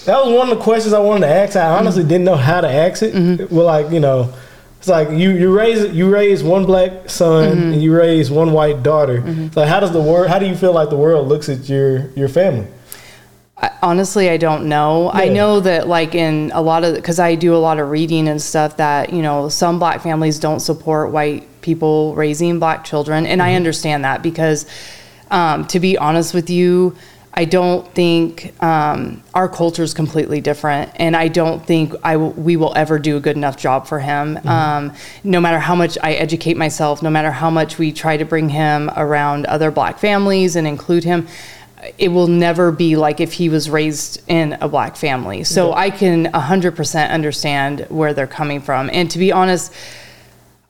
That 0.06 0.24
was 0.24 0.34
one 0.34 0.50
of 0.50 0.58
the 0.58 0.63
questions 0.63 0.94
I 0.94 1.00
wanted 1.00 1.28
to 1.28 1.34
ask. 1.34 1.58
I 1.58 1.78
honestly 1.78 2.04
didn't 2.04 2.24
know 2.24 2.36
how 2.36 2.62
to 2.62 2.70
ask 2.70 3.04
it. 3.04 3.13
Mm-hmm. 3.13 3.54
Well, 3.54 3.66
like 3.66 3.89
you 3.92 4.00
know, 4.00 4.34
it's 4.84 4.89
like 4.89 5.12
you 5.12 5.30
you 5.30 5.58
raise 5.58 5.96
you 5.96 6.10
raise 6.10 6.43
one 6.43 6.65
black 6.65 7.10
son 7.10 7.56
Mm-hmm. 7.56 7.72
and 7.72 7.82
you 7.82 7.96
raise 7.96 8.30
one 8.30 8.52
white 8.52 8.84
daughter. 8.84 9.24
So 9.54 9.63
how 9.65 9.80
does 9.80 9.93
the 9.93 10.02
world? 10.02 10.28
How 10.28 10.39
do 10.39 10.46
you 10.46 10.58
feel 10.58 10.74
like 10.74 10.89
the 10.89 10.98
world 10.98 11.30
looks 11.30 11.48
at 11.48 11.69
your 11.69 12.10
your 12.15 12.28
family? 12.28 12.67
I, 13.56 13.72
honestly, 13.82 14.30
I 14.30 14.36
don't 14.36 14.67
know. 14.67 15.10
I 15.10 15.30
know 15.30 15.62
that, 15.62 15.88
like, 15.88 16.15
in 16.15 16.52
a 16.54 16.62
lot 16.62 16.84
of, 16.84 16.96
because 16.96 17.17
I 17.17 17.36
do 17.36 17.56
a 17.56 17.62
lot 17.67 17.80
of 17.80 17.91
reading 17.91 18.28
and 18.28 18.41
stuff, 18.41 18.76
that, 18.76 19.13
you 19.13 19.22
know, 19.22 19.48
some 19.48 19.80
black 19.80 20.02
families 20.02 20.38
don't 20.38 20.60
support 20.60 21.12
white 21.12 21.48
people 21.62 22.13
raising 22.15 22.60
black 22.60 22.84
children. 22.84 23.26
And 23.26 23.41
I 23.41 23.54
understand 23.54 24.04
that 24.04 24.22
because, 24.22 24.65
um, 25.32 25.65
to 25.67 25.80
be 25.80 25.98
honest 25.98 26.34
with 26.34 26.50
you, 26.50 26.98
I 27.36 27.46
don't 27.46 27.91
think 27.96 28.54
um, 28.62 29.24
our 29.34 29.50
culture 29.50 29.82
is 29.82 29.96
completely 29.96 30.39
different, 30.39 30.91
and 30.98 31.15
I 31.15 31.30
don't 31.30 31.65
think 31.65 31.96
I 32.04 32.13
w- 32.13 32.32
we 32.34 32.58
will 32.58 32.74
ever 32.76 33.00
do 33.00 33.17
a 33.17 33.19
good 33.19 33.36
enough 33.36 33.58
job 33.58 33.88
for 33.88 34.00
him. 34.00 34.38
Um, 34.46 34.93
no 35.24 35.41
matter 35.41 35.58
how 35.58 35.74
much 35.74 35.98
I 36.04 36.13
educate 36.13 36.58
myself, 36.58 37.02
no 37.02 37.10
matter 37.10 37.32
how 37.32 37.50
much 37.50 37.80
we 37.80 37.91
try 37.91 38.17
to 38.17 38.26
bring 38.26 38.50
him 38.50 38.91
around 38.96 39.48
other 39.48 39.72
black 39.72 39.98
families 39.98 40.56
and 40.56 40.67
include 40.67 41.04
him, 41.04 41.28
it 41.98 42.10
will 42.10 42.28
never 42.28 42.72
be 42.72 42.96
like 42.96 43.19
if 43.19 43.34
he 43.34 43.50
was 43.50 43.67
raised 43.67 44.22
in 44.28 44.54
a 44.62 44.69
black 44.69 44.96
family. 44.96 45.43
So 45.43 45.74
I 45.74 45.89
can 45.89 46.26
100% 46.28 47.10
understand 47.10 47.88
where 47.89 48.13
they're 48.13 48.28
coming 48.28 48.62
from. 48.62 48.91
And 48.93 49.10
to 49.10 49.17
be 49.17 49.32
honest, 49.32 49.74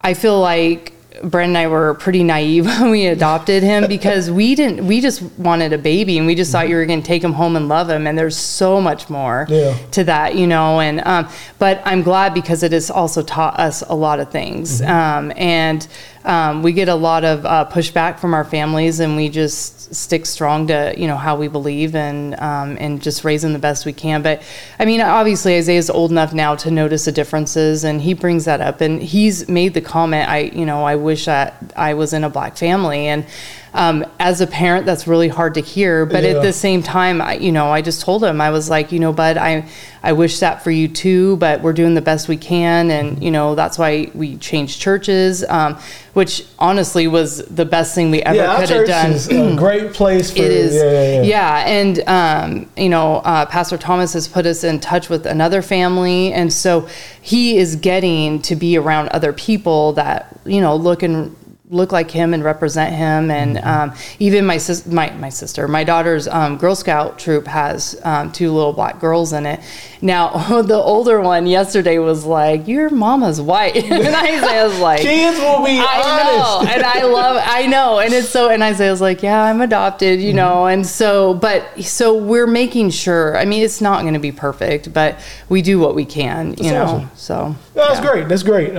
I 0.02 0.14
feel 0.14 0.40
like 0.40 0.94
Brent 1.24 1.50
and 1.50 1.58
I 1.58 1.68
were 1.68 1.94
pretty 1.96 2.24
naive 2.24 2.66
when 2.80 2.92
we 2.92 3.06
adopted 3.08 3.64
him 3.64 3.88
because 3.88 4.30
we 4.30 4.56
didn't, 4.56 4.86
we 4.86 5.00
just 5.02 5.22
wanted 5.38 5.74
a 5.74 5.78
baby 5.78 6.18
and 6.18 6.28
we 6.28 6.36
just 6.36 6.52
thought 6.52 6.68
you 6.70 6.76
were 6.76 6.86
going 6.86 7.02
to 7.02 7.08
take 7.08 7.24
him 7.24 7.34
home 7.34 7.56
and 7.56 7.68
love 7.70 7.90
him. 7.90 8.06
And 8.08 8.18
there's 8.18 8.36
so 8.38 8.82
much 8.82 9.10
more 9.10 9.46
Yeah. 9.50 9.76
to 9.92 10.04
that, 10.04 10.36
you 10.36 10.48
know. 10.48 10.80
And, 10.80 11.02
um, 11.06 11.30
but 11.60 11.82
I'm 11.86 12.02
glad 12.04 12.34
because 12.34 12.62
it 12.64 12.72
has 12.74 12.90
also 12.92 13.24
taught 13.24 13.60
us 13.60 13.82
a 13.88 13.96
lot 13.96 14.20
of 14.20 14.32
things. 14.32 14.82
Um, 14.82 15.32
and 15.38 15.88
um, 16.26 16.64
we 16.64 16.72
get 16.72 16.88
a 16.88 16.96
lot 16.96 17.24
of 17.24 17.46
uh, 17.46 17.68
pushback 17.70 18.20
from 18.20 18.34
our 18.34 18.46
families 18.46 19.00
and 19.00 19.16
we 19.16 19.30
just 19.30 19.94
stick 19.94 20.26
strong 20.26 20.68
to, 20.68 20.94
you 20.98 21.08
know, 21.08 21.18
how 21.18 21.36
we 21.36 21.48
believe 21.48 21.96
and, 21.96 22.40
um, 22.40 22.78
and 22.80 23.02
just 23.02 23.24
raise 23.24 23.42
them 23.42 23.54
the 23.54 23.60
best 23.60 23.86
we 23.86 23.94
can. 23.94 24.22
But 24.22 24.42
I 24.80 24.86
mean, 24.86 25.02
obviously 25.02 25.58
Isaiah's 25.58 25.90
old 25.90 26.12
enough 26.12 26.34
now 26.34 26.56
to 26.56 26.72
notice 26.72 27.06
the 27.06 27.12
differences 27.12 27.84
and 27.84 28.02
he 28.02 28.14
brings 28.14 28.46
that 28.46 28.62
up 28.62 28.82
and 28.82 29.02
he's 29.02 29.48
made 29.50 29.74
the 29.74 29.82
comment, 29.82 30.30
I, 30.30 30.40
you 30.40 30.66
know, 30.66 30.84
I 30.84 30.96
wish 30.96 31.26
that 31.26 31.74
I 31.76 31.94
was 31.94 32.14
in 32.14 32.24
a 32.24 32.30
black 32.30 32.58
family. 32.58 33.08
And 33.08 33.26
um, 33.74 34.06
as 34.20 34.40
a 34.42 34.48
parent, 34.48 34.86
that's 34.86 35.08
really 35.08 35.28
hard 35.30 35.56
to 35.56 35.62
hear. 35.62 36.06
But 36.06 36.24
Yeah. 36.24 36.32
at 36.32 36.42
the 36.44 36.54
same 36.54 36.84
time, 36.84 37.22
I, 37.22 37.36
you 37.36 37.52
know, 37.52 37.72
I 37.72 37.82
just 37.82 38.02
told 38.02 38.24
him, 38.24 38.40
I 38.40 38.52
was 38.52 38.70
like, 38.70 38.92
you 38.92 39.00
know, 39.00 39.12
bud, 39.12 39.38
I, 39.38 39.66
I 40.04 40.14
wish 40.14 40.40
that 40.40 40.64
for 40.64 40.70
you 40.70 40.88
too, 40.88 41.38
but 41.38 41.62
we're 41.62 41.74
doing 41.74 41.96
the 41.96 42.02
best 42.02 42.28
we 42.28 42.38
can. 42.38 42.92
And, 42.92 43.24
you 43.24 43.32
know, 43.32 43.56
that's 43.56 43.78
why 43.80 44.12
we 44.14 44.38
changed 44.38 44.80
churches, 44.80 45.44
um, 45.50 45.78
which 46.14 46.46
honestly 46.60 47.08
was 47.08 47.44
the 47.48 47.66
best 47.66 47.96
thing 47.96 48.12
we 48.12 48.22
ever 48.22 48.36
yeah, 48.38 48.60
could 48.60 48.70
have 48.70 48.86
done. 48.88 49.12
is 49.12 49.28
a 49.30 49.56
great 49.56 49.94
place 49.94 50.30
for. 50.32 50.40
It 50.44 50.52
is, 50.52 50.76
Yeah, 50.76 50.92
yeah, 50.92 51.14
yeah. 51.14 51.22
yeah. 51.24 51.68
And 51.68 52.00
um, 52.08 52.70
you 52.78 52.90
know, 52.90 53.16
uh, 53.18 53.46
Pastor 53.48 53.78
Thomas 53.78 54.14
has 54.14 54.28
put 54.28 54.46
us 54.46 54.64
in 54.64 54.80
touch 54.82 55.10
with 55.10 55.26
another 55.26 55.62
family, 55.64 56.32
and 56.32 56.54
so 56.54 56.88
he 57.22 57.58
is 57.58 57.76
getting 57.78 58.42
to 58.44 58.56
be 58.56 58.78
around 58.78 59.08
other 59.10 59.34
people 59.34 59.94
that 59.94 60.38
you 60.46 60.62
know 60.62 60.76
look 60.76 61.02
and 61.02 61.36
look 61.74 61.92
like 61.92 62.10
him 62.12 62.34
and 62.34 62.44
represent 62.44 62.94
him. 62.96 63.30
And 63.32 63.58
Mm-hmm. 63.58 63.68
um, 63.68 63.94
even 64.20 64.46
my 64.46 64.58
sis, 64.58 64.86
my 64.86 65.10
my 65.14 65.30
sister, 65.30 65.68
my 65.68 65.84
daughter's 65.84 66.28
um, 66.28 66.58
Girl 66.58 66.76
Scout 66.76 67.20
troop 67.20 67.48
has 67.48 68.00
um, 68.04 68.32
two 68.32 68.52
little 68.52 68.74
black 68.74 69.00
girls 69.00 69.34
in 69.34 69.46
it. 69.46 69.60
Now, 70.02 70.62
the 70.62 70.76
older 70.76 71.20
one 71.22 71.46
yesterday 71.48 71.98
was 71.98 72.26
like, 72.26 72.68
"Your 72.68 72.90
mama's 72.90 73.40
white," 73.42 73.76
and 73.84 74.16
Isaiah's 74.16 74.80
like, 74.80 75.02
Kids 75.02 75.40
will 75.40 75.64
be 75.66 75.78
I 75.80 76.24
know, 76.34 76.42
honest. 76.60 76.74
and 76.76 76.84
I 76.84 77.04
love, 77.04 77.42
I 77.46 77.68
know, 77.68 78.00
and 78.00 78.14
it's 78.14 78.30
so. 78.30 78.50
And 78.50 78.62
Isaiah's 78.64 79.02
like, 79.02 79.22
"Yeah, 79.24 79.42
I'm 79.44 79.62
adopted," 79.62 80.22
you 80.22 80.34
know, 80.34 80.66
and 80.68 80.86
so, 80.86 81.34
but 81.34 81.66
so 81.84 82.16
we're 82.18 82.48
making 82.48 82.90
sure. 82.92 83.38
I 83.38 83.46
mean, 83.46 83.64
it's 83.64 83.82
not 83.82 84.02
going 84.02 84.14
to 84.14 84.20
be 84.20 84.32
perfect, 84.32 84.94
but 84.94 85.20
we 85.50 85.62
do 85.62 85.80
what 85.80 85.96
we 85.96 86.06
can, 86.06 86.50
you 86.52 86.56
That's 86.56 86.72
know. 86.72 86.84
awesome. 86.84 87.10
So 87.16 87.56
That's 87.74 88.00
yeah. 88.00 88.12
great. 88.12 88.28
That's 88.30 88.44
great. 88.44 88.76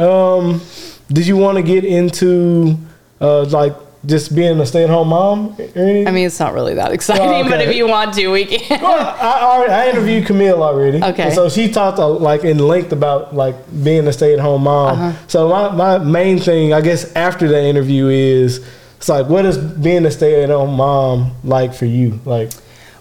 Did 1.09 1.27
you 1.27 1.37
want 1.37 1.57
to 1.57 1.63
get 1.63 1.85
into 1.85 2.77
uh, 3.21 3.45
like 3.45 3.75
just 4.07 4.35
being 4.35 4.61
a 4.61 4.67
stay-at-home 4.67 5.09
mom? 5.09 5.57
I 5.59 6.11
mean, 6.11 6.27
it's 6.27 6.39
not 6.39 6.53
really 6.53 6.75
that 6.75 6.93
exciting, 6.93 7.47
Oh, 7.47 7.49
but 7.49 7.61
if 7.63 7.75
you 7.75 7.89
want 7.89 8.15
to, 8.15 8.29
we 8.29 8.45
can. 8.45 8.83
Well, 8.83 8.99
I, 9.01 9.67
I, 9.67 9.85
I 9.85 9.89
interviewed 9.91 10.27
Camille 10.27 10.63
already. 10.63 11.03
Okay. 11.03 11.35
So 11.35 11.49
she 11.49 11.71
talked 11.71 11.99
uh, 11.99 12.09
like 12.09 12.45
in 12.45 12.59
length 12.59 12.93
about 12.93 13.35
like 13.35 13.57
being 13.83 14.07
a 14.07 14.13
stay-at-home 14.13 14.65
mom. 14.65 14.99
Uh-huh. 14.99 15.27
So 15.27 15.49
my, 15.49 15.71
my 15.75 15.99
main 15.99 16.39
thing, 16.39 16.75
I 16.75 16.81
guess, 16.81 17.15
after 17.15 17.49
that 17.49 17.63
interview 17.65 18.09
is 18.09 18.67
it's 18.97 19.09
like, 19.09 19.29
what 19.29 19.45
is 19.47 19.57
being 19.59 20.05
a 20.07 20.11
stay-at-home 20.11 20.75
mom 20.75 21.33
like 21.43 21.73
for 21.75 21.87
you? 21.87 22.21
Like, 22.25 22.51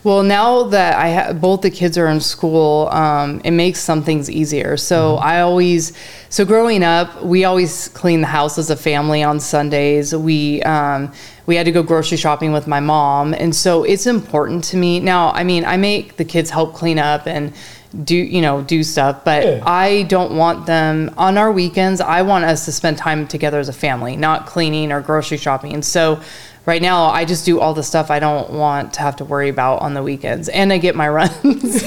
Well, 0.04 0.22
now 0.22 0.64
that 0.64 0.98
I 0.98 1.14
ha- 1.14 1.34
both 1.34 1.62
the 1.62 1.70
kids 1.70 1.98
are 1.98 2.08
in 2.08 2.20
school, 2.20 2.90
um, 2.92 3.40
it 3.46 3.52
makes 3.52 3.80
some 3.80 4.04
things 4.04 4.30
easier. 4.30 4.76
So 4.76 5.16
I 5.16 5.40
always, 5.42 5.94
so 6.30 6.44
growing 6.44 6.84
up, 6.84 7.24
we 7.24 7.46
always 7.46 7.88
clean 7.90 8.20
the 8.20 8.28
house 8.28 8.58
as 8.58 8.70
a 8.70 8.76
family 8.76 9.24
on 9.24 9.40
Sundays. 9.40 10.14
We 10.14 10.62
um, 10.64 11.12
we 11.46 11.56
had 11.56 11.66
to 11.66 11.72
go 11.72 11.84
grocery 11.84 12.18
shopping 12.18 12.52
with 12.52 12.68
my 12.68 12.80
mom, 12.82 13.34
and 13.34 13.56
so 13.56 13.84
it's 13.84 14.06
important 14.06 14.64
to 14.66 14.78
me. 14.78 15.00
Now, 15.00 15.32
I 15.32 15.44
mean, 15.46 15.64
I 15.66 15.78
make 15.78 16.18
the 16.18 16.26
kids 16.26 16.50
help 16.50 16.74
clean 16.74 17.00
up 17.00 17.26
and 17.28 17.54
do 18.04 18.16
you 18.16 18.42
know 18.42 18.62
do 18.64 18.84
stuff, 18.84 19.24
but 19.24 19.44
Yeah. 19.46 19.64
I 19.66 20.04
don't 20.04 20.36
want 20.36 20.66
them 20.66 21.14
on 21.18 21.38
our 21.38 21.52
weekends. 21.52 22.02
I 22.02 22.24
want 22.24 22.44
us 22.44 22.66
to 22.66 22.72
spend 22.72 22.98
time 22.98 23.28
together 23.28 23.60
as 23.60 23.70
a 23.70 23.74
family, 23.74 24.16
not 24.18 24.48
cleaning 24.48 24.92
or 24.92 25.00
grocery 25.00 25.38
shopping. 25.38 25.82
So 25.84 26.20
right 26.66 26.82
now 26.82 27.06
I 27.06 27.26
just 27.26 27.46
do 27.46 27.60
all 27.60 27.74
the 27.74 27.84
stuff 27.84 28.10
I 28.12 28.20
don't 28.20 28.52
want 28.52 28.94
to 28.94 29.02
have 29.02 29.16
to 29.18 29.26
worry 29.26 29.50
about 29.50 29.82
on 29.82 29.94
the 29.94 30.04
weekends 30.04 30.48
and 30.50 30.72
I 30.72 30.78
get 30.78 30.96
my 30.96 31.10
runs. 31.20 31.84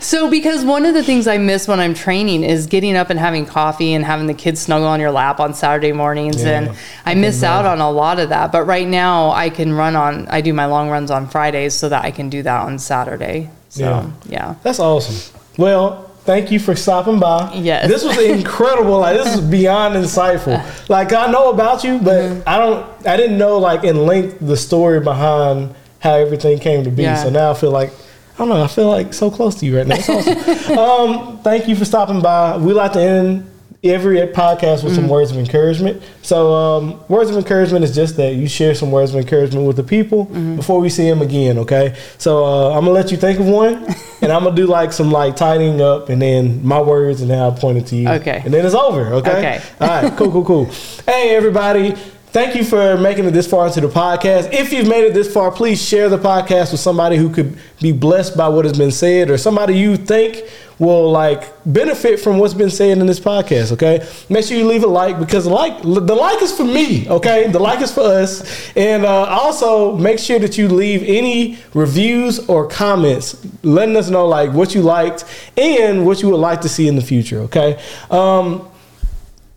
so 0.00 0.30
because 0.30 0.64
one 0.64 0.86
of 0.86 0.94
the 0.94 1.02
things 1.02 1.26
I 1.26 1.38
miss 1.38 1.66
when 1.68 1.80
I'm 1.80 1.94
training 1.94 2.44
is 2.44 2.66
getting 2.66 2.96
up 2.96 3.10
and 3.10 3.18
having 3.18 3.46
coffee 3.46 3.94
and 3.94 4.04
having 4.04 4.26
the 4.26 4.34
kids 4.34 4.60
snuggle 4.60 4.88
on 4.88 5.00
your 5.00 5.10
lap 5.10 5.40
on 5.40 5.54
Saturday 5.54 5.92
mornings 5.92 6.42
Yeah, 6.42 6.60
and 6.60 6.76
I 7.04 7.14
miss 7.14 7.42
out 7.42 7.66
on 7.66 7.80
a 7.80 7.90
lot 7.90 8.18
of 8.18 8.28
that. 8.30 8.52
But 8.52 8.64
right 8.64 8.86
now 8.86 9.30
I 9.30 9.50
can 9.50 9.72
run 9.72 9.96
on 9.96 10.28
I 10.28 10.40
do 10.40 10.52
my 10.52 10.66
long 10.66 10.88
runs 10.90 11.10
on 11.10 11.28
Fridays 11.28 11.74
so 11.74 11.88
that 11.88 12.04
I 12.04 12.10
can 12.10 12.28
do 12.28 12.42
that 12.42 12.62
on 12.64 12.78
Saturday. 12.78 13.50
So 13.68 13.82
Yeah. 13.84 14.10
yeah. 14.28 14.54
that's 14.62 14.78
awesome. 14.80 15.34
Well, 15.56 16.07
thank 16.28 16.52
you 16.52 16.60
for 16.60 16.76
stopping 16.76 17.18
by. 17.18 17.50
Yes. 17.54 17.88
This 17.88 18.04
was 18.04 18.18
incredible. 18.18 18.98
like 19.00 19.16
this 19.16 19.34
is 19.34 19.40
beyond 19.40 19.94
insightful. 19.94 20.58
Like 20.90 21.10
I 21.14 21.26
know 21.32 21.48
about 21.50 21.82
you, 21.82 21.98
but 21.98 22.18
Mm-hmm. 22.18 22.48
I 22.48 22.58
don't. 22.58 23.06
I 23.06 23.16
didn't 23.16 23.38
know 23.38 23.58
like 23.58 23.84
in 23.84 24.04
length 24.06 24.36
the 24.40 24.56
story 24.56 25.00
behind 25.00 25.74
how 26.00 26.14
everything 26.14 26.58
came 26.58 26.84
to 26.84 26.90
be. 26.90 27.04
Yeah. 27.04 27.22
So 27.22 27.30
now 27.30 27.50
I 27.50 27.54
feel 27.54 27.70
like. 27.70 27.90
I 28.34 28.38
don't 28.46 28.50
know. 28.50 28.62
I 28.62 28.68
feel 28.68 28.88
like 28.88 29.14
so 29.14 29.30
close 29.30 29.56
to 29.56 29.66
you 29.66 29.78
right 29.78 29.86
now. 29.86 29.96
Awesome. 29.96 30.78
um, 30.78 31.38
thank 31.42 31.66
you 31.66 31.74
for 31.74 31.84
stopping 31.84 32.20
by. 32.20 32.56
We 32.58 32.72
like 32.72 32.92
to 32.92 33.00
end 33.00 33.50
every 33.84 34.16
podcast 34.28 34.82
with 34.82 34.94
some 34.94 35.08
words 35.08 35.30
of 35.30 35.36
encouragement. 35.36 36.02
So, 36.22 36.52
um, 36.52 37.00
words 37.08 37.30
of 37.30 37.36
encouragement 37.36 37.84
is 37.84 37.94
just 37.94 38.16
that 38.16 38.34
you 38.34 38.48
share 38.48 38.74
some 38.74 38.90
words 38.90 39.14
of 39.14 39.20
encouragement 39.20 39.66
with 39.66 39.76
the 39.76 39.84
people 39.84 40.26
Mm-hmm. 40.26 40.56
before 40.56 40.80
we 40.80 40.88
see 40.88 41.08
them 41.08 41.22
again. 41.22 41.58
Okay. 41.58 41.96
So 42.18 42.44
uh, 42.44 42.70
I'm 42.70 42.80
gonna 42.80 42.90
let 42.90 43.10
you 43.12 43.16
think 43.16 43.38
of 43.38 43.46
one, 43.46 43.74
and 44.22 44.32
I'm 44.32 44.42
gonna 44.44 44.56
do 44.56 44.66
like 44.66 44.92
some 44.92 45.10
like 45.12 45.36
tidying 45.36 45.80
up, 45.80 46.08
and 46.08 46.20
then 46.20 46.64
my 46.66 46.80
words, 46.80 47.20
and 47.20 47.30
then 47.30 47.38
I'll 47.40 47.52
point 47.52 47.78
it 47.78 47.86
to 47.86 47.96
you. 47.96 48.08
Okay. 48.08 48.42
And 48.44 48.52
then 48.52 48.66
it's 48.66 48.74
over. 48.74 49.12
Okay. 49.14 49.30
Okay. 49.38 49.62
All 49.80 49.88
right. 49.88 50.16
Cool. 50.18 50.32
Cool. 50.32 50.44
Cool. 50.44 50.64
hey, 51.06 51.36
everybody. 51.36 51.94
Thank 52.30 52.54
you 52.56 52.62
for 52.62 52.98
making 52.98 53.24
it 53.24 53.30
this 53.30 53.46
far 53.46 53.68
into 53.68 53.80
the 53.80 53.88
podcast. 53.88 54.52
If 54.52 54.70
you've 54.70 54.86
made 54.86 55.02
it 55.04 55.14
this 55.14 55.32
far, 55.32 55.50
please 55.50 55.82
share 55.82 56.10
the 56.10 56.18
podcast 56.18 56.72
with 56.72 56.80
somebody 56.80 57.16
who 57.16 57.30
could 57.30 57.58
be 57.80 57.90
blessed 57.90 58.36
by 58.36 58.48
what 58.48 58.66
has 58.66 58.76
been 58.76 58.90
said 58.90 59.30
or 59.30 59.38
somebody 59.38 59.78
you 59.78 59.96
think 59.96 60.44
will 60.78 61.10
like 61.10 61.50
benefit 61.64 62.20
from 62.20 62.38
what's 62.38 62.52
been 62.52 62.68
said 62.68 62.98
in 62.98 63.06
this 63.06 63.18
podcast, 63.18 63.72
okay? 63.72 64.06
Make 64.28 64.44
sure 64.44 64.58
you 64.58 64.66
leave 64.66 64.84
a 64.84 64.86
like 64.86 65.18
because 65.18 65.46
like 65.46 65.80
the 65.80 66.14
like 66.14 66.42
is 66.42 66.54
for 66.54 66.64
me, 66.64 67.08
okay? 67.08 67.48
The 67.50 67.58
like 67.58 67.80
is 67.80 67.92
for 67.94 68.02
us. 68.02 68.70
And 68.76 69.06
uh, 69.06 69.24
also 69.24 69.96
make 69.96 70.18
sure 70.18 70.38
that 70.38 70.58
you 70.58 70.68
leave 70.68 71.02
any 71.04 71.58
reviews 71.72 72.46
or 72.46 72.68
comments 72.68 73.42
letting 73.62 73.96
us 73.96 74.10
know 74.10 74.26
like 74.26 74.52
what 74.52 74.74
you 74.74 74.82
liked 74.82 75.24
and 75.56 76.04
what 76.04 76.20
you 76.20 76.28
would 76.28 76.40
like 76.40 76.60
to 76.60 76.68
see 76.68 76.88
in 76.88 76.94
the 76.94 77.02
future, 77.02 77.38
okay? 77.40 77.82
Um, 78.10 78.68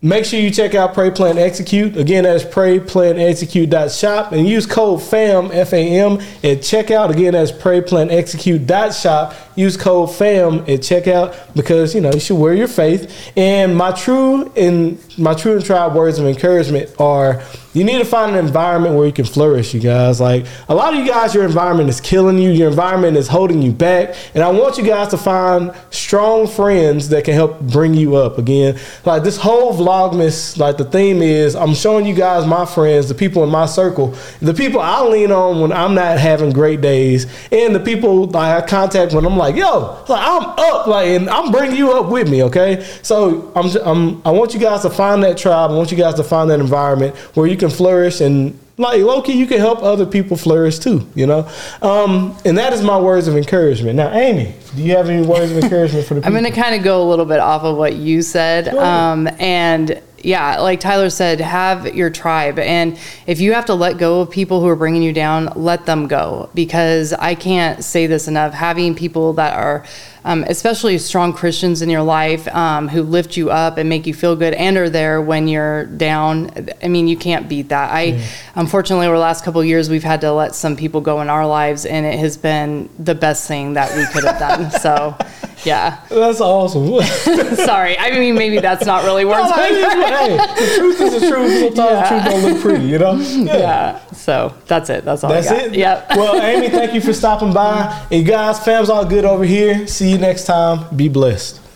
Make 0.04 0.26
sure 0.26 0.40
you 0.40 0.50
check 0.50 0.74
out 0.74 0.96
Pray 0.96 1.12
Plan 1.12 1.38
Execute. 1.38 1.96
Again, 1.96 2.24
that's 2.24 2.44
prayplanexecute.shop 2.44 4.32
and 4.32 4.48
use 4.50 4.66
code 4.66 5.04
FAM, 5.04 5.52
F 5.52 5.74
A 5.74 6.00
M, 6.00 6.14
at 6.14 6.62
checkout. 6.62 7.12
Again, 7.12 7.34
that's 7.34 7.52
prayplanexecute.shop. 7.52 9.36
Use 9.56 9.78
code 9.78 10.14
FAM 10.16 10.60
at 10.62 10.80
checkout 10.80 11.36
because, 11.56 11.94
you 11.94 12.02
know, 12.02 12.12
you 12.12 12.20
should 12.20 12.38
wear 12.38 12.54
your 12.54 12.68
faith. 12.68 13.32
And 13.36 13.76
my 13.76 13.92
true 13.92 14.52
and 14.56 14.98
my 15.18 15.34
true 15.34 15.56
and 15.56 15.66
tried 15.66 15.94
words 15.94 16.20
of 16.20 16.26
encouragement 16.26 16.90
are 17.00 17.42
you 17.74 17.86
need 17.86 18.00
to 18.00 18.06
find 18.06 18.36
an 18.36 18.46
environment 18.46 18.96
where 18.96 19.06
you 19.06 19.14
can 19.14 19.24
flourish, 19.24 19.74
you 19.74 19.80
guys. 19.80 20.20
Like 20.20 20.46
a 20.68 20.76
lot 20.76 20.94
of 20.94 21.00
you 21.00 21.08
guys, 21.08 21.34
your 21.34 21.46
environment 21.46 21.90
is 21.90 22.02
killing 22.02 22.38
you, 22.38 22.50
your 22.50 22.70
environment 22.70 23.16
is 23.16 23.28
holding 23.28 23.62
you 23.62 23.72
back. 23.72 24.16
And 24.36 24.44
I 24.44 24.50
want 24.50 24.78
you 24.78 24.84
guys 24.84 25.10
to 25.10 25.18
find 25.18 25.74
strong 25.90 26.48
friends 26.48 27.10
that 27.10 27.24
can 27.24 27.34
help 27.34 27.62
bring 27.62 27.94
you 27.94 28.16
up 28.16 28.38
again. 28.38 28.78
Like 29.06 29.24
this 29.24 29.38
whole 29.38 29.74
Vlogmas, 29.74 30.58
like 30.58 30.78
the 30.78 30.86
theme 30.86 31.22
is 31.22 31.56
I'm 31.56 31.74
showing 31.74 32.06
you 32.06 32.14
guys 32.14 32.46
my 32.46 32.66
friends, 32.66 33.08
the 33.08 33.16
people 33.16 33.44
in 33.44 33.50
my 33.50 33.66
circle, 33.66 34.16
the 34.42 34.54
people 34.54 34.82
I 34.82 35.04
lean 35.04 35.32
on 35.32 35.62
when 35.62 35.72
I'm 35.72 35.96
not 35.96 36.20
having 36.20 36.52
great 36.52 36.82
days, 36.82 37.26
and 37.52 37.74
the 37.74 37.80
people 37.80 38.36
I 38.36 38.62
contact 38.62 39.14
when 39.14 39.26
I'm 39.26 39.38
like, 39.42 39.56
yo, 39.56 40.04
like 40.08 40.22
I'm 40.26 40.44
up, 40.44 40.88
like, 40.88 41.08
and 41.08 41.30
I'm 41.30 41.52
bringing 41.52 41.78
you 41.78 41.92
up 41.92 42.12
with 42.12 42.30
me, 42.30 42.44
okay? 42.44 42.84
So 43.02 43.52
I'm, 43.56 43.70
I'm 43.86 44.22
I 44.26 44.32
want 44.32 44.54
you 44.54 44.60
guys 44.60 44.82
to 44.84 44.90
find 44.90 45.24
that 45.24 45.38
tribe. 45.38 45.72
I 45.72 45.74
want 45.74 45.92
you 45.92 45.98
guys 45.98 46.16
to 46.16 46.24
find 46.24 46.50
that 46.50 46.60
environment 46.60 47.16
where 47.36 47.48
you 47.48 47.58
can 47.58 47.70
flourish 47.70 48.22
and 48.22 48.58
like 48.78 49.02
lowkey, 49.02 49.36
you 49.36 49.46
can 49.46 49.60
help 49.60 49.84
other 49.84 50.06
people 50.06 50.36
flourish 50.36 50.80
too, 50.80 51.08
you 51.14 51.28
know. 51.28 51.48
Um, 51.82 52.36
and 52.46 52.58
that 52.58 52.74
is 52.74 52.82
my 52.82 53.00
words 53.00 53.28
of 53.28 53.38
encouragement. 53.38 53.96
Now, 53.96 54.12
Amy, 54.12 54.56
do 54.76 54.82
you 54.82 54.96
have 54.96 55.08
any 55.10 55.26
words 55.26 55.52
of 55.52 55.58
encouragement 55.64 56.08
for 56.08 56.16
the 56.16 56.22
people? 56.22 56.36
I'm 56.36 56.42
going 56.42 56.52
to 56.52 56.60
kind 56.60 56.76
of 56.76 56.84
go 56.84 57.02
a 57.02 57.08
little 57.08 57.26
bit 57.26 57.40
off 57.40 57.64
of 57.64 57.78
what 57.78 57.96
you 57.96 58.22
said. 58.22 58.70
Um, 58.70 59.30
and 59.40 60.02
yeah, 60.24 60.60
like 60.60 60.80
Tyler 60.80 61.10
said, 61.10 61.40
have 61.40 61.96
your 61.96 62.10
tribe. 62.10 62.60
And 62.60 63.00
if 63.28 63.40
you 63.40 63.54
have 63.54 63.66
to 63.66 63.74
let 63.74 63.98
go 63.98 64.22
of 64.22 64.30
people 64.30 64.62
who 64.62 64.68
are 64.68 64.76
bringing 64.76 65.02
you 65.02 65.14
down, 65.14 65.52
let 65.56 65.86
them 65.86 66.08
go. 66.08 66.50
Because 66.54 67.14
I 67.14 67.36
can't 67.36 67.84
say 67.84 68.08
this 68.08 68.28
enough. 68.28 68.54
Having 68.54 68.96
people 68.96 69.34
that 69.34 69.54
are, 69.54 69.86
um, 70.24 70.44
especially 70.48 70.98
strong 70.98 71.34
Christians 71.34 71.82
in 71.82 71.90
your 71.90 72.04
life, 72.04 72.48
um, 72.54 72.88
who 72.88 73.04
lift 73.04 73.38
you 73.38 73.50
up 73.50 73.78
and 73.78 73.90
make 73.90 74.06
you 74.06 74.14
feel 74.14 74.36
good 74.36 74.54
and 74.54 74.78
are 74.78 74.90
there 74.90 75.22
when 75.22 75.48
you're 75.48 75.86
down, 75.86 76.70
I 76.84 76.88
mean, 76.88 77.08
you 77.08 77.18
can't 77.18 77.50
beat 77.50 77.70
that. 77.70 77.92
I, 77.92 78.24
unfortunately, 78.56 79.08
over 79.08 79.16
the 79.16 79.22
last 79.22 79.44
couple 79.44 79.62
of 79.62 79.68
years, 79.68 79.90
we've 79.90 80.04
had 80.04 80.22
to 80.22 80.32
let 80.32 80.56
some 80.56 80.76
people 80.76 81.02
go 81.02 81.22
in 81.22 81.30
our 81.30 81.46
lives, 81.46 81.86
and 81.86 82.06
it 82.06 82.20
has 82.20 82.38
been 82.38 82.90
the 83.00 83.16
best 83.16 83.48
thing 83.48 83.74
that 83.74 83.96
we 83.96 84.06
could 84.14 84.24
have 84.24 84.40
done. 84.40 84.72
So, 84.82 85.16
yeah. 85.64 86.04
That's 86.10 86.42
awesome. 86.42 87.02
Sorry. 87.56 87.98
I 87.98 88.12
mean, 88.12 88.36
maybe 88.36 88.60
that's 88.60 88.86
not 88.86 89.04
really 89.04 89.26
words. 89.26 89.50
No, 89.50 89.56
it 89.60 90.08
hey, 90.08 90.38
the 90.38 90.76
truth 90.76 91.02
is 91.02 91.22
the 91.22 91.30
truth. 91.30 91.76
Sometimes 91.76 91.76
the 91.76 92.08
truth 92.10 92.24
don't 92.26 92.54
look 92.54 92.62
pretty, 92.62 92.86
you 92.86 92.98
know. 92.98 93.16
yeah. 93.20 94.00
So 94.12 94.56
that's 94.68 94.90
it. 94.90 95.06
That's 95.06 95.24
all 95.24 95.32
That's 95.32 95.50
I 95.50 95.58
got. 95.58 95.66
it. 95.68 95.76
Yep. 95.76 96.10
Well, 96.12 96.42
Amy, 96.42 96.70
thank 96.70 96.94
you 96.94 97.02
for 97.02 97.14
stopping 97.14 97.54
by. 97.54 98.08
And 98.12 98.26
guys, 98.26 98.64
fam's 98.64 98.90
all 98.90 99.06
good 99.06 99.26
over 99.26 99.44
here. 99.44 99.88
See 99.88 100.11
you 100.12 100.18
next 100.18 100.44
time. 100.46 100.96
Be 100.96 101.08
blessed. 101.08 101.71